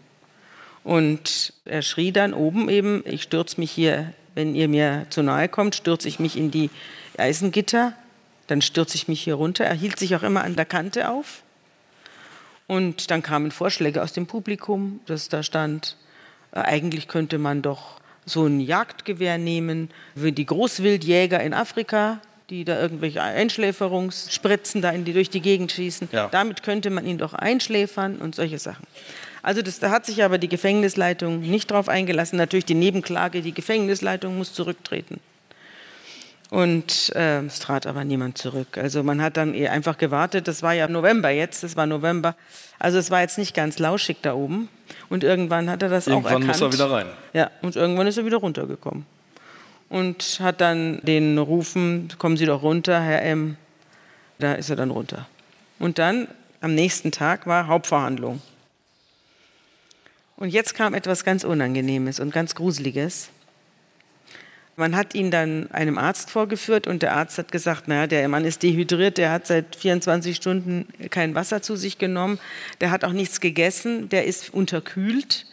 Und 0.84 1.54
er 1.66 1.82
schrie 1.82 2.12
dann 2.12 2.34
oben 2.34 2.70
eben, 2.70 3.04
ich 3.06 3.24
stürze 3.24 3.60
mich 3.60 3.72
hier, 3.72 4.14
wenn 4.36 4.56
ihr 4.56 4.68
mir 4.68 5.06
zu 5.10 5.24
nahe 5.24 5.48
kommt, 5.48 5.76
stürze 5.76 6.08
ich 6.08 6.20
mich 6.20 6.38
in 6.38 6.52
die 6.52 6.70
Eisengitter, 7.18 7.94
dann 8.48 8.62
stürze 8.62 8.96
ich 8.96 9.08
mich 9.08 9.24
hier 9.24 9.36
runter. 9.36 9.66
Er 9.66 9.76
hielt 9.76 9.98
sich 9.98 10.16
auch 10.16 10.24
immer 10.24 10.44
an 10.44 10.56
der 10.56 10.66
Kante 10.66 11.10
auf. 11.10 11.44
Und 12.68 13.12
dann 13.12 13.22
kamen 13.22 13.52
Vorschläge 13.52 14.02
aus 14.02 14.14
dem 14.14 14.26
Publikum, 14.26 15.00
dass 15.06 15.30
da 15.30 15.44
stand, 15.44 15.98
äh, 16.52 16.60
eigentlich 16.60 17.08
könnte 17.08 17.38
man 17.38 17.62
doch 17.62 18.00
so 18.26 18.46
ein 18.46 18.60
Jagdgewehr 18.60 19.38
nehmen, 19.38 19.90
wie 20.16 20.32
die 20.32 20.46
Großwildjäger 20.46 21.42
in 21.42 21.54
Afrika, 21.54 22.20
die 22.50 22.66
da 22.66 22.80
irgendwelche 22.80 23.22
Einschläferungsspritzen 23.22 24.82
da 24.82 24.90
in 24.92 25.06
die, 25.06 25.14
durch 25.14 25.30
die 25.30 25.42
Gegend 25.42 25.72
schießen. 25.72 26.10
Ja. 26.12 26.28
Damit 26.30 26.64
könnte 26.64 26.90
man 26.90 27.06
ihn 27.06 27.18
doch 27.18 27.34
einschläfern 27.34 28.18
und 28.18 28.36
solche 28.36 28.60
Sachen. 28.60 28.86
Also 29.42 29.62
das, 29.62 29.80
da 29.80 29.90
hat 29.90 30.06
sich 30.06 30.24
aber 30.24 30.38
die 30.38 30.48
Gefängnisleitung 30.50 31.42
nicht 31.42 31.72
drauf 31.72 31.90
eingelassen. 31.90 32.38
Natürlich 32.38 32.66
die 32.66 32.76
Nebenklage, 32.76 33.42
die 33.42 33.54
Gefängnisleitung 33.54 34.38
muss 34.38 34.54
zurücktreten. 34.54 35.20
Und 36.50 37.12
äh, 37.16 37.40
es 37.40 37.60
trat 37.60 37.88
aber 37.88 38.04
niemand 38.04 38.38
zurück. 38.38 38.78
Also 38.78 39.02
man 39.02 39.22
hat 39.22 39.38
dann 39.38 39.56
eher 39.56 39.72
einfach 39.72 39.98
gewartet. 39.98 40.48
Das 40.48 40.62
war 40.62 40.74
ja 40.74 40.88
November 40.88 41.30
jetzt, 41.30 41.64
das 41.64 41.76
war 41.76 41.88
November. 41.88 42.36
Also 42.78 43.00
es 43.00 43.10
war 43.10 43.22
jetzt 43.22 43.38
nicht 43.38 43.56
ganz 43.56 43.80
lauschig 43.80 44.18
da 44.22 44.34
oben. 44.36 44.70
Und 45.10 45.24
irgendwann 45.24 45.70
hat 45.70 45.82
er 45.82 45.89
das 45.89 46.08
irgendwann 46.08 46.44
auch 46.44 46.48
erkannt. 46.48 46.62
Irgendwann 46.62 46.70
muss 46.70 46.80
er 46.80 46.86
wieder 46.86 46.96
rein. 46.96 47.08
Ja, 47.34 47.52
und 47.64 47.76
irgendwann 47.76 48.06
ist 48.08 48.18
er 48.18 48.26
wieder 48.26 48.38
runtergekommen 48.38 49.06
und 49.94 50.39
hat 50.39 50.60
dann 50.60 51.02
den 51.04 51.38
Rufen, 51.38 52.08
kommen 52.18 52.36
Sie 52.36 52.48
doch 52.48 52.64
runter, 52.64 53.00
Herr 53.00 53.22
M. 53.22 53.58
Da 54.39 54.54
ist 54.54 54.72
er 54.72 54.76
dann 54.76 54.89
runter. 54.89 55.28
Und 55.78 56.00
dann 56.00 56.28
am 56.62 56.74
nächsten 56.74 57.12
Tag 57.12 57.46
war 57.46 57.68
Hauptverhandlung. 57.68 58.41
Und 60.36 60.50
jetzt 60.50 60.74
kam 60.74 60.96
etwas 60.96 61.24
ganz 61.24 61.44
Unangenehmes 61.44 62.20
und 62.20 62.34
ganz 62.34 62.56
Gruseliges. 62.56 63.30
Man 64.78 64.96
hat 64.96 65.14
ihn 65.14 65.30
dann 65.30 65.70
einem 65.70 66.00
Arzt 66.00 66.32
vorgeführt 66.32 66.88
und 66.88 67.04
der 67.04 67.14
Arzt 67.14 67.38
hat 67.38 67.52
gesagt, 67.52 67.88
naja, 67.88 68.08
der 68.08 68.28
Mann 68.28 68.46
ist 68.46 68.64
dehydriert, 68.64 69.20
der 69.20 69.32
hat 69.32 69.46
seit 69.46 69.76
24 69.76 70.36
Stunden 70.36 70.88
kein 71.12 71.36
Wasser 71.36 71.62
zu 71.62 71.76
sich 71.76 72.00
genommen, 72.00 72.39
der 72.82 72.89
hat 72.89 73.06
auch 73.06 73.14
nichts 73.14 73.39
gegessen, 73.41 74.10
der 74.10 74.26
ist 74.26 74.52
unterkühlt 74.56 75.46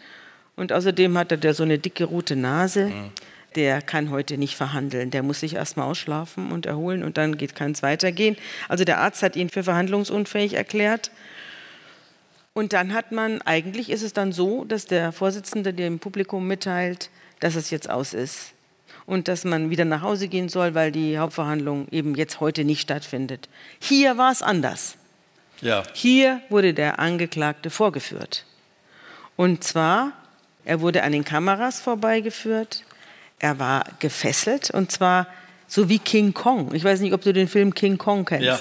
und 0.57 0.73
außerdem 0.73 1.19
hat 1.19 1.45
er 1.45 1.53
so 1.53 1.63
eine 1.63 1.79
dicke 1.79 2.05
rote 2.05 2.37
Nase. 2.37 2.87
Mhm 2.87 3.11
der 3.57 3.83
kann 3.83 4.11
heute 4.11 4.39
nicht 4.39 4.57
verhandeln. 4.57 5.11
Der 5.11 5.23
muss 5.23 5.41
sich 5.41 5.55
erstmal 5.55 5.87
ausschlafen 5.87 6.53
und 6.53 6.67
erholen 6.67 7.03
und 7.03 7.19
dann 7.19 7.37
kann 7.55 7.73
es 7.73 7.83
weitergehen. 7.83 8.37
Also 8.69 8.85
der 8.85 8.99
Arzt 8.99 9.23
hat 9.23 9.37
ihn 9.37 9.51
für 9.51 9.65
verhandlungsunfähig 9.65 10.55
erklärt. 10.55 11.11
Und 12.53 12.73
dann 12.73 12.95
hat 12.95 13.13
man, 13.13 13.43
eigentlich 13.43 13.91
ist 13.91 14.03
es 14.03 14.13
dann 14.13 14.33
so, 14.33 14.65
dass 14.65 14.87
der 14.87 15.13
Vorsitzende 15.13 15.73
dem 15.73 15.99
Publikum 15.99 16.47
mitteilt, 16.47 17.11
dass 17.41 17.55
es 17.55 17.71
jetzt 17.71 17.89
aus 17.89 18.13
ist. 18.13 18.53
Und 19.07 19.29
dass 19.29 19.45
man 19.45 19.71
wieder 19.71 19.85
nach 19.85 20.03
Hause 20.03 20.29
gehen 20.29 20.49
soll, 20.49 20.75
weil 20.75 20.93
die 20.93 21.19
Hauptverhandlung 21.19 21.89
eben 21.91 22.15
jetzt 22.15 22.41
heute 22.41 22.65
nicht 22.65 22.81
stattfindet. 22.81 23.49
Hier 23.81 24.19
war 24.19 24.31
es 24.31 24.43
anders. 24.43 24.97
Ja. 25.61 25.83
Hier 25.95 26.41
wurde 26.49 26.75
der 26.75 26.99
Angeklagte 26.99 27.71
vorgeführt. 27.71 28.45
Und 29.37 29.65
zwar, 29.65 30.13
er 30.65 30.81
wurde 30.81 31.03
an 31.03 31.13
den 31.13 31.25
Kameras 31.25 31.81
vorbeigeführt, 31.81 32.85
er 33.41 33.59
war 33.59 33.85
gefesselt 33.99 34.71
und 34.71 34.93
zwar 34.93 35.27
so 35.67 35.89
wie 35.89 35.99
King 35.99 36.33
Kong. 36.35 36.75
Ich 36.75 36.85
weiß 36.85 37.01
nicht, 37.01 37.13
ob 37.13 37.23
du 37.23 37.33
den 37.33 37.49
Film 37.49 37.75
King 37.75 37.99
Kong 37.99 38.25
kennst. 38.25 38.45
Ja, 38.47 38.59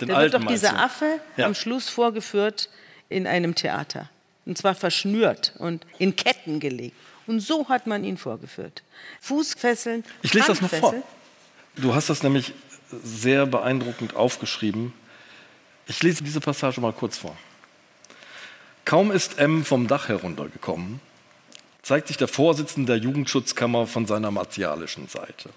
den 0.00 0.08
da 0.08 0.16
alten 0.16 0.32
wird 0.32 0.42
doch 0.42 0.48
dieser? 0.48 0.78
Affe 0.78 1.20
Ja. 1.36 1.46
am 1.46 1.54
Schluss 1.54 1.88
vorgeführt 1.88 2.68
in 3.08 3.26
einem 3.26 3.54
Theater. 3.54 4.08
Und 4.44 4.56
zwar 4.58 4.74
verschnürt 4.74 5.54
und 5.58 5.86
in 5.98 6.14
Ketten 6.16 6.60
gelegt. 6.60 6.96
Und 7.26 7.40
so 7.40 7.68
hat 7.68 7.86
man 7.86 8.04
ihn 8.04 8.16
vorgeführt. 8.16 8.82
Fußfesseln. 9.20 10.04
Ich 10.22 10.32
lese 10.34 10.48
das 10.48 10.60
mal 10.60 10.68
vor. 10.68 10.94
Du 11.76 11.94
hast 11.94 12.08
das 12.08 12.22
nämlich 12.22 12.52
sehr 12.90 13.46
beeindruckend 13.46 14.14
aufgeschrieben. 14.14 14.92
Ich 15.88 16.02
lese 16.02 16.22
diese 16.22 16.40
Passage 16.40 16.80
mal 16.80 16.92
kurz 16.92 17.18
vor. 17.18 17.36
Kaum 18.84 19.10
ist 19.10 19.38
M 19.38 19.64
vom 19.64 19.88
Dach 19.88 20.08
heruntergekommen, 20.08 21.00
zeigt 21.86 22.08
sich 22.08 22.16
der 22.16 22.26
Vorsitzende 22.26 22.94
der 22.94 23.00
Jugendschutzkammer 23.00 23.86
von 23.86 24.06
seiner 24.06 24.32
martialischen 24.32 25.06
Seite. 25.06 25.50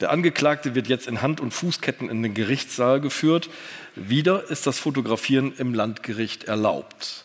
Der 0.00 0.10
Angeklagte 0.10 0.74
wird 0.74 0.86
jetzt 0.86 1.06
in 1.06 1.22
Hand- 1.22 1.40
und 1.40 1.54
Fußketten 1.54 2.10
in 2.10 2.22
den 2.22 2.34
Gerichtssaal 2.34 3.00
geführt. 3.00 3.48
Wieder 3.96 4.50
ist 4.50 4.66
das 4.66 4.78
Fotografieren 4.78 5.54
im 5.56 5.72
Landgericht 5.72 6.44
erlaubt. 6.44 7.24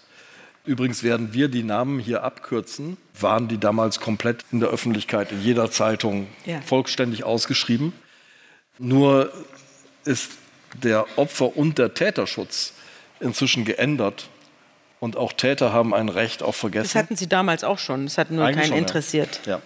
Übrigens 0.63 1.03
werden 1.03 1.33
wir 1.33 1.49
die 1.49 1.63
Namen 1.63 1.99
hier 1.99 2.23
abkürzen, 2.23 2.95
waren 3.19 3.49
die 3.49 3.57
damals 3.57 3.99
komplett 3.99 4.45
in 4.49 4.61
der 4.61 4.69
Öffentlichkeit, 4.69 5.33
in 5.33 5.41
jeder 5.41 5.69
Zeitung 5.69 6.27
Ja. 6.45 6.61
vollständig 6.61 7.25
ausgeschrieben. 7.25 7.91
Nur 8.79 9.29
ist 10.05 10.31
der 10.81 11.05
Opfer- 11.17 11.57
und 11.57 11.77
der 11.77 11.93
Täterschutz 11.93 12.71
inzwischen 13.19 13.65
geändert. 13.65 14.29
Und 15.05 15.17
auch 15.17 15.33
Täter 15.33 15.71
haben 15.71 15.93
ein 15.93 16.09
Recht 16.09 16.41
auf 16.41 16.55
Das 16.55 16.59
Vergessen. 16.61 16.97
hatten 16.97 17.15
sie 17.15 17.29
damals 17.29 17.63
auch 17.63 17.77
schon. 17.77 18.05
Das 18.05 18.17
hat 18.17 18.31
nur 18.31 18.43
Eigentlich 18.43 18.55
keinen 18.55 18.65
schon, 18.69 18.75
ja. 18.77 18.79
interessiert. 18.79 19.39
Ja. 19.45 19.61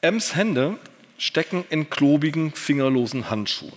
Ems 0.00 0.34
Hände 0.34 0.76
stecken 1.18 1.64
in 1.70 1.88
klobigen, 1.88 2.50
fingerlosen 2.50 3.30
Handschuhen. 3.30 3.72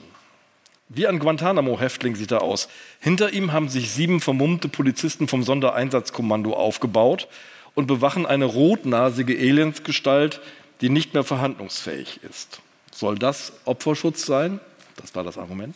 Wie 0.89 1.05
ein 1.05 1.19
Guantanamo-Häftling 1.19 2.15
sieht 2.15 2.31
er 2.31 2.41
aus. 2.41 2.69
Hinter 2.99 3.33
ihm 3.33 3.53
haben 3.53 3.69
sich 3.69 3.91
sieben 3.91 4.19
vermummte 4.19 4.67
Polizisten 4.67 5.27
vom 5.27 5.43
Sondereinsatzkommando 5.43 6.55
aufgebaut 6.55 7.27
und 7.75 7.85
bewachen 7.85 8.25
eine 8.25 8.45
rotnasige 8.45 9.37
Aliensgestalt, 9.37 10.41
die 10.81 10.89
nicht 10.89 11.13
mehr 11.13 11.23
verhandlungsfähig 11.23 12.21
ist. 12.23 12.61
Soll 12.91 13.19
das 13.19 13.53
Opferschutz 13.65 14.25
sein? 14.25 14.59
Das 14.95 15.13
war 15.13 15.23
das 15.23 15.37
Argument. 15.37 15.75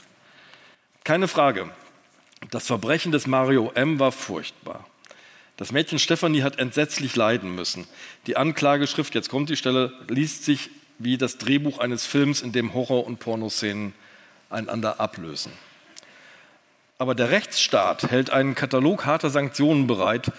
Keine 1.04 1.28
Frage. 1.28 1.70
Das 2.52 2.66
Verbrechen 2.66 3.12
des 3.12 3.28
Mario 3.28 3.72
M. 3.76 4.00
war 4.00 4.12
furchtbar. 4.12 4.86
Das 5.58 5.72
Mädchen 5.72 6.00
Stefanie 6.00 6.42
hat 6.42 6.58
entsetzlich 6.58 7.16
leiden 7.16 7.54
müssen. 7.54 7.88
Die 8.28 8.38
Anklageschrift, 8.38 9.14
jetzt 9.14 9.30
kommt 9.30 9.50
die 9.50 9.58
Stelle, 9.58 9.92
liest 10.08 10.46
sich 10.46 10.70
wie 10.98 11.18
das 11.18 11.38
Drehbuch 11.38 11.80
eines 11.80 12.06
Films, 12.06 12.42
in 12.42 12.52
dem 12.52 12.74
Horror- 12.74 13.06
und 13.06 13.20
Pornoszenen 13.20 13.94
einander 14.50 15.00
ablösen. 15.00 15.52
Aber 16.98 17.14
der 17.14 17.30
Rechtsstaat 17.30 18.10
hält 18.10 18.30
einen 18.30 18.56
Katalog 18.56 19.06
harter 19.06 19.30
Sanktionen 19.30 19.86
bereit, 19.86 20.32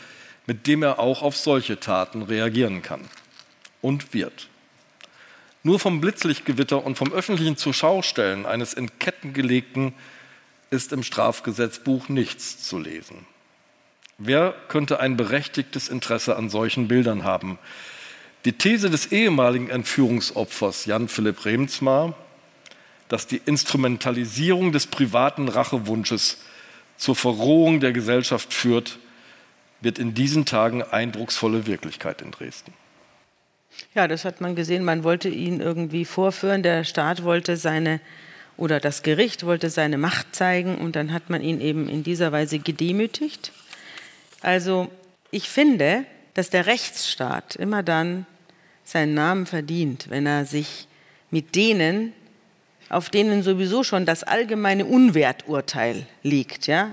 mit 0.46 0.66
dem 0.66 0.82
er 0.82 0.98
auch 0.98 1.22
auf 1.22 1.36
solche 1.36 1.78
Taten 1.78 2.22
reagieren 2.22 2.82
kann. 2.82 3.08
Und 3.82 4.12
wird. 4.14 4.48
Nur 5.62 5.78
vom 5.78 6.00
Blitzlichtgewitter 6.00 6.84
und 6.84 6.96
vom 6.98 7.12
öffentlichen 7.12 7.56
Zuschaustellen 7.56 8.46
eines 8.46 8.74
in 8.74 8.98
Ketten 8.98 9.32
gelegten 9.32 9.94
ist 10.70 10.92
im 10.92 11.02
Strafgesetzbuch 11.02 12.08
nichts 12.08 12.64
zu 12.64 12.78
lesen. 12.78 13.26
Wer 14.18 14.54
könnte 14.68 15.00
ein 15.00 15.16
berechtigtes 15.16 15.88
Interesse 15.88 16.36
an 16.36 16.50
solchen 16.50 16.88
Bildern 16.88 17.24
haben? 17.24 17.58
Die 18.44 18.52
These 18.52 18.88
des 18.88 19.12
ehemaligen 19.12 19.68
Entführungsopfers 19.68 20.86
Jan 20.86 21.08
Philipp 21.08 21.44
Remsmar, 21.44 22.14
dass 23.08 23.26
die 23.26 23.40
Instrumentalisierung 23.44 24.72
des 24.72 24.86
privaten 24.86 25.48
Rachewunsches 25.48 26.38
zur 26.96 27.16
Verrohung 27.16 27.80
der 27.80 27.92
Gesellschaft 27.92 28.54
führt, 28.54 28.98
wird 29.80 29.98
in 29.98 30.14
diesen 30.14 30.44
Tagen 30.44 30.82
eindrucksvolle 30.82 31.66
Wirklichkeit 31.66 32.22
in 32.22 32.30
Dresden. 32.30 32.72
Ja, 33.94 34.06
das 34.06 34.24
hat 34.24 34.40
man 34.40 34.54
gesehen. 34.54 34.84
Man 34.84 35.04
wollte 35.04 35.28
ihn 35.28 35.60
irgendwie 35.60 36.04
vorführen. 36.04 36.62
Der 36.62 36.84
Staat 36.84 37.24
wollte 37.24 37.56
seine 37.56 38.00
oder 38.60 38.78
das 38.78 39.02
Gericht 39.02 39.46
wollte 39.46 39.70
seine 39.70 39.96
Macht 39.96 40.36
zeigen 40.36 40.76
und 40.76 40.94
dann 40.94 41.12
hat 41.12 41.30
man 41.30 41.42
ihn 41.42 41.60
eben 41.60 41.88
in 41.88 42.02
dieser 42.02 42.30
Weise 42.30 42.58
gedemütigt. 42.58 43.52
Also 44.42 44.90
ich 45.30 45.48
finde, 45.48 46.04
dass 46.34 46.50
der 46.50 46.66
Rechtsstaat 46.66 47.56
immer 47.56 47.82
dann 47.82 48.26
seinen 48.84 49.14
Namen 49.14 49.46
verdient, 49.46 50.10
wenn 50.10 50.26
er 50.26 50.44
sich 50.44 50.86
mit 51.30 51.56
denen, 51.56 52.12
auf 52.90 53.08
denen 53.08 53.42
sowieso 53.42 53.82
schon 53.82 54.04
das 54.04 54.24
allgemeine 54.24 54.84
Unwerturteil 54.84 56.06
liegt, 56.22 56.66
ja. 56.66 56.90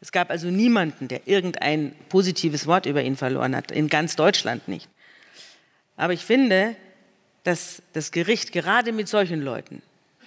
Es 0.00 0.12
gab 0.12 0.30
also 0.30 0.48
niemanden, 0.48 1.08
der 1.08 1.26
irgendein 1.26 1.94
positives 2.08 2.66
Wort 2.66 2.86
über 2.86 3.02
ihn 3.02 3.16
verloren 3.16 3.54
hat, 3.54 3.70
in 3.70 3.88
ganz 3.88 4.16
Deutschland 4.16 4.66
nicht. 4.68 4.88
Aber 5.96 6.12
ich 6.12 6.24
finde, 6.24 6.76
dass 7.44 7.82
das 7.92 8.10
Gericht 8.10 8.52
gerade 8.52 8.92
mit 8.92 9.08
solchen 9.08 9.40
Leuten, 9.40 9.82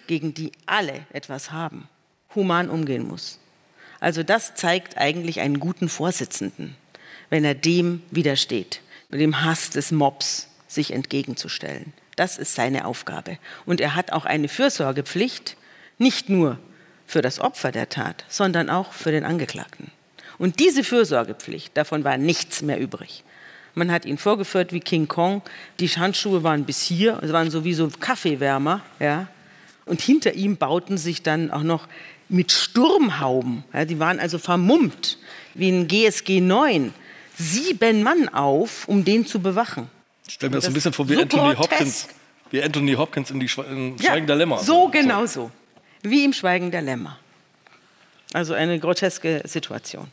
gegen 0.07 0.33
die 0.33 0.51
alle 0.65 1.05
etwas 1.11 1.51
haben, 1.51 1.87
human 2.33 2.69
umgehen 2.69 3.07
muss. 3.07 3.39
Also 3.99 4.23
das 4.23 4.55
zeigt 4.55 4.97
eigentlich 4.97 5.39
einen 5.39 5.59
guten 5.59 5.89
Vorsitzenden, 5.89 6.75
wenn 7.29 7.43
er 7.43 7.55
dem 7.55 8.03
widersteht, 8.11 8.81
dem 9.09 9.43
Hass 9.43 9.69
des 9.69 9.91
Mobs 9.91 10.49
sich 10.67 10.91
entgegenzustellen. 10.91 11.93
Das 12.15 12.37
ist 12.37 12.55
seine 12.55 12.85
Aufgabe. 12.85 13.37
Und 13.65 13.81
er 13.81 13.95
hat 13.95 14.11
auch 14.11 14.25
eine 14.25 14.47
Fürsorgepflicht, 14.47 15.57
nicht 15.97 16.29
nur 16.29 16.59
für 17.05 17.21
das 17.21 17.39
Opfer 17.39 17.71
der 17.71 17.89
Tat, 17.89 18.25
sondern 18.27 18.69
auch 18.69 18.93
für 18.93 19.11
den 19.11 19.23
Angeklagten. 19.23 19.91
Und 20.37 20.59
diese 20.59 20.83
Fürsorgepflicht, 20.83 21.75
davon 21.77 22.03
war 22.03 22.17
nichts 22.17 22.61
mehr 22.61 22.79
übrig. 22.79 23.23
Man 23.73 23.91
hat 23.91 24.05
ihn 24.05 24.17
vorgeführt 24.17 24.71
wie 24.71 24.79
King 24.79 25.07
Kong. 25.07 25.41
Die 25.79 25.87
Handschuhe 25.89 26.43
waren 26.43 26.63
bis 26.63 26.81
hier, 26.81 27.19
es 27.21 27.33
waren 27.33 27.51
so 27.51 27.63
wie 27.63 27.73
so 27.73 27.89
Kaffeewärmer. 27.99 28.81
Ja. 28.99 29.27
Und 29.85 30.01
hinter 30.01 30.33
ihm 30.33 30.57
bauten 30.57 30.97
sich 30.97 31.21
dann 31.21 31.51
auch 31.51 31.63
noch 31.63 31.87
mit 32.27 32.51
Sturmhauben, 32.51 33.63
ja, 33.71 33.85
die 33.85 33.99
waren 33.99 34.19
also 34.19 34.39
vermummt, 34.39 35.19
wie 35.53 35.69
ein 35.69 35.87
GSG 35.87 36.41
9, 36.41 36.93
sieben 37.37 38.01
Mann 38.03 38.29
auf, 38.29 38.87
um 38.87 39.05
den 39.05 39.25
zu 39.27 39.39
bewachen. 39.39 39.89
Ich 40.27 40.33
stelle 40.35 40.49
mir 40.49 40.55
das, 40.55 40.65
Das 40.65 40.71
ein 40.71 40.73
bisschen 40.73 40.93
vor 40.93 41.07
wie 41.07 41.15
so 41.15 41.21
Anthony 41.21 41.53
grotesk. 41.53 41.71
Hopkins, 41.71 42.07
wie 42.49 42.63
Anthony 42.63 42.93
Hopkins 42.93 43.29
in 43.29 43.39
die 43.39 43.47
Schwe 43.47 43.63
in 43.63 43.99
Schweigen 43.99 44.25
der 44.25 44.35
Lämmer. 44.37 44.57
So 44.57 44.87
genau 44.87 45.25
so. 45.27 45.51
Wie 46.01 46.23
im 46.23 46.33
Schweigen 46.33 46.71
der 46.71 46.81
Lämmer. 46.81 47.19
Also 48.33 48.53
eine 48.53 48.79
groteske 48.79 49.43
Situation. 49.45 50.07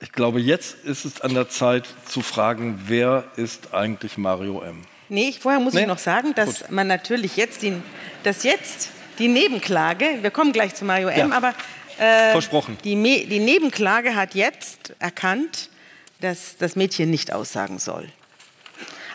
Ich 0.00 0.12
glaube, 0.12 0.40
jetzt 0.40 0.76
ist 0.84 1.04
es 1.04 1.20
an 1.20 1.34
der 1.34 1.48
Zeit 1.48 1.86
zu 2.06 2.20
fragen, 2.20 2.80
wer 2.86 3.24
ist 3.36 3.74
eigentlich 3.74 4.18
Mario 4.18 4.62
M? 4.62 4.82
Nee, 5.14 5.32
vorher 5.38 5.60
muss 5.60 5.74
Nee? 5.74 5.82
ich 5.82 5.86
noch 5.86 5.98
sagen, 5.98 6.34
dass 6.34 6.60
Gut. 6.62 6.70
man 6.72 6.86
natürlich 6.88 7.36
jetzt, 7.36 7.62
die, 7.62 7.74
dass 8.24 8.42
jetzt 8.42 8.90
die 9.18 9.28
Nebenklage, 9.28 10.18
wir 10.22 10.30
kommen 10.32 10.52
gleich 10.52 10.74
zu 10.74 10.84
Mario 10.84 11.08
M., 11.08 11.30
Ja. 11.30 11.36
aber 11.36 11.54
äh, 11.98 12.32
Versprochen. 12.32 12.76
die, 12.82 12.96
die 13.26 13.38
Nebenklage 13.38 14.16
hat 14.16 14.34
jetzt 14.34 14.94
erkannt, 14.98 15.70
dass 16.20 16.56
das 16.56 16.74
Mädchen 16.74 17.10
nicht 17.10 17.32
aussagen 17.32 17.78
soll. 17.78 18.08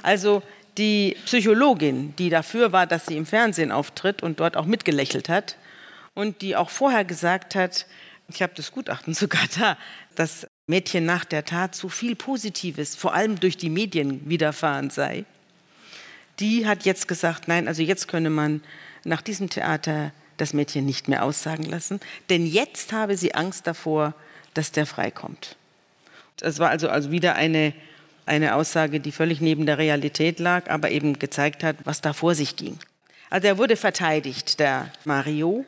Also 0.02 0.42
die 0.78 1.18
Psychologin, 1.26 2.14
die 2.18 2.30
dafür 2.30 2.72
war, 2.72 2.88
dass 2.88 3.08
sie 3.08 3.18
im 3.18 3.26
Fernsehen 3.26 3.72
auftritt 3.72 4.24
und 4.24 4.40
dort 4.40 4.56
auch 4.56 4.66
mitgelächelt 4.66 5.28
hat 5.28 5.58
und 6.14 6.42
die 6.42 6.56
auch 6.56 6.70
vorher 6.70 7.04
gesagt 7.04 7.56
hat, 7.56 7.86
ich 8.30 8.42
habe 8.42 8.54
das 8.56 8.72
Gutachten 8.72 9.14
sogar 9.24 9.42
da, 9.58 9.78
dass 10.16 10.48
Mädchen 10.68 11.06
nach 11.06 11.26
der 11.26 11.44
Tat 11.44 11.76
so 11.76 11.90
viel 11.90 12.16
Positives, 12.16 12.96
vor 12.96 13.14
allem 13.14 13.40
durch 13.40 13.58
die 13.58 13.70
Medien 13.70 14.30
widerfahren 14.30 14.90
sei, 14.92 15.26
die 16.40 16.68
hat 16.68 16.86
jetzt 16.86 17.08
gesagt, 17.08 17.48
nein, 17.48 17.68
also 17.68 17.82
jetzt 17.82 18.08
könne 18.08 18.30
man 18.30 18.62
nach 19.04 19.22
diesem 19.22 19.50
Theater 19.50 20.12
das 20.38 20.54
Mädchen 20.54 20.86
nicht 20.86 21.08
mehr 21.08 21.24
aussagen 21.24 21.64
lassen, 21.64 22.00
denn 22.30 22.46
jetzt 22.46 22.94
habe 22.94 23.18
sie 23.18 23.36
Angst 23.36 23.68
davor, 23.68 24.14
dass 24.54 24.72
der 24.72 24.86
freikommt. 24.86 25.56
Es 26.42 26.60
war 26.60 26.70
also, 26.70 26.90
also 26.90 27.12
wieder 27.12 27.36
eine, 27.36 27.74
eine 28.26 28.56
Aussage, 28.56 29.00
die 29.00 29.12
völlig 29.12 29.42
neben 29.42 29.66
der 29.66 29.78
Realität 29.78 30.40
lag, 30.40 30.70
aber 30.70 30.92
eben 30.92 31.20
gezeigt 31.20 31.64
hat, 31.64 31.76
was 31.84 32.02
da 32.02 32.14
vor 32.14 32.36
sich 32.36 32.56
ging. 32.56 32.80
Also 33.30 33.48
er 33.48 33.58
wurde 33.58 33.76
verteidigt, 33.76 34.60
der 34.60 34.92
Mario, 35.04 35.66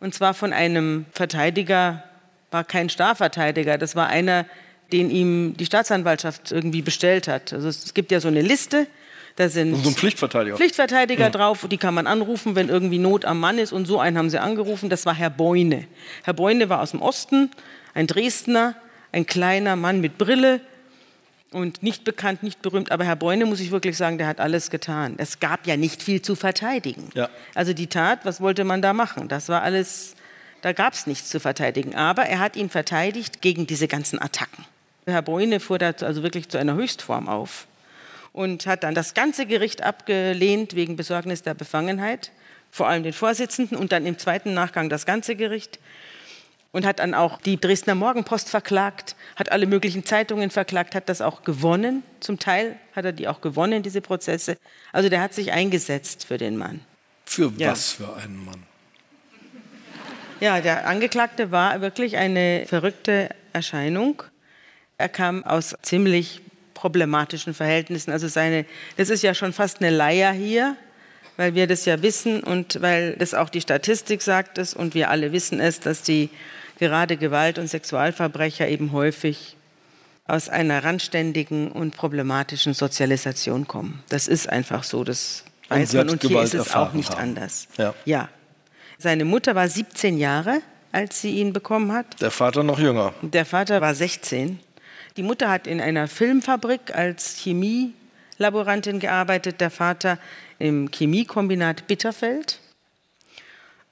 und 0.00 0.14
zwar 0.14 0.34
von 0.34 0.52
einem 0.52 1.06
Verteidiger, 1.12 2.02
war 2.50 2.64
kein 2.64 2.88
Starverteidiger, 2.88 3.76
das 3.76 3.96
war 3.96 4.08
einer, 4.08 4.46
den 4.92 5.10
ihm 5.10 5.56
die 5.56 5.66
Staatsanwaltschaft 5.66 6.52
irgendwie 6.52 6.82
bestellt 6.82 7.28
hat. 7.28 7.52
Also 7.52 7.68
es 7.68 7.92
gibt 7.92 8.10
ja 8.12 8.20
so 8.20 8.28
eine 8.28 8.42
Liste, 8.42 8.86
da 9.36 9.48
sind 9.48 9.74
so 9.82 9.90
ein 9.90 9.94
Pflichtverteidiger, 9.94 10.56
Pflichtverteidiger 10.56 11.24
ja. 11.24 11.30
drauf, 11.30 11.66
die 11.70 11.76
kann 11.76 11.94
man 11.94 12.06
anrufen, 12.06 12.56
wenn 12.56 12.68
irgendwie 12.68 12.98
Not 12.98 13.24
am 13.24 13.38
Mann 13.38 13.58
ist. 13.58 13.72
Und 13.72 13.86
so 13.86 14.00
einen 14.00 14.16
haben 14.16 14.30
sie 14.30 14.40
angerufen, 14.40 14.88
das 14.88 15.06
war 15.06 15.14
Herr 15.14 15.30
Beune. 15.30 15.86
Herr 16.24 16.34
Beune 16.34 16.68
war 16.68 16.80
aus 16.80 16.92
dem 16.92 17.02
Osten, 17.02 17.50
ein 17.94 18.06
Dresdner, 18.06 18.74
ein 19.12 19.26
kleiner 19.26 19.76
Mann 19.76 20.00
mit 20.00 20.18
Brille, 20.18 20.60
und 21.56 21.82
nicht 21.82 22.04
bekannt, 22.04 22.42
nicht 22.42 22.60
berühmt. 22.60 22.90
Aber 22.90 23.04
Herr 23.04 23.16
Beune, 23.16 23.46
muss 23.46 23.60
ich 23.60 23.70
wirklich 23.70 23.96
sagen, 23.96 24.18
der 24.18 24.26
hat 24.26 24.40
alles 24.40 24.70
getan. 24.70 25.14
Es 25.16 25.40
gab 25.40 25.66
ja 25.66 25.76
nicht 25.76 26.02
viel 26.02 26.20
zu 26.20 26.34
verteidigen. 26.34 27.08
Ja. 27.14 27.30
Also 27.54 27.72
die 27.72 27.86
Tat, 27.86 28.20
was 28.24 28.40
wollte 28.40 28.64
man 28.64 28.82
da 28.82 28.92
machen? 28.92 29.28
Das 29.28 29.48
war 29.48 29.62
alles, 29.62 30.16
da 30.62 30.72
gab 30.72 30.92
es 30.92 31.06
nichts 31.06 31.30
zu 31.30 31.40
verteidigen. 31.40 31.94
Aber 31.94 32.24
er 32.24 32.40
hat 32.40 32.56
ihn 32.56 32.68
verteidigt 32.68 33.40
gegen 33.40 33.66
diese 33.66 33.88
ganzen 33.88 34.20
Attacken. 34.20 34.64
Herr 35.06 35.22
Beune 35.22 35.60
fuhr 35.60 35.78
da 35.78 35.92
also 36.00 36.22
wirklich 36.22 36.48
zu 36.48 36.58
einer 36.58 36.74
Höchstform 36.74 37.28
auf 37.28 37.66
und 38.36 38.66
hat 38.66 38.84
dann 38.84 38.94
das 38.94 39.14
ganze 39.14 39.46
Gericht 39.46 39.82
abgelehnt 39.82 40.76
wegen 40.76 40.94
Besorgnis 40.94 41.42
der 41.42 41.54
Befangenheit, 41.54 42.32
vor 42.70 42.86
allem 42.86 43.02
den 43.02 43.14
Vorsitzenden 43.14 43.78
und 43.78 43.92
dann 43.92 44.04
im 44.04 44.18
zweiten 44.18 44.52
Nachgang 44.52 44.90
das 44.90 45.06
ganze 45.06 45.36
Gericht 45.36 45.78
und 46.70 46.84
hat 46.84 46.98
dann 46.98 47.14
auch 47.14 47.40
die 47.40 47.58
Dresdner 47.58 47.94
Morgenpost 47.94 48.50
verklagt, 48.50 49.16
hat 49.36 49.50
alle 49.50 49.66
möglichen 49.66 50.04
Zeitungen 50.04 50.50
verklagt, 50.50 50.94
hat 50.94 51.08
das 51.08 51.22
auch 51.22 51.44
gewonnen. 51.44 52.02
Zum 52.20 52.38
Teil 52.38 52.76
hat 52.94 53.06
er 53.06 53.12
die 53.12 53.26
auch 53.26 53.40
gewonnen, 53.40 53.82
diese 53.82 54.02
Prozesse. 54.02 54.58
Also 54.92 55.08
der 55.08 55.22
hat 55.22 55.32
sich 55.32 55.52
eingesetzt 55.52 56.26
für 56.26 56.36
den 56.36 56.58
Mann. 56.58 56.80
Für 57.24 57.50
ja. 57.56 57.70
was 57.70 57.92
für 57.92 58.16
einen 58.16 58.44
Mann? 58.44 58.62
Ja, 60.40 60.60
der 60.60 60.86
Angeklagte 60.86 61.50
war 61.50 61.80
wirklich 61.80 62.18
eine 62.18 62.66
verrückte 62.66 63.30
Erscheinung. 63.54 64.22
Er 64.98 65.08
kam 65.08 65.42
aus 65.42 65.74
ziemlich 65.80 66.42
problematischen 66.76 67.54
Verhältnissen. 67.54 68.12
Also 68.12 68.28
seine, 68.28 68.66
das 68.96 69.10
ist 69.10 69.22
ja 69.22 69.34
schon 69.34 69.52
fast 69.52 69.80
eine 69.80 69.90
Leier 69.90 70.30
hier, 70.30 70.76
weil 71.36 71.54
wir 71.54 71.66
das 71.66 71.84
ja 71.86 72.02
wissen 72.02 72.42
und 72.42 72.80
weil 72.80 73.16
das 73.16 73.34
auch 73.34 73.48
die 73.48 73.60
Statistik 73.60 74.22
sagt 74.22 74.58
es 74.58 74.74
und 74.74 74.94
wir 74.94 75.10
alle 75.10 75.32
wissen 75.32 75.58
es, 75.58 75.80
dass 75.80 76.02
die 76.02 76.30
gerade 76.78 77.16
Gewalt- 77.16 77.58
und 77.58 77.68
Sexualverbrecher 77.68 78.68
eben 78.68 78.92
häufig 78.92 79.56
aus 80.28 80.48
einer 80.48 80.84
randständigen 80.84 81.72
und 81.72 81.96
problematischen 81.96 82.74
Sozialisation 82.74 83.66
kommen. 83.66 84.02
Das 84.08 84.28
ist 84.28 84.48
einfach 84.48 84.84
so, 84.84 85.02
das 85.02 85.44
weiß 85.68 85.94
man 85.94 86.10
und 86.10 86.22
hier 86.22 86.42
ist 86.42 86.54
es 86.54 86.74
auch 86.74 86.92
nicht 86.92 87.12
haben. 87.12 87.36
anders. 87.36 87.68
Ja. 87.78 87.94
ja. 88.04 88.28
Seine 88.98 89.24
Mutter 89.24 89.54
war 89.54 89.68
17 89.68 90.18
Jahre, 90.18 90.62
als 90.92 91.20
sie 91.20 91.36
ihn 91.36 91.52
bekommen 91.52 91.92
hat. 91.92 92.20
Der 92.20 92.30
Vater 92.30 92.62
noch 92.62 92.78
jünger. 92.78 93.14
Der 93.22 93.46
Vater 93.46 93.80
war 93.80 93.94
16. 93.94 94.58
Die 95.16 95.22
Mutter 95.22 95.48
hat 95.48 95.66
in 95.66 95.80
einer 95.80 96.08
Filmfabrik 96.08 96.94
als 96.94 97.38
Chemielaborantin 97.38 99.00
gearbeitet, 99.00 99.62
der 99.62 99.70
Vater 99.70 100.18
im 100.58 100.90
Chemiekombinat 100.90 101.86
Bitterfeld. 101.86 102.60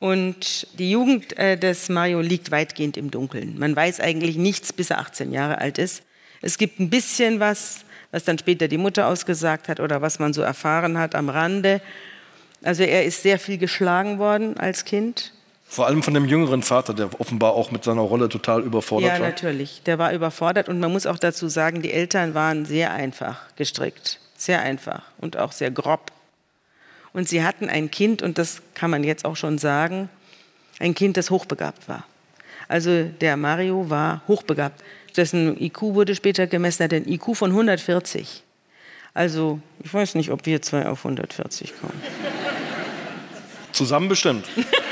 Und 0.00 0.66
die 0.78 0.90
Jugend 0.90 1.38
äh, 1.38 1.56
des 1.56 1.88
Mario 1.88 2.20
liegt 2.20 2.50
weitgehend 2.50 2.98
im 2.98 3.10
Dunkeln. 3.10 3.58
Man 3.58 3.74
weiß 3.74 4.00
eigentlich 4.00 4.36
nichts, 4.36 4.74
bis 4.74 4.90
er 4.90 4.98
18 4.98 5.32
Jahre 5.32 5.62
alt 5.62 5.78
ist. 5.78 6.02
Es 6.42 6.58
gibt 6.58 6.78
ein 6.78 6.90
bisschen 6.90 7.40
was, 7.40 7.86
was 8.10 8.24
dann 8.24 8.38
später 8.38 8.68
die 8.68 8.76
Mutter 8.76 9.06
ausgesagt 9.06 9.68
hat 9.68 9.80
oder 9.80 10.02
was 10.02 10.18
man 10.18 10.34
so 10.34 10.42
erfahren 10.42 10.98
hat 10.98 11.14
am 11.14 11.30
Rande. 11.30 11.80
Also 12.62 12.82
er 12.82 13.06
ist 13.06 13.22
sehr 13.22 13.38
viel 13.38 13.56
geschlagen 13.56 14.18
worden 14.18 14.58
als 14.58 14.84
Kind. 14.84 15.32
Vor 15.66 15.86
allem 15.86 16.02
von 16.02 16.14
dem 16.14 16.26
jüngeren 16.26 16.62
Vater, 16.62 16.94
der 16.94 17.08
offenbar 17.20 17.54
auch 17.54 17.70
mit 17.70 17.84
seiner 17.84 18.02
Rolle 18.02 18.28
total 18.28 18.62
überfordert 18.62 19.12
war. 19.12 19.18
Ja, 19.18 19.24
natürlich. 19.24 19.82
Der 19.86 19.98
war 19.98 20.12
überfordert 20.12 20.68
und 20.68 20.78
man 20.78 20.92
muss 20.92 21.06
auch 21.06 21.18
dazu 21.18 21.48
sagen, 21.48 21.82
die 21.82 21.92
Eltern 21.92 22.34
waren 22.34 22.64
sehr 22.64 22.92
einfach 22.92 23.40
gestrickt. 23.56 24.20
Sehr 24.36 24.60
einfach 24.60 25.02
und 25.18 25.36
auch 25.36 25.52
sehr 25.52 25.70
grob. 25.70 26.12
Und 27.12 27.28
sie 27.28 27.44
hatten 27.44 27.68
ein 27.68 27.90
Kind, 27.90 28.22
und 28.22 28.38
das 28.38 28.60
kann 28.74 28.90
man 28.90 29.04
jetzt 29.04 29.24
auch 29.24 29.36
schon 29.36 29.58
sagen, 29.58 30.08
ein 30.80 30.94
Kind, 30.94 31.16
das 31.16 31.30
hochbegabt 31.30 31.88
war. 31.88 32.04
Also 32.68 33.04
der 33.04 33.36
Mario 33.36 33.88
war 33.88 34.22
hochbegabt. 34.26 34.82
Dessen 35.16 35.60
IQ 35.60 35.82
wurde 35.82 36.14
später 36.14 36.46
gemessen, 36.46 36.82
er 36.82 36.86
hat 36.86 36.92
ein 36.92 37.08
IQ 37.08 37.36
von 37.36 37.50
140. 37.50 38.42
Also 39.12 39.60
ich 39.82 39.94
weiß 39.94 40.16
nicht, 40.16 40.30
ob 40.30 40.44
wir 40.44 40.60
zwei 40.60 40.86
auf 40.86 41.04
140 41.04 41.72
kommen. 41.80 42.02
Zusammen 43.72 44.08
bestimmt. 44.08 44.46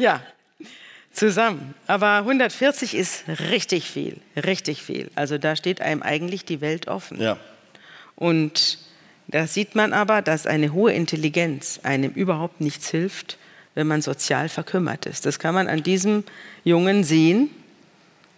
ja, 0.00 0.22
zusammen. 1.12 1.74
Aber 1.86 2.18
140 2.18 2.96
ist 2.96 3.24
richtig 3.50 3.90
viel, 3.90 4.20
richtig 4.36 4.82
viel. 4.82 5.10
Also 5.14 5.38
da 5.38 5.56
steht 5.56 5.80
einem 5.80 6.02
eigentlich 6.02 6.44
die 6.44 6.60
Welt 6.60 6.88
offen. 6.88 7.20
Ja. 7.20 7.36
Und 8.16 8.78
da 9.28 9.46
sieht 9.46 9.74
man 9.74 9.92
aber, 9.92 10.22
dass 10.22 10.46
eine 10.46 10.72
hohe 10.72 10.92
Intelligenz 10.92 11.80
einem 11.82 12.12
überhaupt 12.12 12.60
nichts 12.60 12.88
hilft, 12.90 13.38
wenn 13.74 13.86
man 13.86 14.02
sozial 14.02 14.48
verkümmert 14.48 15.06
ist. 15.06 15.26
Das 15.26 15.38
kann 15.38 15.54
man 15.54 15.68
an 15.68 15.82
diesem 15.82 16.24
Jungen 16.64 17.04
sehen. 17.04 17.50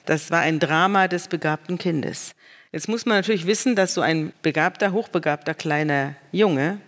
Das 0.04 0.30
war 0.30 0.40
ein 0.40 0.58
Drama 0.58 1.08
des 1.08 1.28
begabten 1.28 1.78
Kindes. 1.78 2.34
Jetzt 2.72 2.88
muss 2.88 3.06
man 3.06 3.18
natürlich 3.18 3.46
wissen, 3.46 3.76
dass 3.76 3.94
so 3.94 4.00
ein 4.00 4.32
begabter, 4.42 4.92
hochbegabter 4.92 5.54
kleiner 5.54 6.14
Junge 6.32 6.78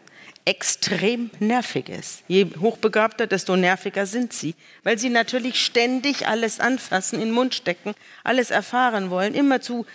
extrem 0.45 1.31
nervig 1.41 1.89
ist. 1.89 2.23
Je 2.29 2.47
hochbegabter, 2.61 3.27
desto 3.27 3.57
nerviger 3.57 4.07
sind 4.07 4.33
sie, 4.33 4.55
weil 4.83 4.99
sie 4.99 5.09
natürlich 5.09 5.65
ständig 5.65 6.29
alles 6.29 6.61
anfassen, 6.61 7.17
in 7.21 7.29
den 7.29 7.35
Mund 7.35 7.55
stecken, 7.55 7.95
alles 8.25 8.51
erfahren 8.51 9.11
wollen, 9.11 9.35
immer 9.35 9.61
zu 9.61 9.87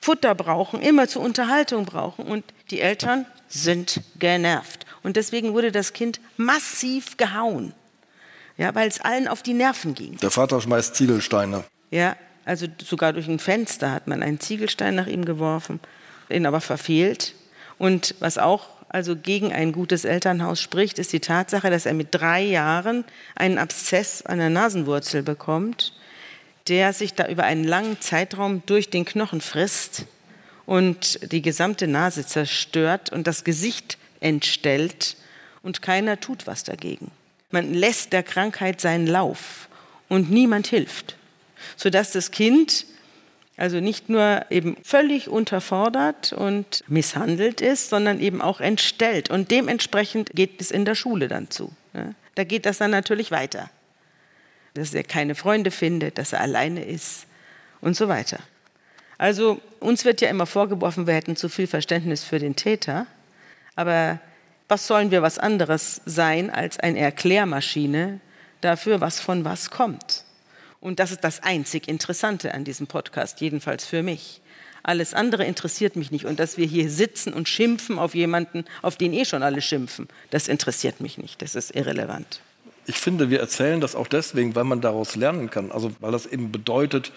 Futter 0.00 0.34
brauchen, 0.34 0.80
immer 0.80 1.08
zu 1.08 1.20
Unterhaltung 1.20 1.84
brauchen. 1.84 2.26
Und 2.26 2.44
die 2.70 2.80
Eltern 2.80 3.26
sind 3.48 4.00
genervt. 4.18 4.86
Und 5.02 5.16
deswegen 5.16 5.52
wurde 5.52 5.72
das 5.72 5.92
Kind 5.92 6.20
massiv 6.36 7.16
gehauen, 7.16 7.72
ja, 8.56 8.74
weil 8.74 8.88
es 8.88 9.00
allen 9.00 9.28
auf 9.28 9.42
die 9.42 9.54
Nerven 9.54 9.94
ging. 9.94 10.16
Der 10.18 10.30
Vater 10.30 10.60
schmeißt 10.60 10.94
Ziegelsteine. 10.94 11.64
Ja, 11.90 12.16
also 12.44 12.66
sogar 12.82 13.12
durch 13.12 13.28
ein 13.28 13.38
Fenster 13.38 13.92
hat 13.92 14.06
man 14.06 14.22
einen 14.22 14.40
Ziegelstein 14.40 14.94
nach 14.94 15.06
ihm 15.06 15.24
geworfen, 15.24 15.80
ihn 16.28 16.46
aber 16.46 16.60
verfehlt. 16.60 17.34
Und 17.78 18.14
was 18.18 18.38
auch 18.38 18.68
also 18.88 19.16
gegen 19.16 19.52
ein 19.52 19.72
gutes 19.72 20.04
Elternhaus 20.04 20.60
spricht, 20.60 20.98
ist 20.98 21.12
die 21.12 21.20
Tatsache, 21.20 21.70
dass 21.70 21.86
er 21.86 21.94
mit 21.94 22.08
drei 22.10 22.42
Jahren 22.42 23.04
einen 23.34 23.58
Abszess 23.58 24.24
an 24.24 24.38
der 24.38 24.50
Nasenwurzel 24.50 25.22
bekommt, 25.22 25.92
der 26.68 26.92
sich 26.92 27.14
da 27.14 27.28
über 27.28 27.44
einen 27.44 27.64
langen 27.64 28.00
Zeitraum 28.00 28.62
durch 28.66 28.90
den 28.90 29.04
Knochen 29.04 29.40
frisst 29.40 30.06
und 30.66 31.32
die 31.32 31.42
gesamte 31.42 31.86
Nase 31.86 32.26
zerstört 32.26 33.10
und 33.10 33.26
das 33.26 33.44
Gesicht 33.44 33.98
entstellt 34.20 35.16
und 35.62 35.82
keiner 35.82 36.20
tut 36.20 36.46
was 36.46 36.64
dagegen. 36.64 37.10
Man 37.50 37.72
lässt 37.72 38.12
der 38.12 38.22
Krankheit 38.22 38.80
seinen 38.80 39.06
Lauf 39.06 39.68
und 40.08 40.30
niemand 40.30 40.66
hilft, 40.66 41.16
sodass 41.76 42.12
das 42.12 42.30
Kind 42.30 42.86
also 43.58 43.80
nicht 43.80 44.08
nur 44.08 44.46
eben 44.50 44.76
völlig 44.84 45.28
unterfordert 45.28 46.32
und 46.32 46.84
misshandelt 46.86 47.60
ist, 47.60 47.90
sondern 47.90 48.20
eben 48.20 48.40
auch 48.40 48.60
entstellt. 48.60 49.30
Und 49.30 49.50
dementsprechend 49.50 50.30
geht 50.32 50.60
es 50.60 50.70
in 50.70 50.84
der 50.84 50.94
Schule 50.94 51.26
dann 51.26 51.50
zu. 51.50 51.72
Da 52.36 52.44
geht 52.44 52.66
das 52.66 52.78
dann 52.78 52.92
natürlich 52.92 53.32
weiter. 53.32 53.68
Dass 54.74 54.94
er 54.94 55.02
keine 55.02 55.34
Freunde 55.34 55.72
findet, 55.72 56.18
dass 56.18 56.32
er 56.32 56.40
alleine 56.40 56.84
ist 56.84 57.26
und 57.80 57.96
so 57.96 58.06
weiter. 58.06 58.38
Also 59.18 59.60
uns 59.80 60.04
wird 60.04 60.20
ja 60.20 60.28
immer 60.28 60.46
vorgeworfen, 60.46 61.08
wir 61.08 61.14
hätten 61.14 61.34
zu 61.34 61.48
viel 61.48 61.66
Verständnis 61.66 62.22
für 62.22 62.38
den 62.38 62.54
Täter. 62.54 63.08
Aber 63.74 64.20
was 64.68 64.86
sollen 64.86 65.10
wir 65.10 65.22
was 65.22 65.40
anderes 65.40 66.00
sein 66.06 66.50
als 66.50 66.78
eine 66.78 67.00
Erklärmaschine 67.00 68.20
dafür, 68.60 69.00
was 69.00 69.18
von 69.18 69.44
was 69.44 69.70
kommt? 69.70 70.24
Und 70.80 71.00
das 71.00 71.10
ist 71.10 71.24
das 71.24 71.42
einzig 71.42 71.88
Interessante 71.88 72.54
an 72.54 72.64
diesem 72.64 72.86
Podcast, 72.86 73.40
jedenfalls 73.40 73.84
für 73.84 74.02
mich. 74.02 74.40
Alles 74.82 75.12
andere 75.12 75.44
interessiert 75.44 75.96
mich 75.96 76.10
nicht. 76.10 76.24
Und 76.24 76.38
dass 76.38 76.56
wir 76.56 76.66
hier 76.66 76.88
sitzen 76.90 77.32
und 77.32 77.48
schimpfen 77.48 77.98
auf 77.98 78.14
jemanden, 78.14 78.64
auf 78.82 78.96
den 78.96 79.12
eh 79.12 79.24
schon 79.24 79.42
alle 79.42 79.60
schimpfen, 79.60 80.08
das 80.30 80.48
interessiert 80.48 81.00
mich 81.00 81.18
nicht. 81.18 81.42
Das 81.42 81.54
ist 81.54 81.74
irrelevant. 81.74 82.40
Ich 82.86 82.96
finde, 82.96 83.28
wir 83.28 83.40
erzählen 83.40 83.80
das 83.80 83.94
auch 83.94 84.06
deswegen, 84.06 84.54
weil 84.54 84.64
man 84.64 84.80
daraus 84.80 85.14
lernen 85.14 85.50
kann. 85.50 85.72
Also 85.72 85.92
weil 86.00 86.12
das 86.12 86.26
eben 86.26 86.52
bedeutet, 86.52 87.12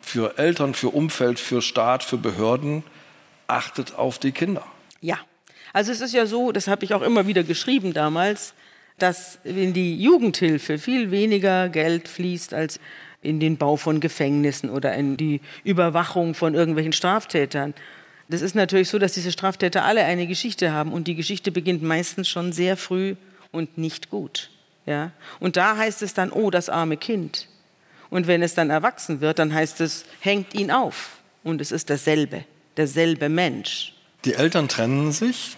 für 0.00 0.38
Eltern, 0.38 0.74
für 0.74 0.90
Umfeld, 0.90 1.40
für 1.40 1.62
Staat, 1.62 2.02
für 2.02 2.18
Behörden, 2.18 2.84
achtet 3.46 3.94
auf 3.94 4.18
die 4.18 4.32
Kinder. 4.32 4.66
Ja, 5.00 5.18
also 5.72 5.90
es 5.90 6.00
ist 6.00 6.12
ja 6.12 6.26
so, 6.26 6.52
das 6.52 6.68
habe 6.68 6.84
ich 6.84 6.94
auch 6.94 7.02
immer 7.02 7.26
wieder 7.26 7.42
geschrieben 7.44 7.92
damals, 7.94 8.54
dass 8.98 9.38
in 9.44 9.72
die 9.72 10.00
Jugendhilfe 10.00 10.78
viel 10.78 11.10
weniger 11.10 11.68
Geld 11.68 12.08
fließt 12.08 12.54
als 12.54 12.78
in 13.22 13.40
den 13.40 13.56
Bau 13.56 13.76
von 13.76 14.00
Gefängnissen 14.00 14.70
oder 14.70 14.94
in 14.94 15.16
die 15.16 15.40
Überwachung 15.64 16.34
von 16.34 16.54
irgendwelchen 16.54 16.92
Straftätern. 16.92 17.74
Das 18.28 18.42
ist 18.42 18.54
natürlich 18.54 18.88
so, 18.88 18.98
dass 18.98 19.14
diese 19.14 19.32
Straftäter 19.32 19.84
alle 19.84 20.04
eine 20.04 20.26
Geschichte 20.26 20.72
haben 20.72 20.92
und 20.92 21.06
die 21.06 21.14
Geschichte 21.14 21.52
beginnt 21.52 21.82
meistens 21.82 22.28
schon 22.28 22.52
sehr 22.52 22.76
früh 22.76 23.14
und 23.50 23.78
nicht 23.78 24.10
gut. 24.10 24.50
Ja? 24.86 25.12
Und 25.38 25.56
da 25.56 25.76
heißt 25.76 26.02
es 26.02 26.14
dann, 26.14 26.32
oh, 26.32 26.50
das 26.50 26.68
arme 26.68 26.96
Kind. 26.96 27.48
Und 28.10 28.26
wenn 28.26 28.42
es 28.42 28.54
dann 28.54 28.70
erwachsen 28.70 29.20
wird, 29.20 29.38
dann 29.38 29.54
heißt 29.54 29.80
es, 29.80 30.04
hängt 30.20 30.54
ihn 30.54 30.70
auf. 30.70 31.18
Und 31.44 31.60
es 31.60 31.72
ist 31.72 31.90
dasselbe, 31.90 32.44
derselbe 32.76 33.28
Mensch. 33.28 33.94
Die 34.24 34.34
Eltern 34.34 34.68
trennen 34.68 35.12
sich. 35.12 35.56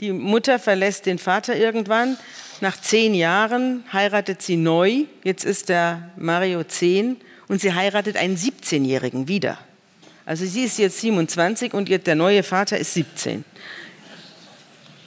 Die 0.00 0.12
Mutter 0.12 0.58
verlässt 0.58 1.06
den 1.06 1.18
Vater 1.18 1.56
irgendwann. 1.56 2.16
Nach 2.60 2.80
zehn 2.80 3.14
Jahren 3.14 3.84
heiratet 3.92 4.42
sie 4.42 4.56
neu. 4.56 5.04
Jetzt 5.24 5.44
ist 5.44 5.68
der 5.68 6.10
Mario 6.16 6.64
zehn 6.64 7.16
und 7.48 7.60
sie 7.60 7.74
heiratet 7.74 8.16
einen 8.16 8.36
17-Jährigen 8.36 9.28
wieder. 9.28 9.58
Also 10.24 10.46
sie 10.46 10.64
ist 10.64 10.78
jetzt 10.78 11.00
27 11.00 11.74
und 11.74 11.88
der 11.88 12.14
neue 12.14 12.42
Vater 12.42 12.78
ist 12.78 12.94
17. 12.94 13.44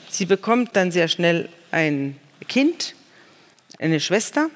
Sie 0.09 0.25
bekommt 0.25 0.75
dann 0.75 0.91
sehr 0.91 1.07
schnell 1.07 1.49
ein 1.71 2.17
Kind, 2.47 2.95
eine 3.79 3.99
Schwester. 3.99 4.49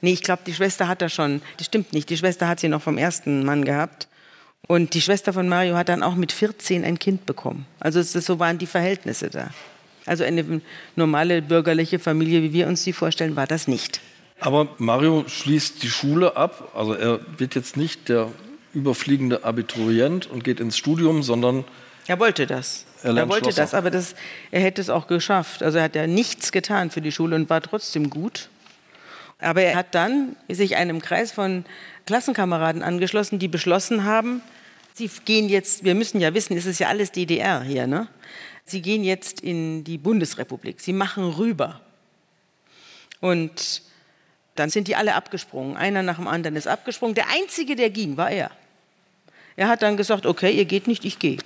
Nee, 0.00 0.12
ich 0.12 0.22
glaube, 0.22 0.42
die 0.46 0.54
Schwester 0.54 0.88
hat 0.88 1.02
er 1.02 1.08
schon. 1.08 1.42
Das 1.56 1.66
stimmt 1.66 1.92
nicht. 1.92 2.08
Die 2.10 2.16
Schwester 2.16 2.48
hat 2.48 2.60
sie 2.60 2.68
noch 2.68 2.82
vom 2.82 2.98
ersten 2.98 3.44
Mann 3.44 3.64
gehabt. 3.64 4.08
Und 4.66 4.94
die 4.94 5.00
Schwester 5.00 5.32
von 5.32 5.48
Mario 5.48 5.76
hat 5.76 5.88
dann 5.88 6.02
auch 6.02 6.14
mit 6.14 6.32
14 6.32 6.84
ein 6.84 6.98
Kind 6.98 7.26
bekommen. 7.26 7.66
Also 7.80 8.02
so 8.02 8.38
waren 8.38 8.58
die 8.58 8.66
Verhältnisse 8.66 9.30
da. 9.30 9.50
Also 10.04 10.24
eine 10.24 10.60
normale 10.96 11.42
bürgerliche 11.42 11.98
Familie, 11.98 12.42
wie 12.42 12.52
wir 12.52 12.66
uns 12.66 12.84
die 12.84 12.92
vorstellen, 12.92 13.36
war 13.36 13.46
das 13.46 13.68
nicht. 13.68 14.00
Aber 14.40 14.68
Mario 14.78 15.24
schließt 15.26 15.82
die 15.82 15.88
Schule 15.88 16.36
ab. 16.36 16.72
Also 16.74 16.94
er 16.94 17.20
wird 17.38 17.54
jetzt 17.54 17.76
nicht 17.76 18.08
der 18.08 18.28
überfliegende 18.74 19.44
Abiturient 19.44 20.26
und 20.26 20.44
geht 20.44 20.60
ins 20.60 20.76
Studium, 20.76 21.22
sondern 21.22 21.64
er 22.08 22.18
wollte 22.18 22.46
das. 22.46 22.86
Er, 23.02 23.14
er 23.14 23.28
wollte 23.28 23.44
Schlosser. 23.44 23.60
das, 23.60 23.74
aber 23.74 23.90
das, 23.90 24.14
er 24.50 24.62
hätte 24.62 24.80
es 24.80 24.88
auch 24.88 25.06
geschafft. 25.06 25.62
Also 25.62 25.76
er 25.78 25.84
hat 25.84 25.94
ja 25.94 26.06
nichts 26.06 26.52
getan 26.52 26.90
für 26.90 27.02
die 27.02 27.12
Schule 27.12 27.36
und 27.36 27.50
war 27.50 27.60
trotzdem 27.60 28.08
gut. 28.08 28.48
Aber 29.40 29.62
er 29.62 29.76
hat 29.76 29.94
dann 29.94 30.34
sich 30.48 30.76
einem 30.76 31.00
Kreis 31.00 31.30
von 31.30 31.64
Klassenkameraden 32.08 32.82
angeschlossen, 32.82 33.38
die 33.38 33.48
beschlossen 33.48 34.04
haben, 34.04 34.40
sie 34.94 35.10
gehen 35.26 35.50
jetzt, 35.50 35.84
wir 35.84 35.94
müssen 35.94 36.22
ja 36.22 36.32
wissen, 36.32 36.56
es 36.56 36.64
ist 36.64 36.78
ja 36.78 36.88
alles 36.88 37.12
DDR 37.12 37.60
hier, 37.60 37.86
ne? 37.86 38.08
Sie 38.64 38.80
gehen 38.80 39.04
jetzt 39.04 39.42
in 39.42 39.84
die 39.84 39.98
Bundesrepublik. 39.98 40.80
Sie 40.80 40.94
machen 40.94 41.24
rüber. 41.32 41.82
Und 43.20 43.82
dann 44.54 44.70
sind 44.70 44.88
die 44.88 44.96
alle 44.96 45.16
abgesprungen. 45.16 45.76
Einer 45.76 46.02
nach 46.02 46.16
dem 46.16 46.28
anderen 46.28 46.56
ist 46.56 46.66
abgesprungen. 46.66 47.14
Der 47.14 47.28
Einzige, 47.28 47.76
der 47.76 47.90
ging, 47.90 48.16
war 48.16 48.30
er. 48.30 48.50
Er 49.56 49.68
hat 49.68 49.82
dann 49.82 49.98
gesagt, 49.98 50.24
okay, 50.24 50.50
ihr 50.50 50.64
geht 50.64 50.86
nicht, 50.86 51.04
ich 51.04 51.18
gehe. 51.18 51.38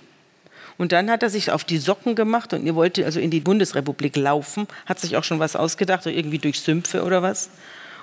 Und 0.78 0.92
dann 0.92 1.10
hat 1.10 1.24
er 1.24 1.30
sich 1.30 1.50
auf 1.50 1.64
die 1.64 1.78
Socken 1.78 2.14
gemacht 2.14 2.52
und 2.52 2.64
er 2.64 2.76
wollte 2.76 3.04
also 3.04 3.18
in 3.18 3.30
die 3.30 3.40
Bundesrepublik 3.40 4.14
laufen, 4.16 4.68
hat 4.86 5.00
sich 5.00 5.16
auch 5.16 5.24
schon 5.24 5.40
was 5.40 5.56
ausgedacht, 5.56 6.06
irgendwie 6.06 6.38
durch 6.38 6.60
Sümpfe 6.60 7.02
oder 7.02 7.20
was. 7.20 7.50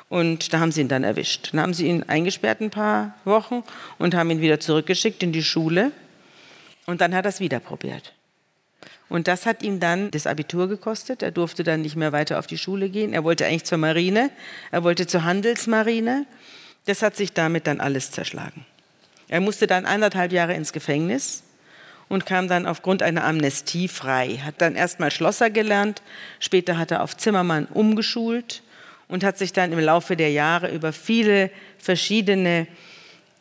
Und 0.10 0.54
da 0.54 0.60
haben 0.60 0.72
sie 0.72 0.82
ihn 0.82 0.88
dann 0.88 1.04
erwischt. 1.04 1.50
Dann 1.54 1.62
haben 1.62 1.74
sie 1.74 1.88
ihn 1.88 2.04
eingesperrt 2.04 2.62
ein 2.62 2.72
paar 2.72 3.14
Wochen 3.26 3.64
und 4.00 4.16
haben 4.16 4.32
ihn 4.32 4.42
wieder 4.42 4.60
zurückgeschickt 4.60 5.22
in 5.22 5.32
die 5.32 5.44
Schule. 5.44 5.92
Und 6.88 7.02
dann 7.02 7.14
hat 7.14 7.26
er 7.26 7.30
es 7.30 7.40
wieder 7.40 7.60
probiert. 7.60 8.14
Und 9.08 9.28
das 9.28 9.46
hat 9.46 9.62
ihm 9.64 9.80
dann 9.80 10.10
das 10.12 10.26
Abitur 10.28 10.68
gekostet. 10.68 11.22
Er 11.22 11.32
durfte 11.32 11.64
dann 11.64 11.82
nicht 11.82 11.96
mehr 11.96 12.12
weiter 12.12 12.40
auf 12.40 12.48
die 12.48 12.58
Schule 12.58 12.90
gehen. 12.90 13.14
Er 13.14 13.24
wollte 13.24 13.46
eigentlich 13.46 13.66
zur 13.66 13.78
Marine. 13.78 14.32
Er 14.72 14.84
wollte 14.84 15.06
zur 15.06 15.24
Handelsmarine. 15.24 16.26
Das 16.86 17.04
hat 17.04 17.16
sich 17.16 17.34
damit 17.34 17.68
dann 17.68 17.80
alles 17.80 18.12
zerschlagen. 18.12 18.66
Er 19.28 19.42
musste 19.42 19.68
dann 19.68 19.86
anderthalb 19.86 20.32
Jahre 20.32 20.56
ins 20.56 20.74
Gefängnis 20.74 21.44
und 22.08 22.26
kam 22.26 22.48
dann 22.48 22.66
aufgrund 22.66 23.04
einer 23.04 23.24
Amnestie 23.26 23.88
frei. 23.88 24.42
Hat 24.44 24.56
dann 24.58 24.76
erstmal 24.76 25.12
Schlosser 25.12 25.52
gelernt, 25.52 26.02
später 26.40 26.80
hat 26.80 26.90
er 26.90 27.04
auf 27.04 27.16
Zimmermann 27.16 27.68
umgeschult 27.68 28.64
und 29.10 29.26
hat 29.26 29.38
sich 29.38 29.52
dann 29.52 29.74
im 29.74 29.80
Laufe 29.80 30.16
der 30.16 30.32
Jahre 30.32 30.72
über 30.72 30.94
viele 30.94 31.52
verschiedene 31.78 32.68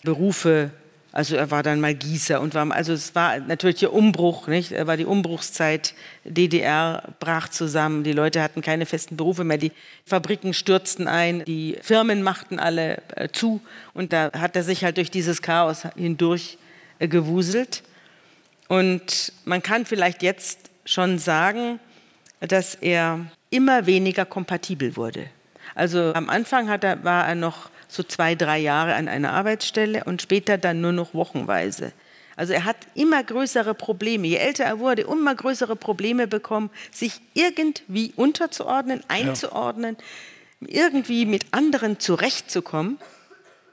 Berufe 0.02 0.72
also 1.10 1.36
er 1.36 1.50
war 1.50 1.62
dann 1.62 1.80
mal 1.80 1.94
Gießer 1.94 2.40
und 2.40 2.54
war, 2.54 2.70
also 2.70 2.92
es 2.92 3.14
war 3.14 3.38
natürlich 3.40 3.80
der 3.80 3.92
Umbruch, 3.92 4.46
nicht? 4.46 4.72
Er 4.72 4.86
war 4.86 4.96
die 4.96 5.06
Umbruchszeit, 5.06 5.94
DDR 6.24 7.02
brach 7.18 7.48
zusammen, 7.48 8.04
die 8.04 8.12
Leute 8.12 8.42
hatten 8.42 8.60
keine 8.60 8.84
festen 8.84 9.16
Berufe 9.16 9.42
mehr, 9.42 9.56
die 9.56 9.72
Fabriken 10.04 10.52
stürzten 10.52 11.08
ein, 11.08 11.44
die 11.44 11.78
Firmen 11.80 12.22
machten 12.22 12.58
alle 12.58 13.02
äh, 13.16 13.28
zu 13.32 13.60
und 13.94 14.12
da 14.12 14.30
hat 14.32 14.54
er 14.54 14.62
sich 14.62 14.84
halt 14.84 14.98
durch 14.98 15.10
dieses 15.10 15.40
Chaos 15.40 15.84
hindurch 15.96 16.58
äh, 16.98 17.08
gewuselt. 17.08 17.82
Und 18.68 19.32
man 19.46 19.62
kann 19.62 19.86
vielleicht 19.86 20.22
jetzt 20.22 20.70
schon 20.84 21.18
sagen, 21.18 21.80
dass 22.40 22.74
er 22.74 23.26
immer 23.48 23.86
weniger 23.86 24.26
kompatibel 24.26 24.94
wurde. 24.94 25.30
Also 25.78 26.12
am 26.12 26.28
Anfang 26.28 26.68
er, 26.68 27.04
war 27.04 27.28
er 27.28 27.36
noch 27.36 27.70
so 27.86 28.02
zwei, 28.02 28.34
drei 28.34 28.58
Jahre 28.58 28.94
an 28.94 29.06
einer 29.06 29.32
Arbeitsstelle 29.32 30.02
und 30.02 30.20
später 30.20 30.58
dann 30.58 30.80
nur 30.80 30.90
noch 30.90 31.14
wochenweise. 31.14 31.92
Also 32.34 32.52
er 32.52 32.64
hat 32.64 32.76
immer 32.94 33.22
größere 33.22 33.74
Probleme. 33.74 34.26
Je 34.26 34.38
älter 34.38 34.64
er 34.64 34.80
wurde, 34.80 35.02
immer 35.02 35.36
größere 35.36 35.76
Probleme 35.76 36.26
bekommen, 36.26 36.70
sich 36.90 37.20
irgendwie 37.32 38.12
unterzuordnen, 38.16 39.02
einzuordnen, 39.06 39.96
ja. 40.60 40.82
irgendwie 40.86 41.26
mit 41.26 41.46
anderen 41.52 42.00
zurechtzukommen. 42.00 42.98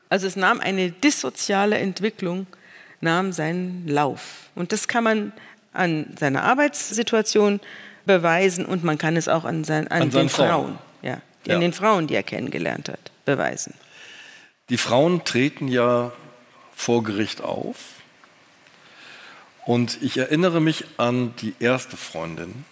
Also 0.08 0.28
es 0.28 0.36
nahm 0.36 0.60
eine 0.60 0.92
dissoziale 0.92 1.80
Entwicklung, 1.80 2.46
nahm 3.02 3.32
seinen 3.32 3.88
Lauf. 3.88 4.50
Und 4.54 4.74
das 4.74 4.88
kann 4.88 5.04
man 5.04 5.34
an 5.74 6.14
seiner 6.20 6.44
Arbeitssituation 6.44 7.62
beweisen 8.06 8.64
und 8.64 8.84
man 8.84 9.00
kann 9.00 9.18
es 9.18 9.28
auch 9.28 9.44
an, 9.44 9.64
sein, 9.64 9.88
an, 9.88 10.04
an 10.04 10.10
den 10.12 10.30
Frauen, 10.30 10.48
Frauen 10.48 10.80
ja, 11.02 11.18
ja. 11.54 11.60
den 11.60 11.74
Frauen, 11.74 12.08
die 12.08 12.16
er 12.16 12.24
kennengelernt 12.24 12.90
hat, 12.90 13.12
beweisen. 13.26 13.74
Die 14.70 14.78
Frauen 14.78 15.24
treten 15.24 15.68
ja 15.68 16.12
vor 16.76 17.04
Gericht 17.04 17.42
auf. 17.42 17.78
Und 19.66 20.02
ich 20.02 20.18
erinnere 20.18 20.62
mich 20.62 20.86
an 20.98 21.34
die 21.42 21.56
erste 21.60 21.98
Freundin 21.98 22.66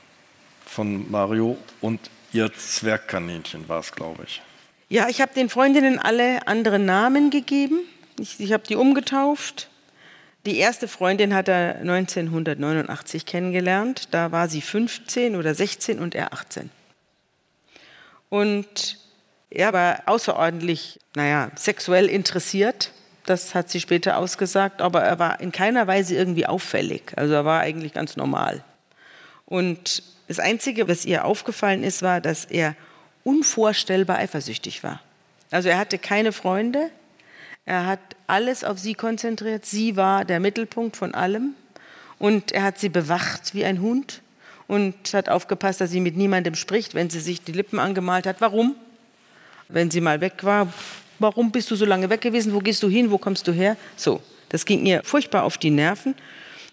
von 0.66 1.10
Mario 1.10 1.58
und 1.82 2.00
ihr 2.32 2.54
Zwergkaninchen 2.54 3.68
war 3.68 3.80
es, 3.80 3.92
glaube 3.92 4.24
ich. 4.26 4.42
Ja, 4.90 5.10
ich 5.10 5.22
habe 5.22 5.34
den 5.34 5.50
Freundinnen 5.50 5.98
alle 5.98 6.46
andere 6.48 6.78
Namen 6.78 7.32
gegeben. 7.32 7.80
Ich, 8.20 8.40
ich 8.40 8.54
habe 8.54 8.64
die 8.68 8.76
umgetauft. 8.76 9.70
Die 10.46 10.58
erste 10.58 10.88
Freundin 10.88 11.34
hat 11.34 11.48
er 11.48 11.78
1989 11.78 13.26
kennengelernt. 13.26 14.10
Da 14.12 14.32
war 14.32 14.50
sie 14.50 14.62
15 14.62 15.36
oder 15.36 15.56
16 15.56 16.00
und 16.00 16.14
er 16.16 16.34
18. 16.34 16.70
Und 18.34 18.98
er 19.52 19.74
war 19.74 20.02
außerordentlich, 20.08 21.00
naja, 21.16 21.52
sexuell 21.56 22.08
interessiert. 22.08 22.92
Das 23.28 23.54
hat 23.54 23.70
sie 23.70 23.80
später 23.80 24.18
ausgesagt, 24.18 24.82
aber 24.82 25.04
er 25.04 25.20
war 25.20 25.40
in 25.40 25.52
keiner 25.52 25.86
Weise 25.86 26.16
irgendwie 26.16 26.48
auffällig. 26.48 27.14
Also 27.16 27.36
er 27.36 27.46
war 27.46 27.60
eigentlich 27.60 27.94
ganz 27.94 28.18
normal. 28.18 28.64
Und 29.46 30.02
das 30.28 30.40
Einzige, 30.40 30.88
was 30.88 31.06
ihr 31.06 31.26
aufgefallen 31.26 31.84
ist, 31.84 32.02
war, 32.02 32.22
dass 32.22 32.46
er 32.46 32.76
unvorstellbar 33.24 34.18
eifersüchtig 34.18 34.84
war. 34.84 35.00
Also 35.52 35.70
er 35.70 35.78
hatte 35.78 36.00
keine 36.00 36.32
Freunde, 36.32 36.90
er 37.66 37.86
hat 37.86 38.00
alles 38.26 38.64
auf 38.64 38.80
sie 38.80 38.96
konzentriert, 38.96 39.64
sie 39.64 39.96
war 39.96 40.26
der 40.26 40.40
Mittelpunkt 40.40 40.98
von 40.98 41.14
allem 41.14 41.54
und 42.18 42.52
er 42.52 42.64
hat 42.64 42.80
sie 42.80 42.90
bewacht 42.90 43.54
wie 43.54 43.64
ein 43.64 43.80
Hund 43.80 44.23
und 44.68 45.14
hat 45.14 45.30
aufgepasst, 45.30 45.82
dass 45.82 45.92
sie 45.92 46.00
mit 46.00 46.18
niemandem 46.18 46.56
spricht, 46.56 46.96
wenn 46.96 47.10
sie 47.10 47.20
sich 47.20 47.42
die 47.42 47.52
Lippen 47.52 47.80
angemalt 47.80 48.26
hat. 48.26 48.38
Warum? 48.40 48.76
wenn 49.74 49.92
sie 49.92 50.02
mal 50.02 50.22
weg 50.22 50.44
war, 50.44 50.72
warum 51.20 51.52
bist 51.52 51.70
du 51.72 51.76
so 51.76 51.86
lange 51.86 52.10
weg 52.10 52.22
gewesen? 52.22 52.54
Wo 52.54 52.60
gehst 52.60 52.84
du 52.84 52.90
hin? 52.90 53.12
Wo 53.12 53.18
kommst 53.18 53.48
du 53.48 53.52
her? 53.52 53.76
So, 53.96 54.22
das 54.50 54.66
ging 54.66 54.86
ihr 54.86 55.04
furchtbar 55.04 55.44
auf 55.44 55.58
die 55.58 55.72
Nerven. 55.72 56.16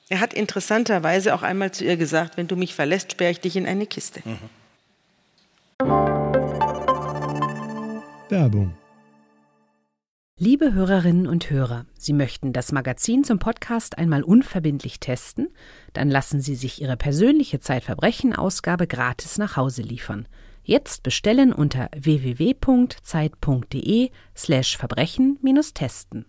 Er 0.08 0.20
hat 0.20 0.34
interessanterweise 0.34 1.34
auch 1.34 1.42
einmal 1.42 1.72
zu 1.72 1.84
ihr 1.84 1.96
gesagt, 1.96 2.36
wenn 2.36 2.48
du 2.48 2.56
mich 2.56 2.74
verlässt, 2.74 3.12
sperre 3.12 3.30
ich 3.30 3.40
dich 3.40 3.56
in 3.56 3.66
eine 3.66 3.86
Kiste. 3.86 4.22
Mhm. 4.24 4.38
Werbung. 8.28 8.74
Liebe 10.42 10.72
Hörerinnen 10.72 11.26
und 11.26 11.50
Hörer, 11.50 11.84
Sie 11.98 12.14
möchten 12.14 12.54
das 12.54 12.72
Magazin 12.72 13.24
zum 13.24 13.38
Podcast 13.38 13.98
einmal 13.98 14.22
unverbindlich 14.22 14.98
testen? 14.98 15.50
Dann 15.92 16.08
lassen 16.08 16.40
Sie 16.40 16.54
sich 16.54 16.80
Ihre 16.80 16.96
persönliche 16.96 17.60
Zeitverbrechen-Ausgabe 17.60 18.86
gratis 18.86 19.36
nach 19.36 19.58
Hause 19.58 19.82
liefern. 19.82 20.26
Jetzt 20.62 21.02
bestellen 21.02 21.52
unter 21.52 21.90
www.zeit.de 21.94 23.00
slash 24.34 24.78
Verbrechen-testen. 24.78 26.24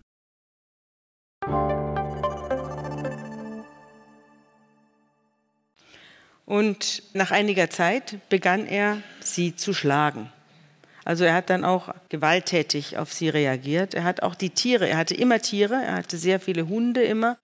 Und 6.44 7.02
nach 7.14 7.30
einiger 7.30 7.70
Zeit 7.70 8.28
begann 8.28 8.66
er, 8.66 8.98
sie 9.20 9.56
zu 9.56 9.72
schlagen. 9.72 10.30
Also 11.04 11.24
er 11.24 11.34
hat 11.34 11.50
dann 11.50 11.64
auch 11.64 11.94
gewalttätig 12.08 12.98
auf 12.98 13.12
sie 13.12 13.28
reagiert. 13.28 13.94
Er 13.94 14.04
hat 14.04 14.22
auch 14.22 14.34
die 14.34 14.50
Tiere, 14.50 14.88
er 14.88 14.96
hatte 14.96 15.14
immer 15.14 15.40
Tiere, 15.40 15.74
er 15.74 15.94
hatte 15.94 16.16
sehr 16.16 16.38
viele 16.38 16.68
Hunde 16.68 17.02
immer. 17.02 17.38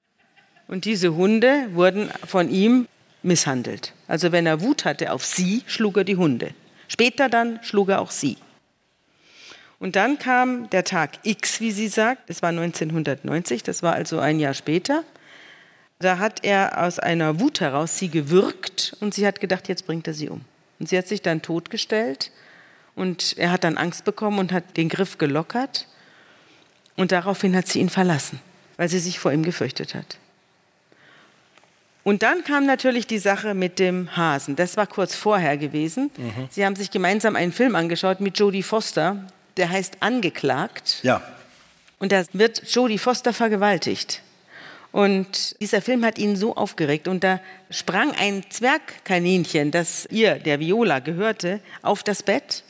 Und 0.69 0.85
diese 0.85 1.15
Hunde 1.15 1.69
wurden 1.73 2.11
von 2.27 2.51
ihm 2.51 2.87
misshandelt. 3.23 3.95
Also 4.07 4.33
wenn 4.33 4.47
er 4.47 4.61
Wut 4.61 4.85
hatte 4.85 5.13
auf 5.13 5.25
sie, 5.25 5.63
schlug 5.67 5.97
er 5.97 6.05
die 6.05 6.17
Hunde. 6.17 6.55
Später 6.87 7.29
dann 7.29 7.59
schlug 7.63 7.89
er 7.89 8.01
auch 8.01 8.11
sie. 8.11 8.37
Und 9.81 9.97
dann 9.97 10.19
kam 10.19 10.69
der 10.71 10.85
Tag 10.85 11.19
X, 11.23 11.61
wie 11.61 11.71
sie 11.71 11.89
sagt, 11.89 12.31
es 12.31 12.43
war 12.43 12.51
1990, 12.51 13.63
das 13.63 13.83
war 13.83 13.95
also 13.95 14.19
ein 14.19 14.41
Jahr 14.41 14.55
später. 14.55 15.05
Da 16.01 16.19
hat 16.19 16.45
er 16.45 16.85
aus 16.85 16.99
einer 16.99 17.41
Wut 17.41 17.61
heraus 17.61 17.99
sie 17.99 18.09
gewürgt 18.09 18.97
und 19.01 19.15
sie 19.15 19.27
hat 19.27 19.41
gedacht, 19.41 19.69
jetzt 19.69 19.87
bringt 19.87 20.07
er 20.07 20.15
sie 20.15 20.29
um. 20.29 20.43
Und 20.79 20.89
sie 20.89 20.99
hat 20.99 21.09
sich 21.09 21.23
dann 21.23 21.43
totgestellt 21.43 22.31
und 22.99 23.37
er 23.39 23.51
hat 23.51 23.65
dann 23.65 23.79
Angst 23.79 24.05
bekommen 24.05 24.39
und 24.39 24.53
hat 24.53 24.77
den 24.77 24.89
Griff 24.89 25.19
gelockert 25.19 25.87
und 26.97 27.13
daraufhin 27.13 27.57
hat 27.57 27.69
sie 27.69 27.79
ihn 27.79 27.89
verlassen, 27.89 28.41
weil 28.77 28.89
sie 28.89 28.99
sich 28.99 29.19
vor 29.19 29.33
ihm 29.33 29.45
gefürchtet 29.45 29.95
hat. 29.95 30.19
Und 32.03 32.23
dann 32.23 32.43
kam 32.43 32.65
natürlich 32.65 33.07
die 33.07 33.19
Sache 33.19 33.55
mit 33.55 33.79
dem 33.79 34.17
Hasen. 34.17 34.57
Das 34.57 34.77
war 34.77 34.87
kurz 34.87 35.15
vorher 35.15 35.59
gewesen. 35.59 36.11
Mhm. 36.17 36.49
Sie 36.51 36.65
haben 36.65 36.75
sich 36.75 36.91
gemeinsam 36.91 37.37
einen 37.37 37.53
Film 37.53 37.77
angeschaut 37.77 38.21
mit 38.21 38.39
Jodie 38.39 38.63
Foster, 38.63 39.27
der 39.59 39.69
heißt 39.69 39.99
Angeklagt. 40.01 41.01
Ja. 41.03 41.23
Und 41.99 42.13
da 42.13 42.25
wird 42.33 42.63
Jodie 42.75 42.99
Foster 42.99 43.35
vergewaltigt. 43.35 44.23
Und 44.91 45.61
dieser 45.61 45.83
Film 45.83 46.03
hat 46.05 46.17
ihn 46.19 46.35
so 46.35 46.57
aufgeregt. 46.57 47.09
Und 47.09 47.25
da 47.25 47.41
sprang 47.69 48.13
ein 48.19 48.43
Zwergkaninchen, 48.49 49.71
das 49.71 50.07
ihr, 50.11 50.37
der 50.37 50.61
Viola, 50.61 51.01
gehörte, 51.01 51.61
auf 51.83 52.03
das 52.03 52.23
Bett. 52.23 52.65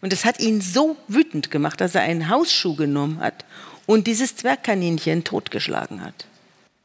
Und 0.00 0.12
es 0.12 0.24
hat 0.24 0.40
ihn 0.40 0.60
so 0.60 0.96
wütend 1.08 1.50
gemacht, 1.50 1.80
dass 1.80 1.94
er 1.94 2.02
einen 2.02 2.28
Hausschuh 2.28 2.76
genommen 2.76 3.20
hat 3.20 3.44
und 3.86 4.06
dieses 4.06 4.36
Zwergkaninchen 4.36 5.24
totgeschlagen 5.24 6.04
hat. 6.04 6.26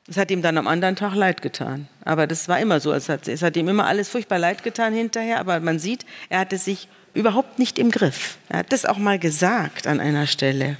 Es 0.07 0.18
hat 0.18 0.32
ihm 0.32 0.41
dann 0.41 0.57
am 0.57 0.68
anderen 0.68 0.95
Tag 0.95 1.16
leid 1.16 1.41
getan. 1.41 1.88
Aber 2.03 2.28
das 2.28 2.49
war 2.49 2.59
immer 2.59 2.80
so. 2.80 2.91
Es 2.91 3.07
hat, 3.07 3.28
es 3.28 3.41
hat 3.41 3.55
ihm 3.55 3.70
immer 3.70 3.86
alles 3.86 4.09
furchtbar 4.09 4.39
leid 4.39 4.64
getan 4.64 4.93
hinterher. 4.93 5.39
Aber 5.39 5.59
man 5.59 5.80
sieht, 5.80 6.05
er 6.30 6.39
hatte 6.39 6.57
sich 6.57 6.88
überhaupt 7.14 7.59
nicht 7.59 7.80
im 7.80 7.89
Griff. 7.89 8.38
Er 8.49 8.59
hat 8.59 8.74
das 8.74 8.86
auch 8.86 8.97
mal 8.97 9.18
gesagt 9.18 9.88
an 9.88 9.99
einer 9.99 10.28
Stelle. 10.28 10.78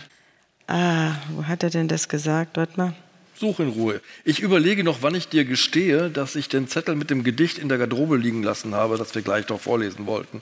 Ah, 0.68 1.16
wo 1.32 1.46
hat 1.46 1.64
er 1.64 1.70
denn 1.70 1.88
das 1.88 2.10
gesagt? 2.10 2.58
Warte 2.58 2.78
mal. 2.78 2.94
Such 3.36 3.60
in 3.60 3.70
Ruhe. 3.70 4.02
Ich 4.24 4.40
überlege 4.42 4.84
noch, 4.84 5.02
wann 5.02 5.16
ich 5.16 5.28
dir 5.28 5.46
gestehe, 5.46 6.10
dass 6.10 6.36
ich 6.36 6.50
den 6.50 6.68
Zettel 6.68 6.96
mit 6.96 7.10
dem 7.10 7.24
Gedicht 7.24 7.58
in 7.58 7.70
der 7.70 7.78
Garderobe 7.78 8.18
liegen 8.18 8.44
lassen 8.44 8.76
habe, 8.76 8.98
das 8.98 9.16
wir 9.16 9.22
gleich 9.22 9.48
noch 9.50 9.60
vorlesen 9.60 10.06
wollten. 10.06 10.42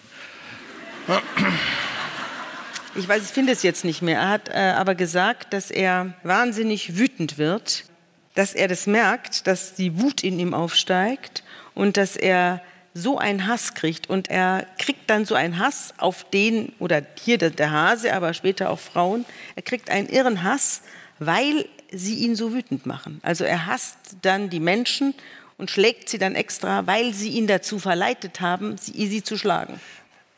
Ich 2.95 3.08
weiß, 3.08 3.24
ich 3.24 3.30
finde 3.30 3.54
es 3.54 3.64
jetzt 3.64 3.86
nicht 3.86 4.02
mehr. 4.02 4.20
Er 4.20 4.30
hat 4.30 4.49
äh, 4.49 4.74
aber 4.76 4.95
gesagt, 4.95 5.54
dass 5.54 5.72
er 5.72 6.14
wahnsinnig 6.24 6.97
wütend 6.97 7.38
wird, 7.38 7.86
dass 8.36 8.54
er 8.54 8.68
das 8.68 8.88
merkt, 8.88 9.47
dass 9.47 9.76
die 9.76 9.99
Wut 9.99 10.24
in 10.24 10.39
ihm 10.39 10.54
aufsteigt 10.54 11.43
und 11.74 11.97
dass 11.97 12.16
er 12.16 12.62
so 12.93 13.18
einen 13.18 13.47
Hass 13.47 13.74
kriegt 13.74 14.10
und 14.10 14.30
er 14.30 14.68
kriegt 14.78 15.10
dann 15.10 15.26
so 15.26 15.36
einen 15.36 15.60
Hass 15.60 15.93
auf 15.97 16.30
den, 16.30 16.74
oder 16.80 17.02
hier 17.24 17.38
der 17.38 17.72
Hase, 17.72 18.14
aber 18.14 18.34
später 18.34 18.70
auch 18.70 18.80
Frauen, 18.80 19.26
er 19.56 19.62
kriegt 19.62 19.89
einen 19.89 20.10
irren 20.10 20.43
Hass, 20.43 20.82
weil 21.20 21.66
sie 21.91 22.16
ihn 22.16 22.36
so 22.36 22.54
wütend 22.54 22.86
machen. 22.86 23.20
Also 23.24 23.43
er 23.43 23.66
hasst 23.66 23.97
dann 24.22 24.49
die 24.49 24.60
Menschen 24.60 25.14
und 25.58 25.72
schlägt 25.72 26.10
sie 26.10 26.18
dann 26.18 26.36
extra, 26.36 26.88
weil 26.88 27.14
sie 27.14 27.30
ihn 27.30 27.47
dazu 27.47 27.80
verleitet 27.80 28.41
haben, 28.41 28.78
sie, 28.78 29.08
sie 29.08 29.24
zu 29.24 29.38
schlagen. 29.38 29.80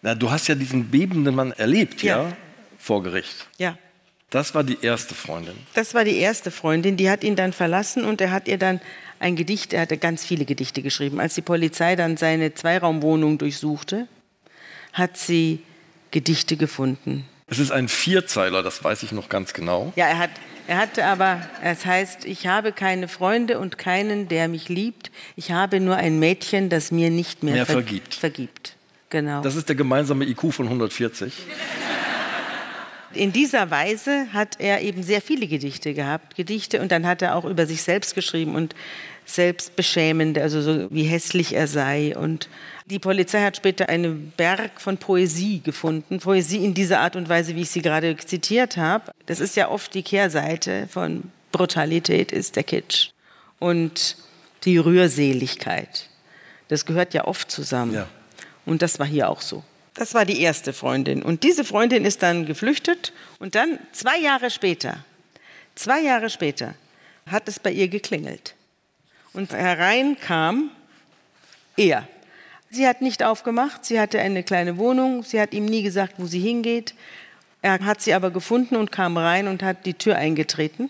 Na, 0.03 0.15
du 0.15 0.29
hast 0.29 0.49
ja 0.49 0.55
diesen 0.55 0.89
bebenden 0.89 1.33
Mann 1.33 1.53
erlebt, 1.53 2.03
ja. 2.03 2.23
ja, 2.23 2.37
vor 2.77 3.01
Gericht. 3.03 3.47
Ja. 3.57 3.77
Das 4.29 4.53
war 4.53 4.63
die 4.63 4.77
erste 4.81 5.15
Freundin. 5.15 5.55
Das 5.75 5.93
war 5.93 6.03
die 6.03 6.17
erste 6.17 6.51
Freundin, 6.51 6.97
die 6.97 7.09
hat 7.09 7.23
ihn 7.23 7.37
dann 7.37 7.53
verlassen 7.53 8.03
und 8.03 8.19
er 8.19 8.31
hat 8.31 8.49
ihr 8.49 8.57
dann 8.57 8.81
ein 9.19 9.37
Gedicht, 9.37 9.71
er 9.71 9.81
hatte 9.81 9.97
ganz 9.97 10.25
viele 10.25 10.43
Gedichte 10.43 10.81
geschrieben. 10.81 11.21
Als 11.21 11.35
die 11.35 11.41
Polizei 11.41 11.95
dann 11.95 12.17
seine 12.17 12.53
Zweiraumwohnung 12.53 13.37
durchsuchte, 13.37 14.07
hat 14.91 15.17
sie 15.17 15.59
Gedichte 16.11 16.57
gefunden. 16.57 17.25
Es 17.47 17.59
ist 17.59 17.71
ein 17.71 17.87
Vierzeiler, 17.87 18.61
das 18.61 18.83
weiß 18.83 19.03
ich 19.03 19.13
noch 19.13 19.29
ganz 19.29 19.53
genau. 19.53 19.93
Ja, 19.95 20.07
er 20.07 20.17
hat, 20.17 20.31
er 20.67 20.77
hatte 20.79 21.05
aber, 21.05 21.41
es 21.63 21.85
heißt, 21.85 22.25
ich 22.25 22.47
habe 22.47 22.73
keine 22.73 23.07
Freunde 23.07 23.57
und 23.57 23.77
keinen, 23.77 24.27
der 24.27 24.49
mich 24.49 24.67
liebt. 24.67 25.11
Ich 25.37 25.51
habe 25.51 25.79
nur 25.79 25.95
ein 25.95 26.19
Mädchen, 26.19 26.67
das 26.67 26.91
mir 26.91 27.09
nicht 27.09 27.43
mehr, 27.43 27.53
mehr 27.53 27.65
ver 27.65 27.75
vergibt. 27.75 28.15
vergibt. 28.15 28.75
Genau. 29.13 29.41
Das 29.41 29.55
ist 29.55 29.69
der 29.69 29.75
gemeinsame 29.75 30.25
IQ 30.25 30.51
von 30.51 30.65
140. 30.65 31.31
In 33.13 33.31
dieser 33.31 33.69
Weise 33.69 34.25
hat 34.33 34.55
er 34.59 34.81
eben 34.81 35.03
sehr 35.03 35.21
viele 35.21 35.45
Gedichte 35.45 35.93
gehabt, 35.93 36.35
Gedichte 36.35 36.81
und 36.81 36.91
dann 36.91 37.05
hat 37.05 37.21
er 37.21 37.35
auch 37.35 37.45
über 37.45 37.67
sich 37.67 37.83
selbst 37.83 38.15
geschrieben 38.15 38.55
und 38.55 38.73
selbstbeschämend, 39.25 40.39
also 40.39 40.63
so 40.63 40.87
wie 40.89 41.03
hässlich 41.03 41.53
er 41.53 41.67
sei 41.67 42.17
und 42.17 42.49
die 42.87 42.97
Polizei 42.97 43.43
hat 43.43 43.55
später 43.55 43.87
einen 43.87 44.33
Berg 44.35 44.81
von 44.81 44.97
Poesie 44.97 45.59
gefunden. 45.59 46.19
Poesie 46.19 46.65
in 46.65 46.73
dieser 46.73 46.99
Art 46.99 47.15
und 47.15 47.29
Weise, 47.29 47.55
wie 47.55 47.61
ich 47.61 47.69
sie 47.69 47.83
gerade 47.83 48.17
zitiert 48.17 48.77
habe. 48.77 49.11
Das 49.27 49.39
ist 49.39 49.55
ja 49.55 49.69
oft 49.69 49.93
die 49.93 50.01
Kehrseite 50.01 50.87
von 50.89 51.31
Brutalität, 51.51 52.31
ist 52.31 52.55
der 52.55 52.63
Kitsch. 52.63 53.11
Und 53.59 54.17
die 54.63 54.79
Rührseligkeit. 54.79 56.09
Das 56.67 56.87
gehört 56.87 57.13
ja 57.13 57.25
oft 57.25 57.51
zusammen. 57.51 57.93
Ja. 57.93 58.07
Und 58.65 58.81
das 58.81 58.99
war 58.99 59.05
hier 59.05 59.29
auch 59.29 59.41
so. 59.41 59.63
Das 59.93 60.13
war 60.13 60.25
die 60.25 60.41
erste 60.41 60.73
Freundin. 60.73 61.21
Und 61.21 61.43
diese 61.43 61.63
Freundin 61.63 62.05
ist 62.05 62.23
dann 62.23 62.45
geflüchtet. 62.45 63.13
Und 63.39 63.55
dann, 63.55 63.79
zwei 63.91 64.17
Jahre 64.17 64.49
später, 64.49 65.03
zwei 65.75 66.01
Jahre 66.01 66.29
später, 66.29 66.73
hat 67.29 67.47
es 67.47 67.59
bei 67.59 67.71
ihr 67.71 67.87
geklingelt. 67.87 68.55
Und 69.33 69.53
herein 69.53 70.17
kam 70.19 70.71
er. 71.77 72.07
Sie 72.69 72.87
hat 72.87 73.01
nicht 73.01 73.23
aufgemacht, 73.23 73.85
sie 73.85 73.99
hatte 73.99 74.19
eine 74.19 74.43
kleine 74.43 74.77
Wohnung, 74.77 75.23
sie 75.23 75.39
hat 75.39 75.53
ihm 75.53 75.65
nie 75.65 75.83
gesagt, 75.83 76.15
wo 76.17 76.25
sie 76.25 76.39
hingeht. 76.39 76.95
Er 77.61 77.79
hat 77.85 78.01
sie 78.01 78.15
aber 78.15 78.31
gefunden 78.31 78.75
und 78.75 78.91
kam 78.91 79.15
rein 79.15 79.47
und 79.47 79.61
hat 79.61 79.85
die 79.85 79.93
Tür 79.93 80.15
eingetreten. 80.15 80.89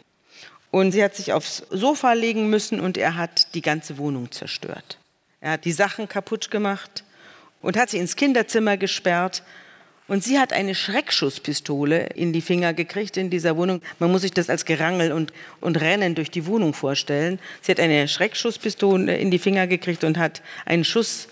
Und 0.72 0.94
sie 0.94 1.04
hat 1.04 1.16
sich 1.16 1.34
aufs 1.34 1.58
Sofa 1.70 2.14
legen 2.14 2.50
müssen 2.50 2.80
und 2.80 2.98
er 2.98 3.16
hat 3.16 3.54
die 3.54 3.62
ganze 3.62 3.98
Wohnung 3.98 4.32
zerstört. 4.32 4.98
Er 5.42 5.52
hat 5.52 5.66
die 5.66 5.74
Sachen 5.74 6.08
kaputt 6.08 6.50
gemacht 6.50 7.03
und 7.64 7.76
hat 7.76 7.90
sie 7.90 7.98
ins 7.98 8.16
Kinderzimmer 8.16 8.78
gesperrt. 8.78 9.42
Und 10.08 10.24
sie 10.24 10.38
hat 10.38 10.54
eine 10.54 10.76
Schreckschusspistole 10.76 12.08
in 12.14 12.34
die 12.34 12.42
Finger 12.42 12.74
gekriegt 12.74 13.18
in 13.18 13.30
dieser 13.30 13.58
Wohnung. 13.58 13.82
Man 14.00 14.12
muss 14.12 14.22
sich 14.22 14.32
das 14.32 14.50
als 14.50 14.66
Gerangel 14.66 15.14
und, 15.14 15.34
und 15.62 15.80
Rennen 15.80 16.14
durch 16.14 16.30
die 16.30 16.46
Wohnung 16.46 16.74
vorstellen. 16.74 17.40
Sie 17.62 17.72
hat 17.72 17.80
eine 17.80 18.08
Schreckschusspistole 18.08 19.16
in 19.16 19.32
die 19.32 19.40
Finger 19.40 19.66
gekriegt 19.66 20.04
und 20.04 20.18
hat 20.18 20.44
einen 20.66 20.84
Schuss 20.84 21.30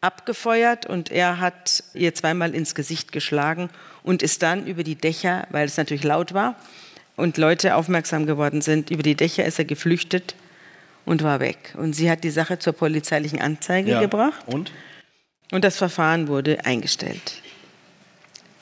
abgefeuert 0.00 0.86
und 0.86 1.12
er 1.12 1.38
hat 1.38 1.84
ihr 1.94 2.14
zweimal 2.14 2.54
ins 2.54 2.74
Gesicht 2.74 3.12
geschlagen 3.12 3.68
und 4.02 4.22
ist 4.22 4.42
dann 4.42 4.66
über 4.66 4.84
die 4.84 4.96
Dächer, 4.96 5.46
weil 5.50 5.66
es 5.66 5.76
natürlich 5.76 6.04
laut 6.04 6.34
war 6.34 6.56
und 7.16 7.36
Leute 7.36 7.74
aufmerksam 7.74 8.26
geworden 8.26 8.60
sind, 8.60 8.90
über 8.90 9.02
die 9.02 9.14
Dächer 9.14 9.44
ist 9.44 9.58
er 9.58 9.64
geflüchtet 9.64 10.34
und 11.04 11.22
war 11.22 11.40
weg. 11.40 11.74
Und 11.76 11.94
sie 11.94 12.10
hat 12.10 12.24
die 12.24 12.30
Sache 12.30 12.58
zur 12.58 12.72
polizeilichen 12.72 13.40
Anzeige 13.40 13.92
ja. 13.92 14.00
gebracht. 14.00 14.42
Und? 14.46 14.72
Und 15.54 15.62
das 15.62 15.76
Verfahren 15.76 16.26
wurde 16.26 16.64
eingestellt. 16.64 17.40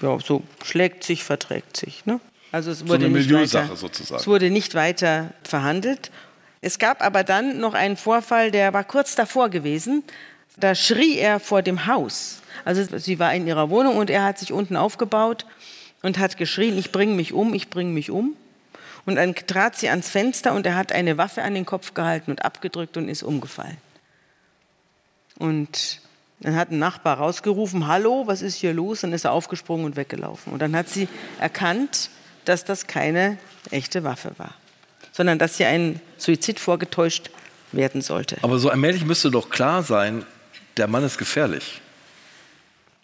Ja, 0.03 0.19
so 0.21 0.43
schlägt 0.63 1.05
sich, 1.05 1.25
verträgt 1.25 1.75
sich. 1.75 2.05
Ne? 2.05 2.21
Also 2.51 2.71
es 2.71 2.87
wurde, 2.87 3.07
so 3.07 3.09
nicht 3.09 3.33
weiter, 3.33 3.75
sozusagen. 3.77 4.21
es 4.21 4.27
wurde 4.27 4.51
nicht 4.51 4.75
weiter 4.75 5.31
verhandelt. 5.43 6.11
Es 6.61 6.79
gab 6.79 7.03
aber 7.03 7.25
dann 7.25 7.61
noch 7.61 7.73
einen 7.73 7.97
Vorfall, 7.97 8.51
der 8.51 8.75
war 8.75 8.85
kurz 8.85 9.15
davor 9.15 9.49
gewesen. 9.49 10.05
Da 10.59 10.75
schrie 10.75 11.17
er 11.17 11.41
vor 11.41 11.63
dem 11.63 11.87
Haus. 11.87 12.43
Also 12.67 12.99
sie 12.99 13.19
war 13.19 13.35
in 13.35 13.47
ihrer 13.47 13.71
Wohnung 13.71 13.97
und 13.97 14.11
er 14.11 14.25
hat 14.25 14.39
sich 14.39 14.53
unten 14.53 14.77
aufgebaut 14.77 15.47
und 16.03 16.19
hat 16.19 16.37
geschrien, 16.37 16.77
ich 16.77 16.93
bringe 16.93 17.15
mich 17.15 17.33
um, 17.33 17.55
ich 17.55 17.71
bringe 17.71 17.93
mich 17.93 18.11
um. 18.11 18.37
Und 19.07 19.15
dann 19.15 19.35
trat 19.35 19.77
sie 19.77 19.89
ans 19.89 20.11
Fenster 20.11 20.53
und 20.53 20.67
er 20.67 20.77
hat 20.77 20.93
eine 20.93 21.17
Waffe 21.17 21.41
an 21.41 21.55
den 21.55 21.65
Kopf 21.65 21.95
gehalten 21.95 22.33
und 22.33 22.45
abgedrückt 22.45 22.99
und 22.99 23.09
ist 23.09 23.23
umgefallen. 23.23 23.79
Und 25.39 26.02
dann 26.45 26.57
hat 26.57 26.71
ein 26.71 26.79
Nachbar 26.79 27.19
rausgerufen, 27.19 27.87
hallo, 27.87 28.25
was 28.27 28.43
ist 28.43 28.57
hier 28.57 28.73
los? 28.73 29.03
Dann 29.03 29.13
ist 29.13 29.25
er 29.25 29.33
aufgesprungen 29.33 29.87
und 29.87 29.97
weggelaufen. 29.97 30.53
Und 30.53 30.61
dann 30.61 30.75
hat 30.77 30.89
sie 30.89 31.09
erkannt, 31.39 32.11
dass 32.45 32.65
das 32.65 32.87
keine 32.87 33.39
echte 33.71 34.05
Waffe 34.05 34.33
war, 34.39 34.55
sondern 35.13 35.39
dass 35.39 35.57
hier 35.57 35.69
ein 35.69 36.01
Suizid 36.17 36.59
vorgetäuscht 36.59 37.31
werden 37.71 38.03
sollte. 38.03 38.37
Aber 38.43 38.59
so 38.59 38.69
allmählich 38.71 39.05
müsste 39.05 39.31
doch 39.31 39.51
klar 39.51 39.83
sein, 39.83 40.27
der 40.77 40.89
Mann 40.89 41.05
ist 41.05 41.19
gefährlich. 41.19 41.81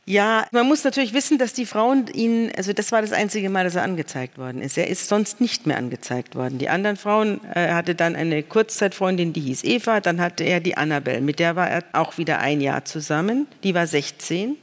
Ja, 0.09 0.47
man 0.53 0.67
muss 0.67 0.85
natürlich 0.85 1.13
wissen, 1.13 1.37
dass 1.37 1.53
die 1.53 1.67
Frauen 1.67 2.07
ihn, 2.07 2.51
also 2.57 2.73
das 2.73 2.93
war 2.93 3.03
das 3.03 3.13
einzige 3.13 3.51
Mal, 3.51 3.65
dass 3.65 3.75
er 3.75 3.83
angezeigt 3.83 4.39
worden 4.39 4.63
ist. 4.63 4.79
Er 4.79 4.87
ist 4.87 5.07
sonst 5.07 5.39
nicht 5.39 5.67
mehr 5.67 5.77
angezeigt 5.77 6.35
worden. 6.35 6.57
Die 6.57 6.71
anderen 6.71 6.97
Frauen, 6.97 7.45
äh, 7.45 7.67
er 7.67 7.75
hatte 7.75 7.95
dann 7.95 8.17
eine 8.17 8.43
Kurzzeitfreundin, 8.43 9.35
die 9.35 9.43
hieß 9.43 9.65
Eva, 9.65 10.01
dann 10.01 10.19
hatte 10.19 10.45
er 10.45 10.61
die 10.61 10.79
Annabelle, 10.79 11.21
mit 11.21 11.39
der 11.39 11.57
war 11.57 11.69
er 11.69 11.85
auch 11.93 12.17
wieder 12.17 12.39
ein 12.39 12.63
Jahr 12.63 12.87
zusammen. 12.87 13.47
Die 13.65 13.75
war 13.75 13.87
16. 13.87 14.57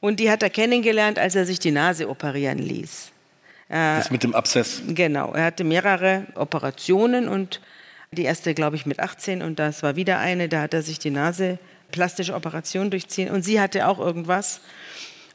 Und 0.00 0.18
die 0.18 0.28
hat 0.28 0.42
er 0.42 0.50
kennengelernt, 0.50 1.20
als 1.20 1.36
er 1.36 1.46
sich 1.46 1.60
die 1.60 1.70
Nase 1.70 2.08
operieren 2.08 2.58
ließ. 2.58 3.12
Das 3.68 4.10
mit 4.10 4.24
dem 4.24 4.34
Abszess. 4.34 4.82
Genau, 4.88 5.34
er 5.34 5.44
hatte 5.44 5.62
mehrere 5.62 6.26
Operationen 6.34 7.28
und 7.28 7.60
die 8.10 8.24
erste, 8.24 8.54
glaube 8.54 8.74
ich, 8.74 8.86
mit 8.86 8.98
18 8.98 9.40
und 9.40 9.60
das 9.60 9.84
war 9.84 9.94
wieder 9.94 10.18
eine, 10.18 10.48
da 10.48 10.62
hat 10.62 10.74
er 10.74 10.82
sich 10.82 10.98
die 10.98 11.10
Nase 11.10 11.60
plastische 11.92 12.34
Operation 12.34 12.90
durchziehen 12.90 13.30
und 13.30 13.42
sie 13.42 13.60
hatte 13.60 13.86
auch 13.86 14.00
irgendwas. 14.00 14.60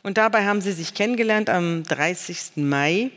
Und 0.04 0.18
dabei 0.18 0.46
haben 0.46 0.62
sie 0.62 0.74
sich 0.74 0.94
kennengelernt 0.94 1.50
am 1.50 1.84
30. 1.84 2.58
Mai 2.58 3.12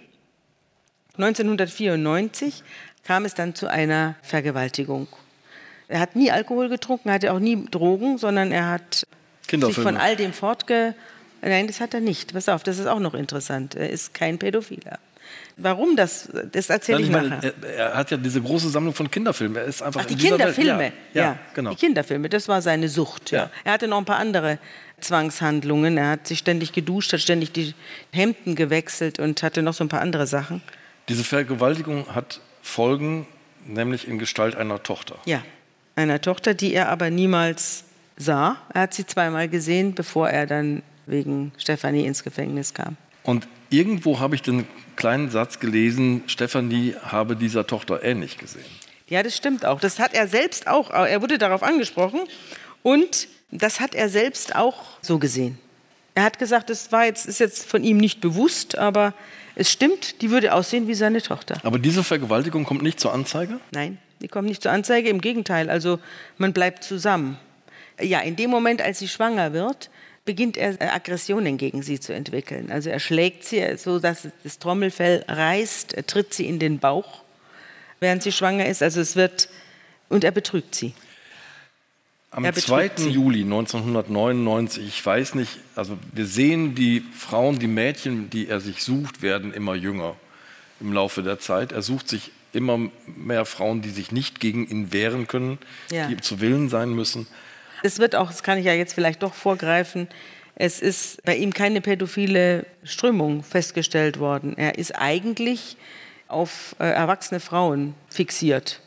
1994 1.16 2.62
kam 3.04 3.24
es 3.24 3.34
dann 3.34 3.54
zu 3.54 3.68
einer 3.68 4.14
Vergewaltigung. 4.22 5.08
Er 5.88 6.00
hat 6.00 6.14
nie 6.16 6.30
Alkohol 6.30 6.68
getrunken, 6.68 7.10
hatte 7.10 7.32
auch 7.32 7.40
nie 7.40 7.64
Drogen, 7.70 8.18
sondern 8.18 8.52
er 8.52 8.68
hat 8.68 9.06
sich 9.50 9.74
von 9.74 9.96
all 9.96 10.16
dem 10.16 10.32
fortge... 10.32 10.94
Nein, 11.42 11.66
das 11.66 11.80
hat 11.80 11.94
er 11.94 12.00
nicht. 12.00 12.34
Pass 12.34 12.48
auf, 12.50 12.62
das 12.62 12.78
ist 12.78 12.86
auch 12.86 13.00
noch 13.00 13.14
interessant. 13.14 13.74
Er 13.74 13.88
ist 13.88 14.12
kein 14.12 14.38
Pädophiler. 14.38 14.98
Warum 15.62 15.96
das? 15.96 16.28
Das 16.52 16.70
erzähle 16.70 17.00
ich, 17.00 17.06
ich 17.06 17.12
meine, 17.12 17.28
nachher. 17.28 17.52
Er, 17.76 17.94
hat 17.94 18.10
ja 18.10 18.16
diese 18.16 18.40
große 18.40 18.68
Sammlung 18.68 18.94
von 18.94 19.10
Kinderfilmen. 19.10 19.56
Er 19.56 19.64
ist 19.64 19.82
einfach 19.82 20.02
Ach, 20.02 20.06
die 20.06 20.16
Kinderfilme. 20.16 20.92
Ja, 21.12 21.22
ja, 21.22 21.38
genau. 21.54 21.70
Die 21.70 21.76
Kinderfilme, 21.76 22.28
das 22.28 22.48
war 22.48 22.62
seine 22.62 22.88
Sucht. 22.88 23.30
Ja. 23.30 23.50
Er 23.64 23.72
hatte 23.72 23.88
noch 23.88 23.98
ein 23.98 24.04
paar 24.04 24.18
andere 24.18 24.58
Zwangshandlungen. 25.00 25.96
Er 25.96 26.10
hat 26.10 26.26
sich 26.26 26.38
ständig 26.38 26.72
geduscht, 26.72 27.12
hat 27.12 27.20
ständig 27.20 27.52
die 27.52 27.74
Hemden 28.12 28.54
gewechselt 28.54 29.18
und 29.18 29.42
hatte 29.42 29.62
noch 29.62 29.74
so 29.74 29.84
ein 29.84 29.88
paar 29.88 30.00
andere 30.00 30.26
Sachen. 30.26 30.62
Diese 31.08 31.24
Vergewaltigung 31.24 32.14
hat 32.14 32.40
Folgen, 32.62 33.26
nämlich 33.66 34.06
in 34.06 34.18
Gestalt 34.18 34.54
einer 34.54 34.82
Tochter. 34.82 35.16
Ja, 35.24 35.42
einer 35.96 36.20
Tochter, 36.20 36.54
die 36.54 36.72
er 36.74 36.88
aber 36.88 37.10
niemals 37.10 37.84
sah. 38.16 38.56
Er 38.72 38.82
hat 38.82 38.94
sie 38.94 39.06
zweimal 39.06 39.48
gesehen, 39.48 39.94
bevor 39.94 40.28
er 40.28 40.46
dann 40.46 40.82
wegen 41.06 41.52
Stefanie 41.58 42.06
ins 42.06 42.22
Gefängnis 42.22 42.74
kam. 42.74 42.96
Und 43.24 43.48
irgendwo 43.70 44.20
habe 44.20 44.34
ich 44.34 44.42
den 44.42 44.66
kleinen 44.96 45.30
Satz 45.30 45.60
gelesen, 45.60 46.22
Stefanie 46.26 46.94
habe 47.02 47.36
dieser 47.36 47.66
Tochter 47.66 48.02
ähnlich 48.02 48.36
gesehen. 48.36 48.64
Ja, 49.08 49.22
das 49.22 49.36
stimmt 49.36 49.64
auch. 49.64 49.80
Das 49.80 49.98
hat 49.98 50.14
er 50.14 50.28
selbst 50.28 50.68
auch. 50.68 50.90
Er 50.90 51.22
wurde 51.22 51.38
darauf 51.38 51.62
angesprochen 51.62 52.20
und 52.82 53.28
das 53.50 53.80
hat 53.80 53.94
er 53.94 54.08
selbst 54.08 54.54
auch 54.54 54.84
so 55.02 55.18
gesehen. 55.18 55.58
Er 56.14 56.24
hat 56.24 56.38
gesagt, 56.38 56.70
das 56.70 56.92
war 56.92 57.06
jetzt, 57.06 57.26
ist 57.26 57.40
jetzt 57.40 57.68
von 57.68 57.82
ihm 57.82 57.96
nicht 57.96 58.20
bewusst, 58.20 58.76
aber 58.76 59.14
es 59.54 59.70
stimmt, 59.70 60.22
die 60.22 60.30
würde 60.30 60.54
aussehen 60.54 60.86
wie 60.86 60.94
seine 60.94 61.22
Tochter. 61.22 61.58
Aber 61.64 61.78
diese 61.78 62.04
Vergewaltigung 62.04 62.64
kommt 62.64 62.82
nicht 62.82 63.00
zur 63.00 63.12
Anzeige? 63.12 63.58
Nein, 63.72 63.98
die 64.20 64.28
kommt 64.28 64.48
nicht 64.48 64.62
zur 64.62 64.72
Anzeige. 64.72 65.08
Im 65.08 65.20
Gegenteil, 65.20 65.70
also 65.70 65.98
man 66.38 66.52
bleibt 66.52 66.84
zusammen. 66.84 67.38
Ja, 68.00 68.20
in 68.20 68.36
dem 68.36 68.50
Moment, 68.50 68.80
als 68.80 68.98
sie 68.98 69.08
schwanger 69.08 69.52
wird, 69.52 69.90
beginnt 70.30 70.56
er 70.56 70.94
Aggressionen 70.94 71.56
gegen 71.56 71.82
sie 71.82 71.98
zu 71.98 72.14
entwickeln. 72.14 72.70
Also 72.70 72.88
er 72.88 73.00
schlägt 73.00 73.44
sie 73.44 73.76
so, 73.76 73.98
dass 73.98 74.28
das 74.44 74.60
Trommelfell 74.60 75.24
reißt, 75.26 75.92
er 75.92 76.06
tritt 76.06 76.32
sie 76.32 76.46
in 76.46 76.60
den 76.60 76.78
Bauch, 76.78 77.22
während 77.98 78.22
sie 78.22 78.30
schwanger 78.30 78.66
ist. 78.66 78.80
Also 78.80 79.00
es 79.00 79.16
wird 79.16 79.48
und 80.08 80.22
er 80.22 80.30
betrügt 80.30 80.76
sie. 80.76 80.94
Am 82.30 82.44
2. 82.44 82.92
Sie. 82.94 83.10
Juli 83.10 83.42
1999, 83.42 84.86
ich 84.86 85.04
weiß 85.04 85.34
nicht, 85.34 85.58
also 85.74 85.98
wir 86.12 86.26
sehen 86.26 86.76
die 86.76 87.02
Frauen, 87.12 87.58
die 87.58 87.66
Mädchen, 87.66 88.30
die 88.30 88.46
er 88.46 88.60
sich 88.60 88.84
sucht, 88.84 89.22
werden 89.22 89.52
immer 89.52 89.74
jünger 89.74 90.14
im 90.78 90.92
Laufe 90.92 91.24
der 91.24 91.40
Zeit. 91.40 91.72
Er 91.72 91.82
sucht 91.82 92.08
sich 92.08 92.30
immer 92.52 92.78
mehr 93.04 93.46
Frauen, 93.46 93.82
die 93.82 93.90
sich 93.90 94.12
nicht 94.12 94.38
gegen 94.38 94.64
ihn 94.68 94.92
wehren 94.92 95.26
können, 95.26 95.58
ja. 95.90 96.06
die 96.06 96.18
zu 96.18 96.40
Willen 96.40 96.68
sein 96.68 96.90
müssen. 96.90 97.26
Es 97.82 97.98
wird 97.98 98.14
auch, 98.14 98.28
das 98.28 98.42
kann 98.42 98.58
ich 98.58 98.66
ja 98.66 98.74
jetzt 98.74 98.94
vielleicht 98.94 99.22
doch 99.22 99.34
vorgreifen, 99.34 100.08
es 100.62 100.80
ist 100.80 101.22
bei 101.24 101.36
ihm 101.36 101.54
keine 101.54 101.80
pädophile 101.80 102.66
Strömung 102.84 103.42
festgestellt 103.42 104.18
worden. 104.18 104.58
Er 104.58 104.76
ist 104.76 104.92
eigentlich 104.92 105.78
auf 106.28 106.76
äh, 106.78 106.84
erwachsene 106.84 107.40
Frauen 107.40 107.94
fixiert. 108.10 108.80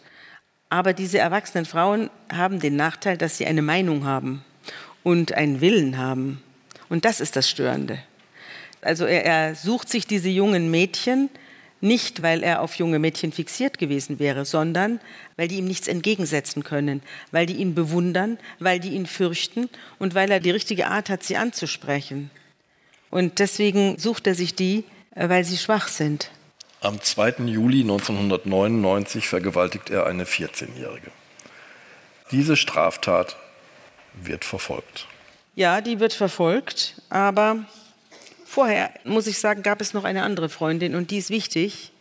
Aber 0.69 0.93
diese 0.93 1.17
erwachsenen 1.17 1.65
Frauen 1.65 2.11
haben 2.31 2.59
den 2.59 2.75
Nachteil, 2.75 3.17
dass 3.17 3.37
sie 3.37 3.47
eine 3.47 3.63
Meinung 3.63 4.05
haben 4.05 4.43
und 5.01 5.33
einen 5.33 5.61
Willen 5.61 5.97
haben. 5.97 6.43
Und 6.89 7.05
das 7.05 7.19
ist 7.19 7.35
das 7.35 7.49
Störende. 7.49 7.97
Also 8.81 9.05
er, 9.05 9.25
er 9.25 9.55
sucht 9.55 9.89
sich 9.89 10.05
diese 10.05 10.29
jungen 10.29 10.69
Mädchen, 10.69 11.29
nicht, 11.83 12.23
weil 12.23 12.43
er 12.43 12.61
auf 12.61 12.75
junge 12.75 12.97
Mädchen 12.97 13.31
fixiert 13.31 13.77
gewesen 13.77 14.17
wäre, 14.17 14.45
sondern 14.45 14.99
weil 15.35 15.47
die 15.47 15.57
ihm 15.57 15.65
nichts 15.65 15.87
entgegensetzen 15.87 16.63
können, 16.63 17.03
weil 17.31 17.45
die 17.45 17.55
ihn 17.55 17.75
bewundern, 17.75 18.39
weil 18.59 18.79
die 18.79 18.93
ihn 18.93 19.05
fürchten 19.05 19.69
und 19.99 20.15
weil 20.15 20.31
er 20.31 20.39
die 20.39 20.51
richtige 20.51 20.87
Art 20.87 21.09
hat, 21.09 21.23
sie 21.23 21.37
anzusprechen. 21.37 22.31
Und 23.09 23.39
deswegen 23.39 23.99
sucht 23.99 24.25
er 24.25 24.33
sich 24.33 24.55
die, 24.55 24.85
äh, 25.15 25.29
weil 25.29 25.43
sie 25.43 25.57
schwach 25.57 25.87
sind. 25.87 26.31
Am 26.81 26.99
2. 26.99 27.45
Juli 27.45 27.81
1999 27.81 29.27
vergewaltigt 29.27 29.89
er 29.89 30.07
eine 30.07 30.23
14-Jährige. 30.23 31.11
Diese 32.31 32.57
Straftat 32.57 33.37
wird 34.13 34.43
verfolgt. 34.45 35.07
Ja, 35.55 35.81
die 35.81 35.99
wird 35.99 36.13
verfolgt, 36.13 37.01
aber 37.09 37.65
Vorher, 38.53 38.91
muss 39.03 39.25
ich 39.25 39.39
sagen, 39.39 39.63
gab 39.63 39.81
es 39.81 39.95
noch 39.95 40.03
eine 40.03 40.21
andere 40.21 40.47
Freundin 40.47 40.93
und 40.93 41.09
die 41.09 41.17
ist 41.17 41.31
wichtig. 41.31 41.91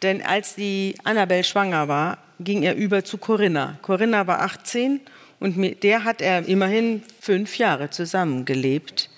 Denn 0.00 0.22
als 0.22 0.54
die 0.54 0.94
Annabelle 1.04 1.44
schwanger 1.44 1.88
war, 1.88 2.16
ging 2.40 2.62
er 2.62 2.74
über 2.74 3.04
zu 3.04 3.18
Corinna. 3.18 3.78
Corinna 3.82 4.26
war 4.26 4.40
18 4.40 5.02
und 5.40 5.58
mit 5.58 5.82
der 5.82 6.04
hat 6.04 6.22
er 6.22 6.48
immerhin 6.48 7.02
fünf 7.20 7.58
Jahre 7.58 7.90
zusammengelebt. 7.90 9.10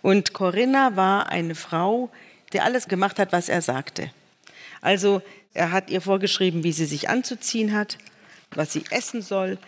Und 0.00 0.32
Corinna 0.32 0.96
war 0.96 1.28
eine 1.28 1.54
Frau, 1.54 2.08
die 2.54 2.60
alles 2.60 2.88
gemacht 2.88 3.18
hat, 3.18 3.32
was 3.32 3.50
er 3.50 3.60
sagte. 3.60 4.10
Also 4.80 5.20
er 5.52 5.70
hat 5.70 5.90
ihr 5.90 6.00
vorgeschrieben, 6.00 6.64
wie 6.64 6.72
sie 6.72 6.86
sich 6.86 7.10
anzuziehen 7.10 7.74
hat, 7.74 7.98
was 8.52 8.72
sie 8.72 8.84
essen 8.88 9.20
soll, 9.20 9.58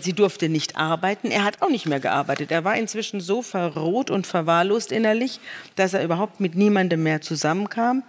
sie 0.00 0.12
durfte 0.12 0.48
nicht 0.48 0.76
arbeiten. 0.76 1.30
Er 1.30 1.44
hat 1.44 1.62
auch 1.62 1.70
nicht 1.70 1.86
mehr 1.86 2.00
gearbeitet. 2.00 2.50
Er 2.50 2.64
war 2.64 2.76
inzwischen 2.76 3.20
so 3.20 3.42
verroht 3.42 4.10
und 4.10 4.26
verwahrlost 4.26 4.92
innerlich, 4.92 5.40
dass 5.76 5.94
er 5.94 6.04
überhaupt 6.04 6.40
mit 6.40 6.54
niemandem 6.54 7.02
mehr 7.02 7.20
zusammenkam 7.20 8.02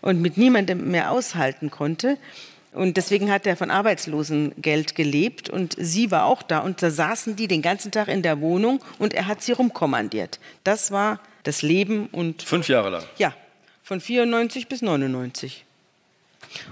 und 0.00 0.20
mit 0.20 0.36
niemandem 0.36 0.90
mehr 0.90 1.10
aushalten 1.10 1.70
konnte. 1.70 2.16
Und 2.72 2.96
deswegen 2.96 3.32
hat 3.32 3.46
er 3.46 3.56
von 3.56 3.70
Arbeitslosengeld 3.70 4.94
gelebt 4.94 5.50
und 5.50 5.74
sie 5.76 6.12
war 6.12 6.26
auch 6.26 6.42
da 6.42 6.60
und 6.60 6.82
da 6.82 6.90
saßen 6.90 7.34
die 7.34 7.48
den 7.48 7.62
ganzen 7.62 7.90
Tag 7.90 8.06
in 8.06 8.22
der 8.22 8.40
Wohnung 8.40 8.80
und 8.98 9.12
er 9.12 9.26
hat 9.26 9.42
sie 9.42 9.52
rumkommandiert. 9.52 10.38
Das 10.62 10.92
war 10.92 11.18
das 11.42 11.62
Leben 11.62 12.06
und 12.12 12.42
fünf 12.42 12.68
Jahre 12.68 12.90
lang. 12.90 13.02
Ja, 13.18 13.34
von 13.82 14.00
94 14.00 14.68
bis 14.68 14.82
99. 14.82 15.64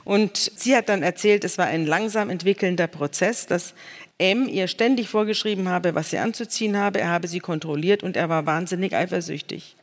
Und 0.04 0.36
sie 0.36 0.76
hat 0.76 0.88
dann 0.88 1.02
erzählt, 1.02 1.44
es 1.44 1.58
war 1.58 1.66
ein 1.66 1.86
langsam 1.86 2.30
entwickelnder 2.30 2.86
Prozess, 2.86 3.46
dass 3.46 3.74
M 4.18 4.48
ihr 4.48 4.66
ständig 4.66 5.08
vorgeschrieben 5.08 5.68
habe, 5.68 5.94
was 5.94 6.10
sie 6.10 6.18
anzuziehen 6.18 6.76
habe. 6.76 7.00
Er 7.00 7.08
habe 7.08 7.28
sie 7.28 7.38
kontrolliert 7.38 8.02
und 8.02 8.16
er 8.16 8.28
war 8.28 8.46
wahnsinnig 8.46 8.94
eifersüchtig. 8.94 9.76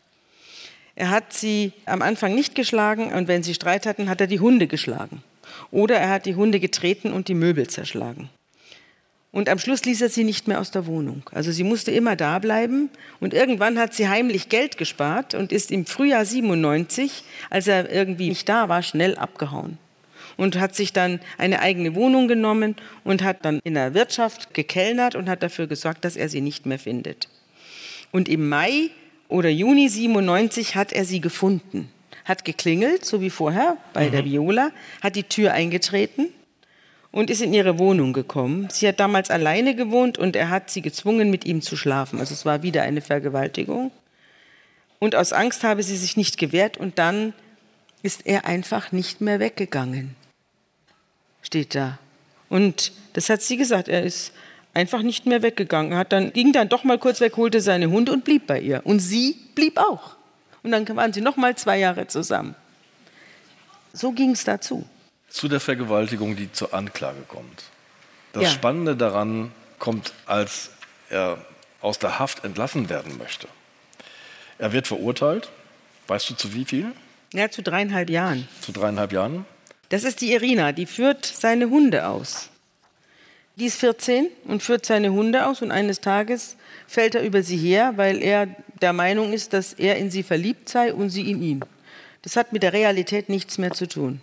Er 0.95 1.09
hat 1.09 1.33
sie 1.33 1.71
am 1.85 2.01
Anfang 2.01 2.35
nicht 2.35 2.55
geschlagen 2.55 3.13
und 3.13 3.27
wenn 3.27 3.43
sie 3.43 3.53
Streit 3.53 3.85
hatten, 3.85 4.09
hat 4.09 4.21
er 4.21 4.27
die 4.27 4.39
Hunde 4.39 4.67
geschlagen. 4.67 5.23
Oder 5.71 5.97
er 5.97 6.09
hat 6.09 6.25
die 6.25 6.35
Hunde 6.35 6.59
getreten 6.59 7.11
und 7.11 7.27
die 7.27 7.33
Möbel 7.33 7.67
zerschlagen. 7.67 8.29
Und 9.31 9.49
am 9.49 9.59
Schluss 9.59 9.83
ließ 9.83 10.01
er 10.01 10.09
sie 10.09 10.23
nicht 10.23 10.47
mehr 10.47 10.61
aus 10.61 10.71
der 10.71 10.85
Wohnung. 10.85 11.23
Also 11.33 11.51
sie 11.51 11.65
musste 11.65 11.91
immer 11.91 12.15
da 12.15 12.39
bleiben. 12.39 12.89
Und 13.19 13.33
irgendwann 13.33 13.77
hat 13.77 13.93
sie 13.93 14.07
heimlich 14.07 14.47
Geld 14.47 14.77
gespart 14.77 15.33
und 15.33 15.51
ist 15.51 15.71
im 15.71 15.85
Frühjahr 15.85 16.23
97, 16.23 17.23
als 17.49 17.67
er 17.67 17.91
irgendwie 17.91 18.29
nicht 18.29 18.47
da 18.47 18.69
war, 18.69 18.81
schnell 18.81 19.15
abgehauen 19.15 19.77
und 20.37 20.59
hat 20.59 20.75
sich 20.75 20.93
dann 20.93 21.19
eine 21.37 21.59
eigene 21.59 21.95
Wohnung 21.95 22.27
genommen 22.27 22.75
und 23.03 23.23
hat 23.23 23.45
dann 23.45 23.59
in 23.63 23.75
der 23.75 23.93
Wirtschaft 23.93 24.53
gekellnert 24.53 25.15
und 25.15 25.29
hat 25.29 25.43
dafür 25.43 25.67
gesorgt, 25.67 26.05
dass 26.05 26.15
er 26.15 26.29
sie 26.29 26.41
nicht 26.41 26.65
mehr 26.65 26.79
findet. 26.79 27.29
Und 28.11 28.29
im 28.29 28.49
Mai 28.49 28.89
oder 29.27 29.49
Juni 29.49 29.89
97 29.89 30.75
hat 30.75 30.93
er 30.93 31.05
sie 31.05 31.21
gefunden, 31.21 31.89
hat 32.23 32.45
geklingelt, 32.45 33.05
so 33.05 33.21
wie 33.21 33.29
vorher 33.29 33.77
bei 33.93 34.07
mhm. 34.07 34.11
der 34.11 34.25
Viola, 34.25 34.71
hat 35.01 35.15
die 35.15 35.23
Tür 35.23 35.53
eingetreten 35.53 36.27
und 37.11 37.29
ist 37.29 37.41
in 37.41 37.53
ihre 37.53 37.79
Wohnung 37.79 38.13
gekommen. 38.13 38.67
Sie 38.69 38.87
hat 38.87 38.99
damals 38.99 39.31
alleine 39.31 39.75
gewohnt 39.75 40.17
und 40.17 40.35
er 40.35 40.49
hat 40.49 40.69
sie 40.69 40.81
gezwungen, 40.81 41.29
mit 41.29 41.45
ihm 41.45 41.61
zu 41.61 41.77
schlafen. 41.77 42.19
Also 42.19 42.33
es 42.33 42.45
war 42.45 42.61
wieder 42.61 42.83
eine 42.83 43.01
Vergewaltigung. 43.01 43.91
Und 44.99 45.15
aus 45.15 45.33
Angst 45.33 45.63
habe 45.63 45.83
sie 45.83 45.97
sich 45.97 46.17
nicht 46.17 46.37
gewehrt 46.37 46.77
und 46.77 46.99
dann 46.99 47.33
ist 48.01 48.25
er 48.25 48.45
einfach 48.45 48.91
nicht 48.91 49.19
mehr 49.19 49.39
weggegangen 49.39 50.15
steht 51.45 51.75
da. 51.75 51.97
Und 52.49 52.91
das 53.13 53.29
hat 53.29 53.41
sie 53.41 53.57
gesagt, 53.57 53.87
er 53.87 54.03
ist 54.03 54.33
einfach 54.73 55.01
nicht 55.01 55.25
mehr 55.25 55.41
weggegangen. 55.41 55.93
Er 55.93 55.99
hat 55.99 56.11
dann, 56.11 56.33
ging 56.33 56.51
dann 56.51 56.69
doch 56.69 56.83
mal 56.83 56.99
kurz 56.99 57.21
weg, 57.21 57.37
holte 57.37 57.61
seine 57.61 57.89
Hunde 57.89 58.11
und 58.11 58.25
blieb 58.25 58.47
bei 58.47 58.59
ihr. 58.59 58.81
Und 58.83 58.99
sie 58.99 59.37
blieb 59.55 59.77
auch. 59.77 60.15
Und 60.63 60.71
dann 60.71 60.87
waren 60.95 61.13
sie 61.13 61.21
noch 61.21 61.37
mal 61.37 61.55
zwei 61.55 61.77
Jahre 61.77 62.07
zusammen. 62.07 62.55
So 63.93 64.11
ging 64.11 64.31
es 64.31 64.43
dazu. 64.43 64.85
Zu 65.29 65.47
der 65.47 65.59
Vergewaltigung, 65.59 66.35
die 66.35 66.51
zur 66.51 66.73
Anklage 66.73 67.21
kommt. 67.27 67.63
Das 68.33 68.43
ja. 68.43 68.49
Spannende 68.49 68.95
daran 68.95 69.51
kommt, 69.79 70.13
als 70.25 70.71
er 71.09 71.37
aus 71.81 71.99
der 71.99 72.19
Haft 72.19 72.43
entlassen 72.43 72.89
werden 72.89 73.17
möchte. 73.17 73.47
Er 74.57 74.73
wird 74.73 74.87
verurteilt. 74.87 75.49
Weißt 76.07 76.29
du 76.29 76.35
zu 76.35 76.53
wie 76.53 76.65
viel? 76.65 76.91
Ja, 77.33 77.49
zu 77.49 77.61
dreieinhalb 77.63 78.09
Jahren. 78.09 78.47
Zu 78.61 78.71
dreieinhalb 78.71 79.11
Jahren? 79.11 79.45
Das 79.95 80.03
ist 80.03 80.19
die 80.19 80.33
Irina, 80.33 80.73
die 80.73 80.87
führt 80.87 81.25
seine 81.25 81.69
Hunde 81.69 82.05
aus. 82.05 82.49
Die 83.55 83.63
ist 83.67 83.79
14 83.79 84.27
und 84.43 84.61
führt 84.61 84.85
seine 84.85 85.13
Hunde 85.13 85.45
aus 85.45 85.61
und 85.61 85.71
eines 85.71 86.01
Tages 86.01 86.57
fällt 86.85 87.15
er 87.15 87.23
über 87.23 87.43
sie 87.43 87.55
her, 87.55 87.93
weil 87.95 88.21
er 88.21 88.47
der 88.81 88.91
Meinung 88.91 89.31
ist, 89.31 89.53
dass 89.53 89.71
er 89.71 89.95
in 89.95 90.11
sie 90.11 90.23
verliebt 90.23 90.67
sei 90.67 90.93
und 90.93 91.11
sie 91.11 91.31
in 91.31 91.41
ihn. 91.41 91.61
Das 92.23 92.35
hat 92.35 92.51
mit 92.51 92.61
der 92.61 92.73
Realität 92.73 93.29
nichts 93.29 93.57
mehr 93.57 93.71
zu 93.71 93.87
tun. 93.87 94.19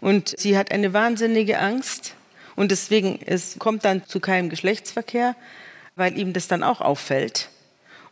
Und 0.00 0.38
sie 0.38 0.56
hat 0.56 0.70
eine 0.70 0.92
wahnsinnige 0.92 1.58
Angst 1.58 2.14
und 2.54 2.70
deswegen 2.70 3.18
es 3.26 3.58
kommt 3.58 3.84
dann 3.84 4.06
zu 4.06 4.20
keinem 4.20 4.50
Geschlechtsverkehr, 4.50 5.34
weil 5.96 6.16
ihm 6.16 6.32
das 6.32 6.46
dann 6.46 6.62
auch 6.62 6.80
auffällt. 6.80 7.48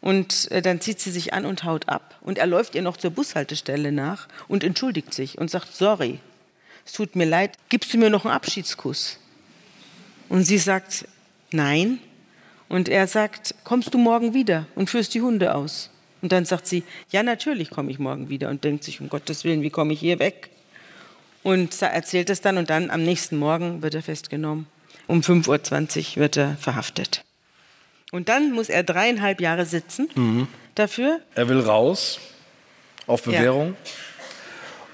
Und 0.01 0.51
äh, 0.51 0.61
dann 0.61 0.81
zieht 0.81 0.99
sie 0.99 1.13
sich 1.13 1.33
an 1.33 1.47
und 1.47 1.63
haut 1.63 1.89
ab. 1.89 2.17
Und 2.23 2.39
er 2.39 2.49
läuft 2.49 2.75
ihr 2.75 2.83
noch 2.83 2.97
zur 2.97 3.13
Bushaltestelle 3.13 3.93
nach 3.93 4.27
und 4.49 4.65
entschuldigt 4.65 5.15
sich 5.15 5.39
und 5.39 5.53
sagt, 5.53 5.73
sorry, 5.73 6.19
es 6.87 6.93
tut 6.93 7.17
mir 7.17 7.27
leid, 7.27 7.57
gibst 7.69 7.93
du 7.93 7.99
mir 7.99 8.09
noch 8.09 8.25
einen 8.25 8.35
Abschiedskuss? 8.35 9.19
Und 10.29 10.45
sie 10.45 10.59
sagt, 10.59 11.07
nein. 11.51 11.99
Und 12.69 12.89
er 12.89 13.07
sagt, 13.07 13.55
kommst 13.65 13.93
du 13.93 13.99
morgen 13.99 14.35
wieder 14.35 14.67
und 14.75 14.89
führst 14.89 15.13
die 15.15 15.21
Hunde 15.21 15.55
aus? 15.55 15.91
Und 16.23 16.33
dann 16.33 16.45
sagt 16.45 16.67
sie, 16.67 16.85
ja, 17.11 17.23
natürlich 17.23 17.71
komme 17.71 17.91
ich 17.91 17.99
morgen 17.99 18.29
wieder 18.29 18.49
und 18.49 18.65
denkt 18.65 18.85
sich, 18.85 19.01
um 19.01 19.09
Gottes 19.09 19.45
Willen, 19.45 19.63
wie 19.63 19.71
komme 19.71 19.93
ich 19.93 20.01
hier 20.01 20.19
weg? 20.19 20.51
Und 21.43 21.81
erzählt 21.83 22.31
es 22.31 22.41
dann 22.41 22.57
und 22.57 22.71
dann 22.71 22.91
am 22.91 23.03
nächsten 23.03 23.37
Morgen 23.37 23.83
wird 23.83 23.95
er 23.95 24.03
festgenommen. 24.03 24.67
Um 25.07 25.21
5.20 25.21 26.17
Uhr 26.17 26.17
wird 26.17 26.37
er 26.37 26.57
verhaftet. 26.57 27.25
Und 28.11 28.29
dann 28.29 28.53
muss 28.53 28.69
er 28.69 28.83
dreieinhalb 28.83 29.41
Jahre 29.41 29.67
sitzen 29.67 30.09
mhm. 30.15 30.49
dafür. 30.75 31.21
Er 31.35 31.49
will 31.49 31.61
raus 31.61 32.19
auf 33.07 33.23
Bewährung. 33.23 33.77
Ja. 33.85 33.91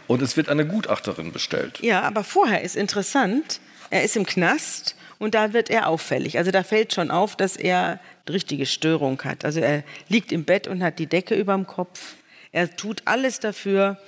Und 0.07 0.23
es 0.23 0.37
wird 0.37 0.49
eine 0.49 0.67
Gutachterin 0.67 1.33
bestellt. 1.33 1.81
Ja, 1.81 2.03
aber 2.03 2.25
vorher 2.25 2.63
ist 2.63 2.77
interessant, 2.77 3.61
er 3.91 4.03
ist 4.03 4.17
im 4.17 4.27
Knast 4.27 4.97
und 5.19 5.35
da 5.35 5.53
wird 5.53 5.71
er 5.71 5.89
auffällig. 5.89 6.39
Also 6.39 6.51
da 6.51 6.63
fällt 6.63 6.93
schon 6.93 7.11
auf, 7.11 7.37
dass 7.37 7.57
er 7.57 8.01
richtige 8.29 8.67
Störung 8.67 9.23
hat. 9.23 9.45
Also 9.45 9.61
er 9.61 9.85
liegt 10.09 10.33
im 10.33 10.45
Bett 10.45 10.67
und 10.67 10.83
hat 10.83 10.99
die 10.99 11.07
Decke 11.07 11.35
über 11.35 11.55
dem 11.55 11.67
Kopf. 11.67 12.15
Er 12.53 12.75
tut 12.77 13.03
alles 13.05 13.41
dafür, 13.41 13.99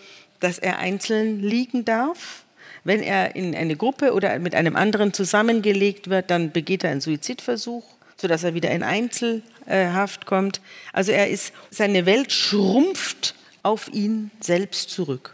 dass 0.40 0.58
er 0.58 0.78
einzeln 0.78 1.40
liegen 1.40 1.84
darf. 1.84 2.44
Wenn 2.84 3.02
er 3.02 3.34
in 3.34 3.54
eine 3.54 3.76
Gruppe 3.76 4.12
oder 4.12 4.38
mit 4.38 4.54
einem 4.54 4.76
anderen 4.76 5.12
zusammengelegt 5.12 6.10
wird, 6.10 6.30
dann 6.30 6.52
begeht 6.52 6.84
er 6.84 6.90
einen 6.90 7.00
Suizidversuch, 7.00 7.84
sodass 8.16 8.44
er 8.44 8.54
wieder 8.54 8.70
in 8.70 8.82
Einzelhaft 8.82 10.26
kommt. 10.26 10.60
Also 10.92 11.12
er 11.12 11.30
ist, 11.30 11.52
seine 11.70 12.04
Welt 12.04 12.30
schrumpft 12.32 13.34
auf 13.62 13.88
ihn 13.92 14.30
selbst 14.40 14.90
zurück. 14.90 15.33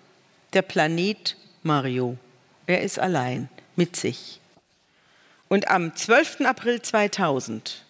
Der 0.53 0.63
Planet 0.63 1.37
Mario. 1.63 2.17
Er 2.67 2.83
ist 2.83 2.99
allein 2.99 3.49
mit 3.77 3.95
sich. 3.95 4.41
Und 5.49 5.69
am 5.69 5.95
12. 5.95 6.41
April 6.41 6.83
2000 6.83 7.85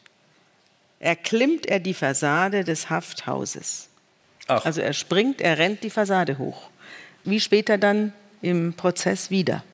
erklimmt 0.98 1.64
er 1.66 1.80
die 1.80 1.94
Fassade 1.94 2.64
des 2.64 2.90
Hafthauses. 2.90 3.88
Ach. 4.46 4.64
Also 4.66 4.82
er 4.82 4.92
springt, 4.92 5.40
er 5.40 5.56
rennt 5.56 5.82
die 5.82 5.90
Fassade 5.90 6.36
hoch. 6.36 6.68
Wie 7.24 7.40
später 7.40 7.78
dann 7.78 8.12
im 8.42 8.74
Prozess 8.74 9.30
wieder. 9.30 9.64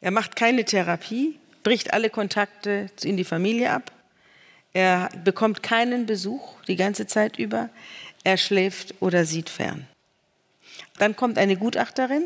Er 0.00 0.12
macht 0.12 0.36
keine 0.36 0.64
Therapie, 0.64 1.40
bricht 1.64 1.92
alle 1.92 2.10
Kontakte 2.10 2.88
in 3.02 3.16
die 3.16 3.24
Familie 3.24 3.72
ab. 3.72 3.90
Er 4.72 5.08
bekommt 5.24 5.64
keinen 5.64 6.06
Besuch 6.06 6.62
die 6.68 6.76
ganze 6.76 7.08
Zeit 7.08 7.36
über. 7.36 7.68
Er 8.22 8.36
schläft 8.36 8.94
oder 9.00 9.24
sieht 9.24 9.50
fern. 9.50 9.88
Dann 10.98 11.16
kommt 11.16 11.38
eine 11.38 11.56
Gutachterin 11.56 12.24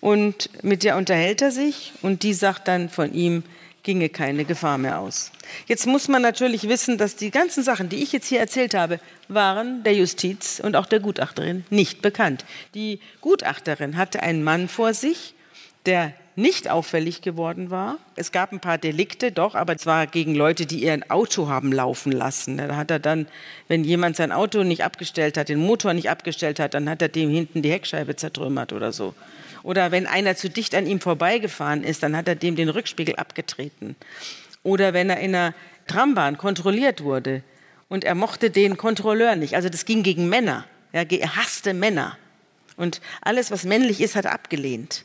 und 0.00 0.50
mit 0.62 0.82
der 0.82 0.96
unterhält 0.96 1.42
er 1.42 1.50
sich 1.50 1.92
und 2.02 2.22
die 2.22 2.34
sagt 2.34 2.68
dann 2.68 2.88
von 2.88 3.12
ihm, 3.14 3.44
ginge 3.82 4.08
keine 4.08 4.44
Gefahr 4.44 4.78
mehr 4.78 5.00
aus. 5.00 5.32
Jetzt 5.66 5.86
muss 5.86 6.08
man 6.08 6.22
natürlich 6.22 6.68
wissen, 6.68 6.98
dass 6.98 7.16
die 7.16 7.30
ganzen 7.30 7.62
Sachen, 7.62 7.88
die 7.88 8.02
ich 8.02 8.12
jetzt 8.12 8.26
hier 8.26 8.40
erzählt 8.40 8.74
habe, 8.74 9.00
waren 9.28 9.82
der 9.82 9.94
Justiz 9.94 10.60
und 10.62 10.76
auch 10.76 10.86
der 10.86 11.00
Gutachterin 11.00 11.64
nicht 11.70 12.02
bekannt. 12.02 12.44
Die 12.74 13.00
Gutachterin 13.20 13.96
hatte 13.96 14.22
einen 14.22 14.44
Mann 14.44 14.68
vor 14.68 14.94
sich, 14.94 15.34
der 15.86 16.12
nicht 16.34 16.70
auffällig 16.70 17.20
geworden 17.20 17.70
war. 17.70 17.98
Es 18.16 18.32
gab 18.32 18.52
ein 18.52 18.60
paar 18.60 18.78
Delikte, 18.78 19.32
doch, 19.32 19.54
aber 19.54 19.74
es 19.74 19.84
war 19.84 20.06
gegen 20.06 20.34
Leute, 20.34 20.66
die 20.66 20.82
ihr 20.82 20.98
Auto 21.08 21.48
haben 21.48 21.72
laufen 21.72 22.12
lassen. 22.12 22.56
Da 22.56 22.76
hat 22.76 22.90
er 22.90 22.98
dann, 22.98 23.26
wenn 23.68 23.84
jemand 23.84 24.16
sein 24.16 24.32
Auto 24.32 24.62
nicht 24.62 24.82
abgestellt 24.82 25.36
hat, 25.36 25.48
den 25.48 25.58
Motor 25.58 25.92
nicht 25.92 26.08
abgestellt 26.08 26.58
hat, 26.58 26.74
dann 26.74 26.88
hat 26.88 27.02
er 27.02 27.08
dem 27.08 27.28
hinten 27.30 27.62
die 27.62 27.70
Heckscheibe 27.70 28.16
zertrümmert 28.16 28.72
oder 28.72 28.92
so. 28.92 29.14
Oder 29.62 29.92
wenn 29.92 30.06
einer 30.06 30.34
zu 30.34 30.48
dicht 30.48 30.74
an 30.74 30.86
ihm 30.86 31.00
vorbeigefahren 31.00 31.84
ist, 31.84 32.02
dann 32.02 32.16
hat 32.16 32.26
er 32.28 32.34
dem 32.34 32.56
den 32.56 32.68
Rückspiegel 32.68 33.16
abgetreten. 33.16 33.94
Oder 34.62 34.92
wenn 34.94 35.10
er 35.10 35.20
in 35.20 35.34
einer 35.34 35.54
Trambahn 35.86 36.38
kontrolliert 36.38 37.02
wurde 37.02 37.42
und 37.88 38.04
er 38.04 38.14
mochte 38.14 38.50
den 38.50 38.76
Kontrolleur 38.76 39.36
nicht. 39.36 39.54
Also 39.54 39.68
das 39.68 39.84
ging 39.84 40.02
gegen 40.02 40.28
Männer. 40.28 40.64
er 40.92 41.06
hasste 41.36 41.74
Männer. 41.74 42.16
Und 42.76 43.00
alles, 43.20 43.50
was 43.50 43.64
männlich 43.64 44.00
ist, 44.00 44.16
hat 44.16 44.24
er 44.24 44.32
abgelehnt. 44.32 45.04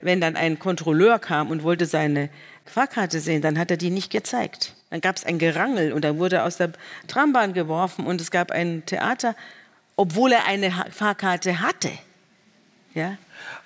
Wenn 0.00 0.20
dann 0.20 0.36
ein 0.36 0.58
Kontrolleur 0.58 1.18
kam 1.18 1.50
und 1.50 1.62
wollte 1.62 1.86
seine 1.86 2.30
Fahrkarte 2.64 3.20
sehen, 3.20 3.42
dann 3.42 3.58
hat 3.58 3.70
er 3.70 3.76
die 3.76 3.90
nicht 3.90 4.10
gezeigt. 4.10 4.74
Dann 4.90 5.00
gab 5.00 5.16
es 5.16 5.24
ein 5.24 5.38
Gerangel 5.38 5.92
und 5.92 6.04
dann 6.04 6.18
wurde 6.18 6.36
er 6.36 6.44
aus 6.44 6.56
der 6.56 6.72
Trambahn 7.08 7.52
geworfen 7.52 8.06
und 8.06 8.20
es 8.20 8.30
gab 8.30 8.50
ein 8.50 8.84
Theater, 8.86 9.34
obwohl 9.96 10.32
er 10.32 10.46
eine 10.46 10.72
Fahrkarte 10.90 11.60
hatte. 11.60 11.90
Ja? 12.94 13.18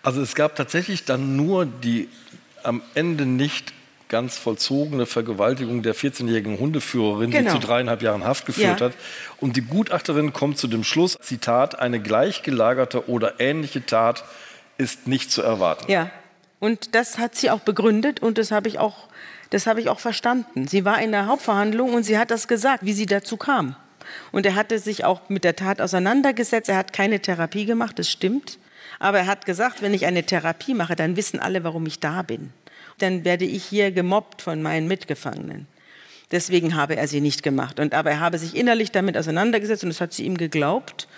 Also 0.03 0.21
es 0.23 0.35
gab 0.35 0.57
tatsächlich 0.57 1.05
dann 1.05 1.37
nur 1.37 1.67
die 1.67 2.09
am 2.63 2.83
Ende 2.95 3.27
nicht 3.27 3.73
ganz 4.09 4.37
vollzogene 4.37 5.07
Vergewaltigung 5.07 5.83
der 5.83 5.95
14-jährigen 5.95 6.59
Hundeführerin, 6.59 7.31
genau. 7.31 7.55
die 7.55 7.61
zu 7.61 7.67
dreieinhalb 7.67 8.03
Jahren 8.03 8.25
Haft 8.25 8.45
geführt 8.45 8.81
ja. 8.81 8.87
hat. 8.87 8.93
Und 9.41 9.57
die 9.57 9.63
Gutachterin 9.63 10.35
kommt 10.35 10.59
zu 10.59 10.69
dem 10.69 10.85
Schluss, 10.85 11.17
Zitat, 11.23 11.79
eine 11.79 11.99
gleichgelagerte 11.99 13.09
oder 13.09 13.41
ähnliche 13.41 13.87
Tat 13.87 14.25
ist 14.77 15.07
nicht 15.07 15.31
zu 15.31 15.43
erwarten. 15.43 15.91
Ja, 15.91 16.11
und 16.63 16.95
das 16.95 17.19
hat 17.19 17.35
sie 17.35 17.51
auch 17.51 17.59
begründet 17.59 18.23
und 18.23 18.39
das 18.39 18.53
habe 18.53 18.69
ich 18.69 18.79
auch, 18.79 19.09
das 19.51 19.67
habe 19.67 19.81
ich 19.81 19.89
auch 19.89 19.99
verstanden. 19.99 20.69
Sie 20.69 20.85
war 20.85 21.03
in 21.03 21.11
der 21.11 21.27
Hauptverhandlung 21.27 21.93
und 21.93 22.05
sie 22.05 22.17
hat 22.17 22.31
das 22.31 22.47
gesagt, 22.47 22.85
wie 22.85 22.93
sie 22.93 23.07
dazu 23.07 23.37
kam. 23.37 23.75
Und 24.31 24.47
er 24.47 24.55
hatte 24.55 24.79
sich 24.79 25.05
auch 25.05 25.29
mit 25.29 25.43
der 25.43 25.57
Tat 25.57 25.81
auseinandergesetzt. 25.81 26.69
Er 26.69 26.77
hat 26.77 26.93
keine 26.93 27.19
Therapie 27.19 27.65
gemacht, 27.65 27.99
das 27.99 28.09
stimmt. 28.09 28.61
Aber 29.01 29.19
er 29.19 29.27
hat 29.27 29.45
gesagt, 29.45 29.83
wenn 29.83 29.93
ich 29.93 30.07
eine 30.07 30.23
Therapie 30.23 30.73
mache, 30.73 30.95
dann 30.95 31.17
wissen 31.17 31.41
alle, 31.41 31.65
warum 31.65 31.85
ich 31.85 31.99
da 31.99 32.23
bin. 32.23 32.53
Dann 32.99 33.25
werde 33.25 33.45
ich 33.45 33.65
hier 33.65 33.91
gemobbt 33.91 34.41
von 34.41 34.63
meinen 34.63 34.87
Mitgefangenen. 34.87 35.67
Deswegen 36.31 36.77
habe 36.77 36.95
er 36.95 37.09
sie 37.09 37.21
nicht 37.21 37.43
gemacht. 37.43 37.81
Und 37.81 37.93
aber 37.93 38.13
er 38.13 38.21
habe 38.21 38.39
sich 38.39 38.55
innerlich 38.55 38.93
damit 38.93 39.19
auseinandergesetzt 39.19 39.83
und 39.83 39.89
das 39.91 40.01
hat 40.01 40.13
sie 40.13 40.27
ihm 40.27 40.39
geglaubt. 40.39 41.09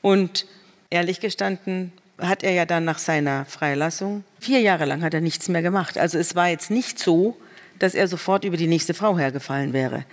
Und 0.00 0.46
ehrlich 0.90 1.18
gestanden 1.18 1.90
hat 2.22 2.42
er 2.42 2.52
ja 2.52 2.64
dann 2.64 2.84
nach 2.84 2.98
seiner 2.98 3.44
Freilassung 3.44 4.24
vier 4.42 4.60
Jahre 4.60 4.84
lang 4.84 5.02
hat 5.02 5.14
er 5.14 5.20
nichts 5.20 5.48
mehr 5.48 5.62
gemacht. 5.62 5.96
Also 5.96 6.18
es 6.18 6.34
war 6.34 6.48
jetzt 6.48 6.70
nicht 6.70 6.98
so, 6.98 7.36
dass 7.78 7.94
er 7.94 8.08
sofort 8.08 8.44
über 8.44 8.56
die 8.56 8.66
nächste 8.66 8.94
Frau 8.94 9.18
hergefallen 9.18 9.72
wäre, 9.72 10.04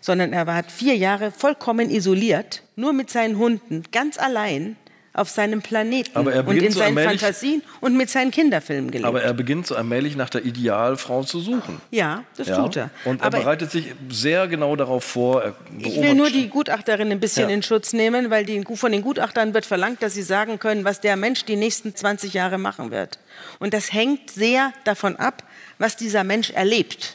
sondern 0.00 0.32
er 0.32 0.46
hat 0.46 0.70
vier 0.70 0.96
Jahre 0.96 1.30
vollkommen 1.30 1.90
isoliert, 1.90 2.62
nur 2.76 2.92
mit 2.92 3.10
seinen 3.10 3.38
Hunden, 3.38 3.84
ganz 3.92 4.18
allein 4.18 4.76
auf 5.18 5.28
seinem 5.28 5.62
Planeten 5.62 6.16
und 6.18 6.56
in 6.56 6.72
seinen 6.72 6.96
Fantasien 6.96 7.62
und 7.80 7.96
mit 7.96 8.10
seinen 8.10 8.30
Kinderfilmen 8.30 8.90
gelebt. 8.90 9.06
Aber 9.06 9.22
er 9.22 9.34
beginnt 9.34 9.66
so 9.66 9.74
allmählich 9.74 10.16
nach 10.16 10.30
der 10.30 10.44
Idealfrau 10.44 11.24
zu 11.24 11.40
suchen. 11.40 11.80
Ja, 11.90 12.24
das 12.36 12.48
ja. 12.48 12.56
tut 12.56 12.76
er. 12.76 12.90
Und 13.04 13.20
er 13.20 13.26
aber 13.26 13.38
bereitet 13.40 13.70
sich 13.70 13.94
sehr 14.08 14.48
genau 14.48 14.76
darauf 14.76 15.04
vor. 15.04 15.54
ich 15.78 16.00
will 16.00 16.14
nur 16.14 16.30
die 16.30 16.48
Gutachterin 16.48 17.10
ein 17.10 17.20
bisschen 17.20 17.48
ja. 17.48 17.54
in 17.54 17.62
Schutz 17.62 17.92
nehmen, 17.92 18.30
weil 18.30 18.44
die, 18.44 18.64
von 18.74 18.92
den 18.92 19.02
Gutachtern 19.02 19.54
wird 19.54 19.66
verlangt, 19.66 20.02
dass 20.02 20.14
sie 20.14 20.22
sagen 20.22 20.58
können, 20.58 20.84
was 20.84 21.00
der 21.00 21.16
Mensch 21.16 21.44
die 21.44 21.56
nächsten 21.56 21.94
20 21.94 22.32
Jahre 22.34 22.58
machen 22.58 22.90
wird. 22.90 23.18
Und 23.58 23.74
das 23.74 23.92
hängt 23.92 24.30
sehr 24.30 24.72
davon 24.84 25.16
ab, 25.16 25.42
was 25.78 25.96
dieser 25.96 26.24
Mensch 26.24 26.50
erlebt. 26.50 27.14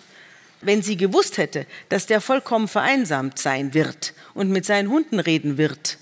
Wenn 0.62 0.82
sie 0.82 0.96
gewusst 0.96 1.38
hätte, 1.38 1.66
dass 1.90 2.06
der 2.06 2.22
vollkommen 2.22 2.68
vereinsamt 2.68 3.38
sein 3.38 3.74
wird 3.74 4.14
und 4.34 4.50
mit 4.50 4.66
seinen 4.66 4.90
Hunden 4.90 5.20
reden 5.20 5.58
wird, 5.58 5.98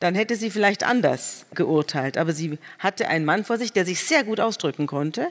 dann 0.00 0.14
hätte 0.14 0.34
sie 0.34 0.50
vielleicht 0.50 0.82
anders 0.82 1.46
geurteilt. 1.54 2.18
Aber 2.18 2.32
sie 2.32 2.58
hatte 2.78 3.08
einen 3.08 3.24
Mann 3.24 3.44
vor 3.44 3.58
sich, 3.58 3.72
der 3.72 3.84
sich 3.84 4.02
sehr 4.02 4.24
gut 4.24 4.40
ausdrücken 4.40 4.86
konnte 4.86 5.28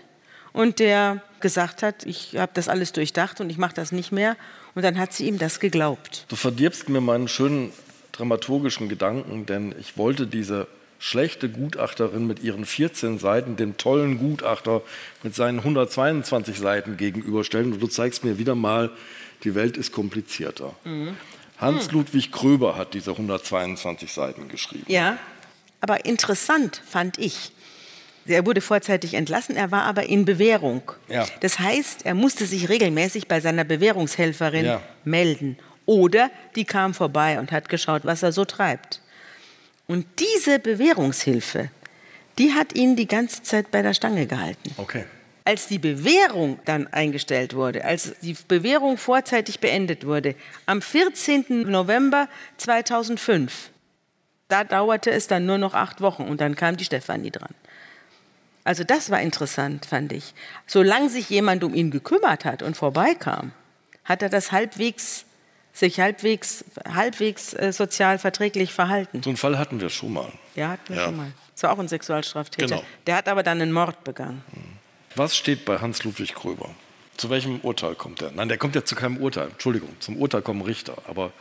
und 0.54 0.80
der 0.80 1.22
gesagt 1.42 1.84
hat, 1.84 2.06
ich 2.06 2.38
habe 2.38 2.52
das 2.54 2.70
alles 2.70 2.94
durchdacht 2.94 3.42
und 3.42 3.50
ich 3.50 3.58
mache 3.58 3.74
das 3.74 3.92
nicht 3.92 4.12
mehr. 4.12 4.38
Und 4.76 4.84
dann 4.84 4.98
hat 4.98 5.14
sie 5.14 5.28
ihm 5.28 5.40
das 5.40 5.60
geglaubt. 5.60 6.26
Du 6.30 6.36
verdirbst 6.36 6.90
mir 6.90 7.02
meinen 7.02 7.28
schönen 7.28 7.72
dramaturgischen 8.12 8.90
Gedanken, 8.90 9.46
denn 9.46 9.74
ich 9.80 9.98
wollte 9.98 10.28
diese 10.28 10.68
schlechte 11.00 11.50
Gutachterin 11.50 12.28
mit 12.28 12.44
ihren 12.44 12.66
14 12.66 13.20
Seiten 13.20 13.56
dem 13.56 13.78
tollen 13.78 14.20
Gutachter 14.20 14.82
mit 15.24 15.34
seinen 15.34 15.60
122 15.60 16.60
Seiten 16.60 16.98
gegenüberstellen. 16.98 17.74
Und 17.74 17.80
du 17.82 17.88
zeigst 17.88 18.24
mir 18.24 18.38
wieder 18.38 18.54
mal, 18.54 18.92
die 19.44 19.56
Welt 19.56 19.78
ist 19.78 19.92
komplizierter. 19.92 20.76
Mhm. 20.84 21.16
Hans-Ludwig 21.60 22.32
Kröber 22.32 22.78
hat 22.78 22.94
diese 22.94 23.12
122 23.12 24.12
Seiten 24.12 24.48
geschrieben. 24.48 24.86
Ja, 24.88 25.18
aber 25.82 26.06
interessant 26.06 26.82
fand 26.88 27.18
ich. 27.18 27.52
Er 28.26 28.46
wurde 28.46 28.62
vorzeitig 28.62 29.16
entlassen, 29.16 29.56
er 29.56 29.72
war 29.72 29.84
aber 29.84 30.04
in 30.04 30.24
Bewährung. 30.26 30.84
Ja. 31.08 31.26
Das 31.40 31.60
heißt, 31.60 32.06
er 32.06 32.14
musste 32.14 32.46
sich 32.46 32.70
regelmäßig 32.70 33.28
bei 33.28 33.40
seiner 33.40 33.64
Bewährungshelferin 33.64 34.66
Ja. 34.66 34.82
melden. 35.04 35.58
Oder 35.86 36.30
die 36.56 36.66
kam 36.66 36.94
vorbei 36.94 37.40
und 37.40 37.52
hat 37.52 37.70
geschaut, 37.70 38.06
was 38.06 38.22
er 38.22 38.32
so 38.32 38.46
treibt. 38.46 39.02
Und 39.88 40.06
diese 40.20 40.60
Bewährungshilfe, 40.60 41.72
die 42.38 42.54
hat 42.54 42.76
ihn 42.76 42.96
die 42.96 43.08
ganze 43.08 43.42
Zeit 43.42 43.72
bei 43.72 43.82
der 43.82 43.96
Stange 43.96 44.28
gehalten. 44.28 44.72
Okay. 44.78 45.06
Als 45.50 45.66
die 45.66 45.80
Bewährung 45.80 46.60
dann 46.66 46.86
eingestellt 46.94 47.56
wurde, 47.56 47.84
als 47.84 48.14
die 48.22 48.38
Bewährung 48.48 49.00
vorzeitig 49.00 49.60
beendet 49.60 50.06
wurde, 50.06 50.36
am 50.68 50.80
14. 50.80 51.64
November 51.68 52.30
2005, 52.58 53.72
da 54.48 54.64
dauerte 54.64 55.10
es 55.10 55.26
dann 55.26 55.48
nur 55.48 55.58
noch 55.58 55.74
acht 55.74 56.02
Wochen 56.02 56.22
und 56.26 56.40
dann 56.40 56.56
kam 56.56 56.78
die 56.78 56.86
Stefanie 56.86 57.32
dran. 57.32 57.50
Also 58.64 58.84
das 58.84 59.10
war 59.10 59.22
interessant, 59.22 59.88
fand 59.88 60.12
ich. 60.14 60.36
Solange 60.68 61.10
sich 61.10 61.32
jemand 61.32 61.64
um 61.64 61.74
ihn 61.74 61.90
gekümmert 61.90 62.46
hat 62.46 62.62
und 62.62 62.78
vorbeikam, 62.78 63.52
hat 64.06 64.22
er 64.22 64.30
das 64.30 64.52
halbwegs, 64.52 65.26
sich 65.74 66.00
halbwegs, 66.00 66.64
halbwegs 66.94 67.56
äh, 67.56 67.74
sozial 67.74 68.20
verträglich 68.20 68.72
verhalten. 68.72 69.24
So 69.24 69.32
einen 69.32 69.38
Fall 69.38 69.58
hatten 69.58 69.82
wir 69.82 69.90
schon 69.90 70.14
mal. 70.14 70.32
Ja, 70.54 70.70
hatten 70.70 70.90
wir 70.94 70.98
Ja. 70.98 71.06
schon 71.06 71.18
mal. 71.18 71.32
Das 71.56 71.64
war 71.64 71.72
auch 71.72 71.80
ein 71.80 71.88
Sexualstraftäter. 71.88 72.68
Genau. 72.68 72.84
Der 73.08 73.16
hat 73.16 73.28
aber 73.28 73.42
dann 73.42 73.60
einen 73.60 73.72
Mord 73.72 74.04
begangen. 74.04 74.44
Was 75.20 75.36
steht 75.36 75.66
bei 75.66 75.80
Hans-Ludwig 75.80 76.34
Kröber? 76.34 76.70
Zu 77.18 77.30
welchem 77.30 77.60
Urteil 77.60 77.94
kommt 77.94 78.22
er? 78.22 78.32
Nein, 78.32 78.48
der 78.48 78.58
kommt 78.58 78.76
ja 78.76 78.86
zu 78.86 78.96
keinem 78.96 79.18
Urteil. 79.18 79.50
Entschuldigung, 79.50 79.90
zum 80.00 80.16
Urteil 80.16 80.42
kommen 80.42 80.62
Richter. 80.62 80.96
Aber 81.10 81.34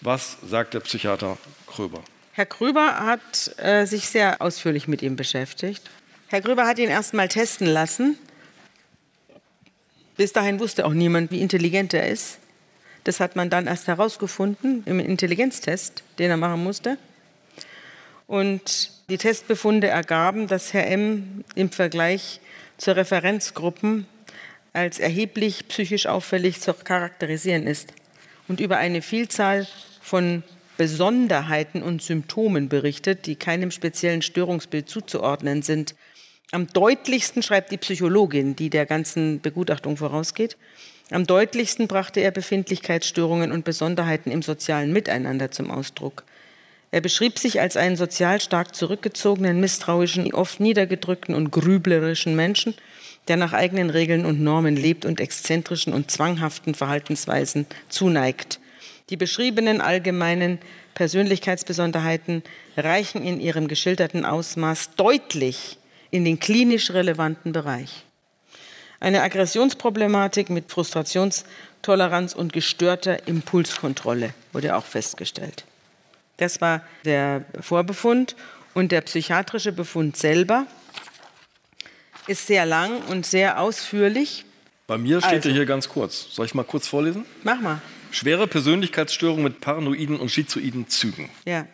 was 0.00 0.36
sagt 0.46 0.74
der 0.74 0.78
Psychiater 0.78 1.36
Kröber? 1.66 2.00
Herr 2.30 2.46
Gröber 2.46 3.00
hat 3.00 3.58
äh, 3.58 3.86
sich 3.86 4.08
sehr 4.08 4.40
ausführlich 4.40 4.86
mit 4.86 5.02
ihm 5.02 5.16
beschäftigt. 5.16 5.90
Herr 6.28 6.40
Gröber 6.40 6.64
hat 6.64 6.78
ihn 6.78 6.90
erst 6.90 7.12
mal 7.12 7.26
testen 7.26 7.66
lassen. 7.66 8.16
Bis 10.16 10.32
dahin 10.32 10.60
wusste 10.60 10.86
auch 10.86 10.94
niemand, 10.94 11.32
wie 11.32 11.40
intelligent 11.40 11.94
er 11.94 12.06
ist. 12.08 12.38
Das 13.02 13.18
hat 13.18 13.34
man 13.34 13.50
dann 13.50 13.66
erst 13.66 13.88
herausgefunden 13.88 14.84
im 14.86 15.00
Intelligenztest, 15.00 16.04
den 16.20 16.30
er 16.30 16.36
machen 16.36 16.62
musste. 16.62 16.98
Und 18.28 18.92
die 19.10 19.18
Testbefunde 19.18 19.88
ergaben, 19.88 20.46
dass 20.46 20.72
Herr 20.72 20.86
M. 20.86 21.42
im 21.56 21.70
Vergleich 21.70 22.40
zur 22.78 22.96
Referenzgruppen 22.96 24.06
als 24.72 24.98
erheblich 24.98 25.68
psychisch 25.68 26.06
auffällig 26.06 26.60
zu 26.60 26.72
charakterisieren 26.72 27.66
ist 27.66 27.92
und 28.48 28.60
über 28.60 28.78
eine 28.78 29.02
Vielzahl 29.02 29.66
von 30.00 30.42
Besonderheiten 30.78 31.82
und 31.82 32.00
Symptomen 32.02 32.68
berichtet, 32.68 33.26
die 33.26 33.34
keinem 33.34 33.70
speziellen 33.70 34.22
Störungsbild 34.22 34.88
zuzuordnen 34.88 35.62
sind. 35.62 35.94
Am 36.52 36.68
deutlichsten 36.68 37.42
schreibt 37.42 37.72
die 37.72 37.78
Psychologin, 37.78 38.56
die 38.56 38.70
der 38.70 38.86
ganzen 38.86 39.40
Begutachtung 39.40 39.96
vorausgeht, 39.96 40.56
am 41.10 41.26
deutlichsten 41.26 41.88
brachte 41.88 42.20
er 42.20 42.30
Befindlichkeitsstörungen 42.30 43.50
und 43.50 43.64
Besonderheiten 43.64 44.30
im 44.30 44.42
sozialen 44.42 44.92
Miteinander 44.92 45.50
zum 45.50 45.70
Ausdruck. 45.70 46.24
Er 46.90 47.00
beschrieb 47.00 47.38
sich 47.38 47.60
als 47.60 47.76
einen 47.76 47.96
sozial 47.96 48.40
stark 48.40 48.74
zurückgezogenen, 48.74 49.60
misstrauischen, 49.60 50.32
oft 50.32 50.58
niedergedrückten 50.58 51.34
und 51.34 51.50
grüblerischen 51.50 52.34
Menschen, 52.34 52.74
der 53.28 53.36
nach 53.36 53.52
eigenen 53.52 53.90
Regeln 53.90 54.24
und 54.24 54.40
Normen 54.40 54.74
lebt 54.74 55.04
und 55.04 55.20
exzentrischen 55.20 55.92
und 55.92 56.10
zwanghaften 56.10 56.74
Verhaltensweisen 56.74 57.66
zuneigt. 57.90 58.58
Die 59.10 59.16
beschriebenen 59.16 59.80
allgemeinen 59.80 60.58
Persönlichkeitsbesonderheiten 60.94 62.42
reichen 62.76 63.22
in 63.22 63.40
ihrem 63.40 63.68
geschilderten 63.68 64.24
Ausmaß 64.24 64.90
deutlich 64.96 65.78
in 66.10 66.24
den 66.24 66.40
klinisch 66.40 66.90
relevanten 66.90 67.52
Bereich. 67.52 68.04
Eine 68.98 69.22
Aggressionsproblematik 69.22 70.50
mit 70.50 70.72
Frustrationstoleranz 70.72 72.34
und 72.34 72.52
gestörter 72.52 73.28
Impulskontrolle 73.28 74.34
wurde 74.52 74.74
auch 74.74 74.84
festgestellt. 74.84 75.64
Das 76.38 76.60
war 76.60 76.82
der 77.04 77.44
Vorbefund 77.60 78.34
und 78.74 78.90
der 78.92 79.02
psychiatrische 79.02 79.72
Befund 79.72 80.16
selber 80.16 80.66
ist 82.26 82.46
sehr 82.46 82.64
lang 82.64 83.02
und 83.08 83.26
sehr 83.26 83.60
ausführlich. 83.60 84.44
Bei 84.86 84.98
mir 84.98 85.20
steht 85.20 85.34
Also. 85.34 85.48
er 85.50 85.54
hier 85.54 85.66
ganz 85.66 85.88
kurz. 85.88 86.28
Soll 86.30 86.46
ich 86.46 86.54
mal 86.54 86.64
kurz 86.64 86.86
vorlesen? 86.86 87.24
Mach 87.42 87.60
mal. 87.60 87.80
Schwere 88.10 88.46
Persönlichkeitsstörung 88.46 89.42
mit 89.42 89.60
paranoiden 89.60 90.18
und 90.18 90.30
schizoiden 90.30 90.88
Zügen. 90.88 91.28
Ja. 91.44 91.66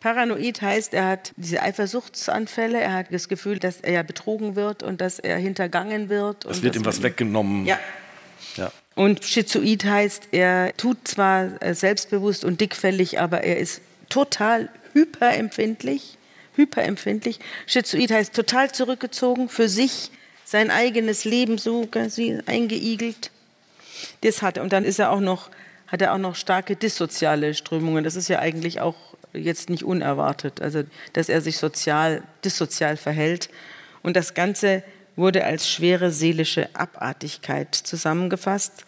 Paranoid 0.00 0.62
heißt, 0.62 0.94
er 0.94 1.06
hat 1.06 1.32
diese 1.36 1.62
Eifersuchtsanfälle, 1.62 2.80
er 2.80 2.94
hat 2.94 3.12
das 3.12 3.28
Gefühl, 3.28 3.58
dass 3.58 3.80
er 3.80 4.02
betrogen 4.02 4.56
wird 4.56 4.82
und 4.82 5.02
dass 5.02 5.18
er 5.18 5.36
hintergangen 5.36 6.08
wird. 6.08 6.46
Es 6.46 6.62
wird 6.62 6.74
ihm 6.74 6.86
was 6.86 7.02
weggenommen. 7.02 7.66
Ja. 7.66 7.78
ja. 8.56 8.72
Und 8.94 9.24
schizoid 9.24 9.84
heißt, 9.84 10.28
er 10.32 10.74
tut 10.76 11.06
zwar 11.06 11.62
äh, 11.62 11.74
selbstbewusst 11.74 12.44
und 12.44 12.62
dickfällig, 12.62 13.20
aber 13.20 13.44
er 13.44 13.58
ist 13.58 13.82
total 14.10 14.68
hyperempfindlich. 14.92 16.18
Hyperempfindlich. 16.56 17.38
Schizoid 17.66 18.10
heißt 18.10 18.34
total 18.34 18.70
zurückgezogen, 18.72 19.48
für 19.48 19.68
sich, 19.68 20.10
sein 20.44 20.70
eigenes 20.70 21.24
Leben 21.24 21.58
so 21.58 21.88
eingeigelt. 22.46 23.30
Das 24.22 24.42
hat. 24.42 24.58
Und 24.58 24.72
dann 24.72 24.84
ist 24.84 24.98
er 24.98 25.10
auch 25.12 25.20
noch, 25.20 25.48
hat 25.86 26.02
er 26.02 26.12
auch 26.12 26.18
noch 26.18 26.34
starke 26.34 26.76
dissoziale 26.76 27.54
Strömungen. 27.54 28.04
Das 28.04 28.16
ist 28.16 28.28
ja 28.28 28.40
eigentlich 28.40 28.80
auch 28.80 28.96
jetzt 29.32 29.70
nicht 29.70 29.84
unerwartet. 29.84 30.60
Also, 30.60 30.82
dass 31.12 31.28
er 31.28 31.40
sich 31.40 31.56
sozial, 31.56 32.22
dissozial 32.44 32.96
verhält. 32.96 33.48
Und 34.02 34.16
das 34.16 34.34
Ganze 34.34 34.82
wurde 35.14 35.44
als 35.44 35.68
schwere 35.68 36.10
seelische 36.10 36.68
Abartigkeit 36.74 37.74
zusammengefasst. 37.74 38.84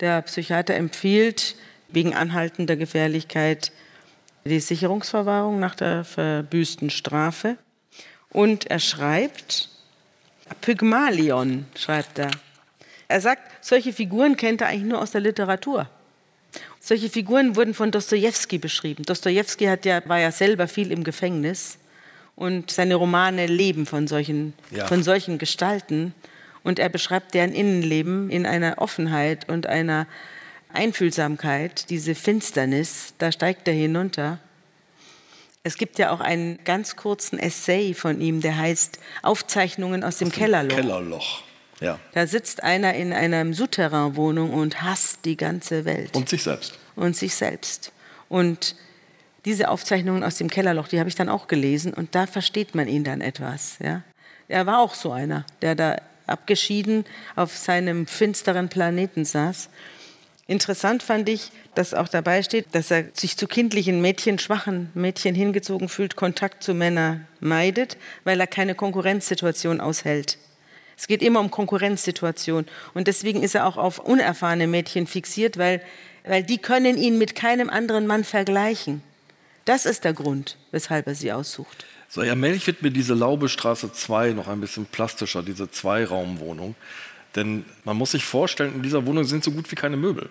Der 0.00 0.22
Psychiater 0.22 0.74
empfiehlt 0.74 1.56
wegen 1.88 2.14
anhaltender 2.14 2.76
Gefährlichkeit 2.76 3.72
die 4.44 4.60
Sicherungsverwahrung 4.60 5.58
nach 5.60 5.74
der 5.74 6.04
verbüßten 6.04 6.90
Strafe. 6.90 7.56
Und 8.30 8.70
er 8.70 8.78
schreibt, 8.78 9.68
Pygmalion, 10.60 11.66
schreibt 11.76 12.18
er. 12.18 12.30
Er 13.08 13.20
sagt, 13.20 13.42
solche 13.64 13.92
Figuren 13.92 14.36
kennt 14.36 14.60
er 14.60 14.68
eigentlich 14.68 14.84
nur 14.90 15.00
aus 15.00 15.10
der 15.10 15.20
Literatur. 15.20 15.88
Solche 16.80 17.08
Figuren 17.08 17.56
wurden 17.56 17.74
von 17.74 17.90
Dostoevsky 17.90 18.58
beschrieben. 18.58 19.04
Dostoevsky 19.04 19.66
hat 19.66 19.84
ja, 19.84 20.02
war 20.08 20.18
ja 20.18 20.32
selber 20.32 20.66
viel 20.66 20.90
im 20.90 21.04
Gefängnis 21.04 21.78
und 22.34 22.70
seine 22.70 22.96
Romane 22.96 23.46
leben 23.46 23.86
von 23.86 24.08
solchen, 24.08 24.54
Ja. 24.70 24.86
von 24.86 25.02
solchen 25.02 25.38
Gestalten. 25.38 26.14
Und 26.64 26.78
er 26.78 26.88
beschreibt 26.88 27.34
deren 27.34 27.52
Innenleben 27.52 28.30
in 28.30 28.46
einer 28.46 28.76
Offenheit 28.78 29.48
und 29.48 29.66
einer 29.66 30.06
Einfühlsamkeit, 30.74 31.90
diese 31.90 32.14
Finsternis, 32.14 33.14
da 33.18 33.32
steigt 33.32 33.68
er 33.68 33.74
hinunter. 33.74 34.38
Es 35.64 35.76
gibt 35.76 35.98
ja 35.98 36.10
auch 36.10 36.20
einen 36.20 36.58
ganz 36.64 36.96
kurzen 36.96 37.38
Essay 37.38 37.94
von 37.94 38.20
ihm, 38.20 38.40
der 38.40 38.56
heißt 38.58 38.98
Aufzeichnungen 39.22 40.02
aus 40.02 40.18
dem 40.18 40.32
Kellerloch. 40.32 40.74
Kellerloch. 40.76 41.42
Ja. 41.80 41.98
Da 42.12 42.26
sitzt 42.26 42.62
einer 42.62 42.94
in 42.94 43.12
einer 43.12 43.52
Souterrain-Wohnung 43.52 44.52
und 44.52 44.82
hasst 44.82 45.24
die 45.24 45.36
ganze 45.36 45.84
Welt 45.84 46.14
Und 46.16 46.28
sich 46.28 46.42
selbst. 46.42 46.78
und 46.94 47.16
sich 47.16 47.34
selbst. 47.34 47.92
Und 48.28 48.76
diese 49.44 49.68
Aufzeichnungen 49.68 50.22
aus 50.22 50.36
dem 50.36 50.48
Kellerloch, 50.48 50.88
die 50.88 50.98
habe 51.00 51.08
ich 51.08 51.16
dann 51.16 51.28
auch 51.28 51.48
gelesen 51.48 51.92
und 51.92 52.14
da 52.14 52.26
versteht 52.26 52.74
man 52.74 52.86
ihn 52.86 53.02
dann 53.02 53.20
etwas. 53.20 53.76
Ja? 53.82 54.02
Er 54.48 54.66
war 54.66 54.78
auch 54.80 54.94
so 54.94 55.12
einer, 55.12 55.44
der 55.60 55.74
da 55.74 55.96
abgeschieden 56.26 57.04
auf 57.34 57.56
seinem 57.56 58.06
finsteren 58.06 58.68
Planeten 58.68 59.24
saß. 59.24 59.68
Interessant 60.52 61.02
fand 61.02 61.30
ich, 61.30 61.50
dass 61.74 61.94
auch 61.94 62.08
dabei 62.08 62.42
steht, 62.42 62.74
dass 62.74 62.90
er 62.90 63.06
sich 63.14 63.38
zu 63.38 63.46
kindlichen 63.46 64.02
Mädchen, 64.02 64.38
schwachen 64.38 64.90
Mädchen 64.92 65.34
hingezogen 65.34 65.88
fühlt, 65.88 66.14
Kontakt 66.14 66.62
zu 66.62 66.74
Männern 66.74 67.26
meidet, 67.40 67.96
weil 68.24 68.38
er 68.38 68.46
keine 68.46 68.74
Konkurrenzsituation 68.74 69.80
aushält. 69.80 70.36
Es 70.94 71.06
geht 71.06 71.22
immer 71.22 71.40
um 71.40 71.50
Konkurrenzsituation. 71.50 72.66
Und 72.92 73.06
deswegen 73.06 73.42
ist 73.42 73.54
er 73.54 73.66
auch 73.66 73.78
auf 73.78 73.98
unerfahrene 73.98 74.66
Mädchen 74.66 75.06
fixiert, 75.06 75.56
weil, 75.56 75.80
weil 76.24 76.42
die 76.42 76.58
können 76.58 76.98
ihn 76.98 77.16
mit 77.16 77.34
keinem 77.34 77.70
anderen 77.70 78.06
Mann 78.06 78.22
vergleichen. 78.22 79.02
Das 79.64 79.86
ist 79.86 80.04
der 80.04 80.12
Grund, 80.12 80.58
weshalb 80.70 81.06
er 81.06 81.14
sie 81.14 81.32
aussucht. 81.32 81.86
So, 82.10 82.20
allmählich 82.20 82.66
wird 82.66 82.82
mir 82.82 82.90
diese 82.90 83.14
Laubestraße 83.14 83.90
2 83.90 84.34
noch 84.34 84.48
ein 84.48 84.60
bisschen 84.60 84.84
plastischer, 84.84 85.42
diese 85.42 85.70
Zweiraumwohnung. 85.70 86.74
Denn 87.36 87.64
man 87.84 87.96
muss 87.96 88.10
sich 88.10 88.26
vorstellen, 88.26 88.74
in 88.74 88.82
dieser 88.82 89.06
Wohnung 89.06 89.24
sind 89.24 89.42
so 89.42 89.50
gut 89.50 89.70
wie 89.70 89.76
keine 89.76 89.96
Möbel. 89.96 90.28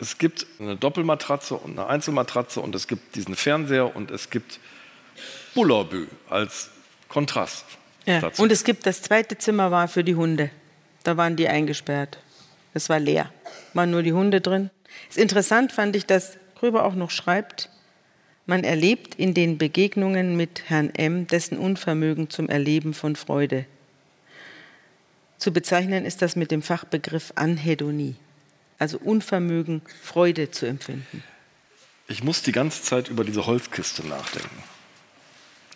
Es 0.00 0.18
gibt 0.18 0.46
eine 0.58 0.76
Doppelmatratze 0.76 1.54
und 1.54 1.78
eine 1.78 1.88
Einzelmatratze 1.88 2.60
und 2.60 2.74
es 2.74 2.88
gibt 2.88 3.16
diesen 3.16 3.36
Fernseher 3.36 3.94
und 3.94 4.10
es 4.10 4.30
gibt 4.30 4.58
Bullabü 5.54 6.06
als 6.28 6.70
Kontrast. 7.08 7.64
Ja. 8.06 8.20
dazu. 8.20 8.42
Und 8.42 8.50
es 8.50 8.64
gibt 8.64 8.86
das 8.86 9.02
zweite 9.02 9.36
Zimmer 9.36 9.70
war 9.70 9.88
für 9.88 10.04
die 10.04 10.14
Hunde. 10.14 10.50
Da 11.02 11.16
waren 11.16 11.36
die 11.36 11.48
eingesperrt. 11.48 12.18
Es 12.72 12.88
war 12.88 12.98
leer. 12.98 13.30
Waren 13.74 13.90
nur 13.90 14.02
die 14.02 14.12
Hunde 14.12 14.40
drin. 14.40 14.70
Es 15.08 15.16
ist 15.16 15.22
interessant 15.22 15.72
fand 15.72 15.96
ich, 15.96 16.06
dass 16.06 16.38
drüber 16.58 16.84
auch 16.84 16.94
noch 16.94 17.10
schreibt, 17.10 17.68
man 18.46 18.64
erlebt 18.64 19.14
in 19.14 19.34
den 19.34 19.58
Begegnungen 19.58 20.36
mit 20.36 20.68
Herrn 20.68 20.90
M. 20.94 21.26
dessen 21.26 21.58
Unvermögen 21.58 22.30
zum 22.30 22.48
Erleben 22.48 22.94
von 22.94 23.16
Freude. 23.16 23.64
Zu 25.38 25.52
bezeichnen 25.52 26.04
ist 26.04 26.20
das 26.20 26.36
mit 26.36 26.50
dem 26.50 26.60
Fachbegriff 26.60 27.32
Anhedonie, 27.36 28.16
also 28.80 28.98
Unvermögen, 28.98 29.82
Freude 30.02 30.50
zu 30.50 30.66
empfinden. 30.66 31.22
Ich 32.08 32.24
muss 32.24 32.42
die 32.42 32.50
ganze 32.50 32.82
Zeit 32.82 33.08
über 33.08 33.22
diese 33.22 33.46
Holzkiste 33.46 34.04
nachdenken, 34.04 34.64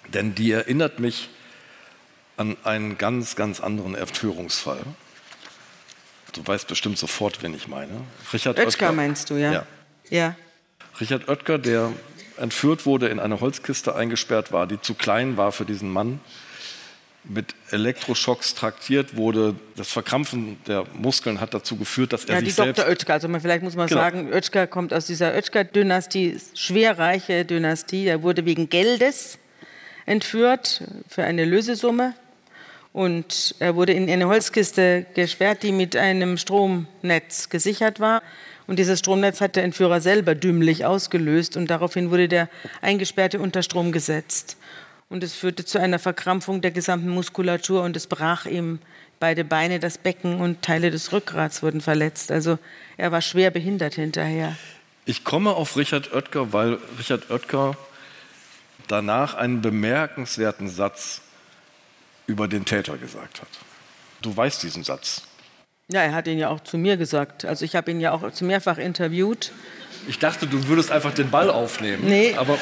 denn 0.09 0.35
die 0.35 0.51
erinnert 0.51 0.99
mich 0.99 1.29
an 2.37 2.57
einen 2.65 2.99
ganz, 2.99 3.37
ganz 3.37 3.61
anderen 3.61 3.95
Entführungsfall. 3.95 4.83
Du 6.33 6.45
weißt 6.45 6.67
bestimmt 6.67 6.99
sofort, 6.99 7.43
wen 7.45 7.55
ich 7.55 7.69
meine. 7.69 7.93
Richard 8.33 8.59
Oetker, 8.59 8.67
Oetker 8.67 8.93
meinst 8.93 9.31
du, 9.31 9.35
ja? 9.35 9.53
ja? 9.53 9.67
Ja. 10.11 10.37
Richard 10.99 11.29
Oetker, 11.29 11.59
der 11.59 11.93
entführt 12.37 12.87
wurde, 12.87 13.09
in 13.09 13.21
eine 13.21 13.41
Holzkiste 13.41 13.95
eingesperrt 13.95 14.51
war, 14.51 14.67
die 14.67 14.81
zu 14.81 14.95
klein 14.95 15.37
war 15.37 15.53
für 15.53 15.65
diesen 15.65 15.91
Mann, 15.91 16.21
mit 17.25 17.55
Elektroschocks 17.71 18.55
traktiert 18.55 19.17
wurde. 19.17 19.55
Das 19.77 19.91
Verkrampfen 19.91 20.59
der 20.67 20.85
Muskeln 20.95 21.41
hat 21.41 21.55
dazu 21.55 21.77
geführt, 21.77 22.13
dass 22.13 22.25
er 22.27 22.35
ja, 22.35 22.41
sich 22.41 22.49
die 22.49 22.55
selbst... 22.55 22.79
Dr. 22.79 22.91
Oetker, 22.91 23.15
also 23.15 23.29
man, 23.29 23.41
vielleicht 23.41 23.63
muss 23.63 23.77
man 23.77 23.89
genau. 23.89 24.01
sagen, 24.01 24.33
Oetker 24.33 24.67
kommt 24.67 24.93
aus 24.93 25.07
dieser 25.07 25.35
Oetker-Dynastie, 25.35 26.39
schwerreiche 26.55 27.45
Dynastie. 27.45 28.07
Er 28.07 28.23
wurde 28.23 28.45
wegen 28.45 28.69
Geldes 28.69 29.39
entführt 30.07 30.83
für 31.09 31.25
eine 31.25 31.45
Lösesumme 31.45 32.15
und 32.93 33.55
er 33.59 33.75
wurde 33.75 33.93
in 33.93 34.09
eine 34.09 34.29
Holzkiste 34.29 35.07
gesperrt, 35.15 35.63
die 35.63 35.73
mit 35.73 35.97
einem 35.97 36.37
Stromnetz 36.37 37.49
gesichert 37.49 38.01
war. 38.01 38.23
Und 38.67 38.79
dieses 38.79 39.01
Stromnetz 39.01 39.41
hat 39.41 39.57
der 39.57 39.65
Entführer 39.65 40.01
selber 40.01 40.35
dümmlich 40.35 40.85
ausgelöst 40.87 41.57
und 41.57 41.69
daraufhin 41.69 42.11
wurde 42.11 42.29
der 42.29 42.49
Eingesperrte 42.81 43.41
unter 43.41 43.63
Strom 43.63 43.93
gesetzt. 43.93 44.57
Und 45.09 45.23
es 45.23 45.35
führte 45.35 45.65
zu 45.65 45.79
einer 45.79 45.99
Verkrampfung 45.99 46.61
der 46.61 46.71
gesamten 46.71 47.09
Muskulatur 47.09 47.83
und 47.83 47.97
es 47.97 48.07
brach 48.07 48.47
ihm 48.47 48.79
beide 49.21 49.45
Beine, 49.45 49.79
das 49.79 49.99
Becken 49.99 50.41
und 50.41 50.63
Teile 50.63 50.91
des 50.91 51.13
Rückgrats 51.13 51.63
wurden 51.63 51.81
verletzt. 51.81 52.33
Also 52.33 52.59
er 52.97 53.13
war 53.13 53.23
schwer 53.23 53.51
behindert 53.51 53.95
hinterher. 53.95 54.57
Ich 55.07 55.25
komme 55.25 55.51
auf 55.51 55.77
Richard 55.77 56.13
Oetker, 56.13 56.53
weil 56.53 56.79
Richard 56.99 57.31
Oetker 57.31 57.77
danach 58.89 59.35
einen 59.35 59.61
bemerkenswerten 59.61 60.69
Satz 60.69 61.21
über 62.27 62.49
den 62.49 62.65
Täter 62.65 62.97
gesagt 62.97 63.41
hat. 63.43 63.49
Du 64.23 64.35
weißt 64.35 64.63
diesen 64.63 64.85
Satz. 64.85 65.23
Ja, 65.89 66.01
er 66.01 66.15
hat 66.15 66.27
ihn 66.27 66.39
ja 66.39 66.49
auch 66.49 66.61
zu 66.61 66.79
mir 66.79 66.97
gesagt. 66.97 67.45
Also 67.45 67.65
ich 67.65 67.77
habe 67.77 67.91
ihn 67.91 68.01
ja 68.01 68.13
auch 68.13 68.31
zu 68.33 68.45
mehrfach 68.45 68.79
interviewt. 68.79 69.53
Ich 70.09 70.19
dachte, 70.19 70.47
du 70.47 70.67
würdest 70.69 70.91
einfach 70.91 71.13
den 71.13 71.31
Ball 71.31 71.51
aufnehmen. 71.51 72.05
Nee. 72.07 72.35
Aber 72.35 72.59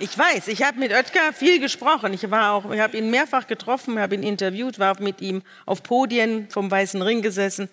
ich 0.00 0.16
weiß, 0.16 0.48
ich 0.48 0.62
habe 0.62 0.78
mit 0.78 0.92
Oetker 0.92 1.32
viel 1.32 1.60
gesprochen. 1.60 2.12
Ich, 2.12 2.24
ich 2.24 2.30
habe 2.32 2.96
ihn 2.96 3.10
mehrfach 3.10 3.46
getroffen, 3.46 3.98
habe 3.98 4.14
ihn 4.14 4.22
interviewt, 4.22 4.78
war 4.78 5.00
mit 5.00 5.20
ihm 5.20 5.42
auf 5.64 5.82
Podien 5.82 6.48
vom 6.50 6.70
Weißen 6.70 7.02
Ring 7.02 7.22
gesessen. 7.22 7.68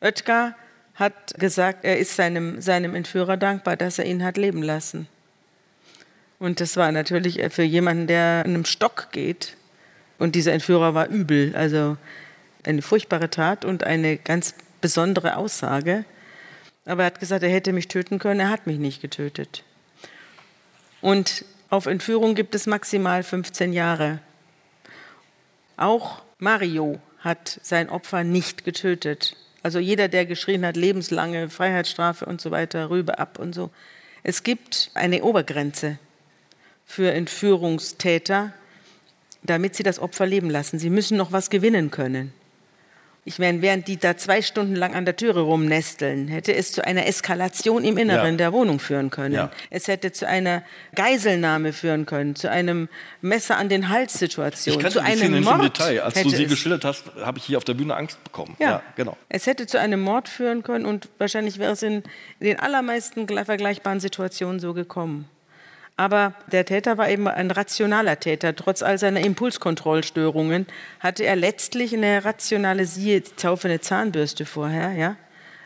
Oetker 0.00 0.54
hat 0.94 1.34
gesagt, 1.38 1.84
er 1.84 1.98
ist 1.98 2.16
seinem, 2.16 2.60
seinem 2.60 2.94
Entführer 2.94 3.36
dankbar, 3.36 3.76
dass 3.76 3.98
er 3.98 4.04
ihn 4.04 4.22
hat 4.24 4.36
leben 4.36 4.62
lassen. 4.62 5.08
Und 6.38 6.60
das 6.60 6.76
war 6.76 6.90
natürlich 6.92 7.40
für 7.50 7.62
jemanden, 7.62 8.06
der 8.06 8.42
einem 8.44 8.64
Stock 8.64 9.08
geht. 9.12 9.56
Und 10.18 10.34
dieser 10.34 10.52
Entführer 10.52 10.94
war 10.94 11.08
übel. 11.08 11.54
Also 11.54 11.96
eine 12.64 12.82
furchtbare 12.82 13.30
Tat 13.30 13.64
und 13.64 13.84
eine 13.84 14.16
ganz 14.16 14.54
besondere 14.80 15.36
Aussage. 15.36 16.04
Aber 16.84 17.02
er 17.02 17.06
hat 17.06 17.20
gesagt, 17.20 17.42
er 17.42 17.50
hätte 17.50 17.72
mich 17.72 17.88
töten 17.88 18.18
können, 18.18 18.40
er 18.40 18.48
hat 18.48 18.66
mich 18.66 18.78
nicht 18.78 19.00
getötet. 19.00 19.64
Und 21.00 21.44
auf 21.70 21.86
Entführung 21.86 22.34
gibt 22.34 22.54
es 22.54 22.66
maximal 22.66 23.22
15 23.22 23.72
Jahre. 23.72 24.20
Auch 25.76 26.22
Mario 26.38 27.00
hat 27.20 27.60
sein 27.62 27.88
Opfer 27.88 28.24
nicht 28.24 28.64
getötet. 28.64 29.36
Also 29.62 29.78
jeder, 29.78 30.08
der 30.08 30.26
geschrien 30.26 30.64
hat, 30.64 30.76
lebenslange 30.76 31.50
Freiheitsstrafe 31.50 32.24
und 32.26 32.40
so 32.40 32.50
weiter, 32.50 32.90
Rübe 32.90 33.18
ab 33.18 33.38
und 33.38 33.54
so. 33.54 33.70
Es 34.22 34.42
gibt 34.42 34.90
eine 34.94 35.22
Obergrenze 35.22 35.98
für 36.86 37.12
Entführungstäter, 37.12 38.52
damit 39.42 39.76
sie 39.76 39.82
das 39.82 39.98
Opfer 39.98 40.26
leben 40.26 40.50
lassen. 40.50 40.78
Sie 40.78 40.90
müssen 40.90 41.16
noch 41.16 41.32
was 41.32 41.50
gewinnen 41.50 41.90
können. 41.90 42.32
Ich 43.24 43.38
meine, 43.38 43.60
während 43.60 43.86
die 43.86 43.98
da 43.98 44.16
zwei 44.16 44.40
Stunden 44.40 44.74
lang 44.74 44.94
an 44.94 45.04
der 45.04 45.14
Türe 45.14 45.40
rumnesteln, 45.40 46.28
hätte 46.28 46.54
es 46.54 46.72
zu 46.72 46.84
einer 46.84 47.06
Eskalation 47.06 47.84
im 47.84 47.98
Inneren 47.98 48.32
ja. 48.32 48.36
der 48.36 48.52
Wohnung 48.52 48.78
führen 48.78 49.10
können. 49.10 49.34
Ja. 49.34 49.50
Es 49.68 49.88
hätte 49.88 50.10
zu 50.10 50.26
einer 50.26 50.62
Geiselnahme 50.94 51.74
führen 51.74 52.06
können, 52.06 52.34
zu 52.34 52.50
einem 52.50 52.88
Messer 53.20 53.58
an 53.58 53.68
den 53.68 53.90
Hals-Situation, 53.90 54.80
ich 54.80 54.90
zu 54.90 55.02
einem 55.02 55.34
die 55.34 55.40
Mord. 55.40 55.56
Im 55.56 55.62
Detail. 55.64 56.02
Als 56.02 56.22
du 56.22 56.30
sie 56.30 56.46
geschildert 56.46 56.84
hast, 56.84 57.10
habe 57.20 57.38
ich 57.38 57.44
hier 57.44 57.58
auf 57.58 57.64
der 57.64 57.74
Bühne 57.74 57.94
Angst 57.94 58.22
bekommen. 58.24 58.56
Ja. 58.58 58.70
ja, 58.70 58.82
genau. 58.96 59.16
Es 59.28 59.46
hätte 59.46 59.66
zu 59.66 59.78
einem 59.78 60.00
Mord 60.00 60.28
führen 60.28 60.62
können 60.62 60.86
und 60.86 61.08
wahrscheinlich 61.18 61.58
wäre 61.58 61.72
es 61.72 61.82
in 61.82 62.02
den 62.40 62.58
allermeisten 62.58 63.28
vergleichbaren 63.28 64.00
Situationen 64.00 64.60
so 64.60 64.72
gekommen. 64.72 65.28
Aber 66.00 66.32
der 66.50 66.64
Täter 66.64 66.96
war 66.96 67.10
eben 67.10 67.28
ein 67.28 67.50
rationaler 67.50 68.18
Täter. 68.18 68.56
Trotz 68.56 68.80
all 68.80 68.96
seiner 68.96 69.20
Impulskontrollstörungen 69.20 70.66
hatte 70.98 71.24
er 71.24 71.36
letztlich 71.36 71.92
eine 71.92 72.24
rationale, 72.24 72.86
siehe, 72.86 73.22
taufe 73.36 73.68
eine 73.68 73.82
Zahnbürste 73.82 74.46
vorher, 74.46 74.92
ja, 74.92 75.16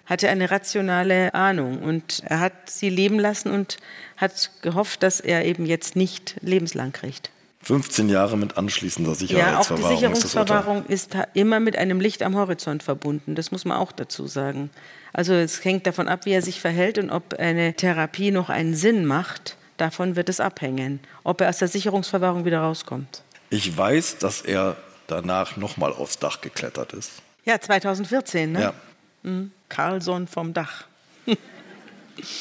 hatte 0.07 0.29
eine 0.29 0.51
rationale 0.51 1.33
Ahnung 1.35 1.85
und 1.85 2.25
er 2.25 2.41
hat 2.41 2.69
sie 2.69 2.91
leben 2.91 3.21
lassen 3.21 3.53
und 3.53 3.77
hat 4.17 4.51
gehofft, 4.61 5.05
dass 5.05 5.21
er 5.21 5.45
eben 5.45 5.67
jetzt 5.67 5.95
nicht 5.95 6.35
lebenslang 6.41 6.91
kriegt. 6.91 7.31
15 7.63 8.09
Jahre 8.09 8.37
mit 8.37 8.59
anschließender 8.59 9.15
Sicherungsverwahrung. 9.15 9.63
Ja, 9.63 9.87
auch 9.87 9.89
die 9.89 9.95
Sicherungsverwahrung 9.95 10.87
ist, 10.87 11.15
ist 11.15 11.29
immer 11.35 11.61
mit 11.61 11.77
einem 11.79 12.01
Licht 12.01 12.25
am 12.25 12.35
Horizont 12.35 12.83
verbunden. 12.83 13.37
Das 13.37 13.53
muss 13.53 13.65
man 13.65 13.79
auch 13.79 13.93
dazu 13.93 14.27
sagen. 14.27 14.71
Also 15.13 15.33
es 15.33 15.65
hängt 15.65 15.87
davon 15.87 16.09
ab, 16.09 16.27
wie 16.27 16.33
er 16.33 16.43
sich 16.43 16.61
verhält 16.61 16.99
und 16.99 17.11
ob 17.11 17.35
eine 17.35 17.75
Therapie 17.75 18.33
noch 18.33 18.51
einen 18.51 18.75
Sinn 18.75 19.07
macht. 19.07 19.57
Davon 19.77 20.17
wird 20.17 20.29
es 20.29 20.41
abhängen, 20.41 21.01
ob 21.25 21.41
er 21.41 21.49
aus 21.49 21.59
der 21.59 21.69
Sicherungsverwahrung 21.69 22.45
wieder 22.45 22.61
rauskommt. 22.61 23.23
Ich 23.51 23.77
weiß, 23.77 24.19
dass 24.19 24.41
er 24.41 24.77
danach 25.07 25.57
nochmal 25.57 25.93
aufs 25.93 26.19
Dach 26.19 26.41
geklettert 26.41 26.93
ist. 26.93 27.23
Ja, 27.45 27.61
2014, 27.61 28.53
ne? 28.53 28.61
Ja. 28.61 28.75
Mhm. 29.23 29.53
Carlson 29.69 30.27
vom 30.27 30.55
Dach. 30.55 30.85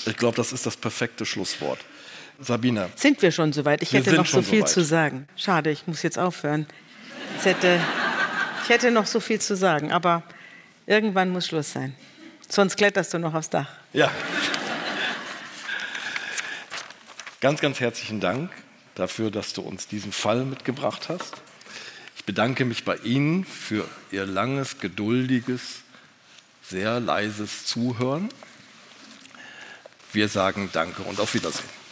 ich 0.06 0.18
glaube, 0.18 0.36
das 0.36 0.54
ist 0.54 0.66
das 0.66 0.78
perfekte 0.78 1.26
Schlusswort. 1.26 1.80
Sabine. 2.40 2.90
Sind 2.96 3.22
wir 3.22 3.32
schon 3.32 3.54
soweit? 3.54 3.82
Ich 3.82 3.94
hätte 3.94 4.14
noch 4.14 4.26
so 4.26 4.42
viel 4.42 4.62
so 4.62 4.74
zu 4.74 4.84
sagen. 4.84 5.28
Schade, 5.36 5.72
ich 5.72 5.88
muss 5.88 6.04
jetzt 6.04 6.20
aufhören. 6.20 6.68
Ich 7.40 7.46
hätte, 7.46 7.80
ich 8.64 8.70
hätte 8.70 8.92
noch 8.92 9.06
so 9.06 9.20
viel 9.20 9.40
zu 9.40 9.56
sagen, 9.56 9.92
aber 9.92 10.24
irgendwann 10.86 11.30
muss 11.30 11.48
Schluss 11.48 11.72
sein. 11.72 11.96
Sonst 12.48 12.76
kletterst 12.76 13.14
du 13.14 13.20
noch 13.20 13.34
aufs 13.34 13.50
Dach. 13.50 13.70
Ja. 13.94 14.12
Ganz, 17.44 17.60
ganz 17.60 17.82
herzlichen 17.82 18.22
Dank 18.22 18.50
dafür, 18.96 19.30
dass 19.30 19.52
du 19.52 19.64
uns 19.64 19.90
diesen 19.90 20.14
Fall 20.14 20.46
mitgebracht 20.46 21.10
hast. 21.10 21.42
Ich 22.16 22.24
bedanke 22.24 22.64
mich 22.64 22.86
bei 22.86 22.96
Ihnen 22.96 23.44
für 23.44 23.86
Ihr 24.12 24.26
langes, 24.26 24.80
geduldiges, 24.80 25.82
sehr 26.62 27.02
leises 27.02 27.66
Zuhören. 27.66 28.30
Wir 30.14 30.30
sagen 30.30 30.70
Danke 30.72 31.02
und 31.02 31.20
auf 31.20 31.34
Wiedersehen. 31.34 31.83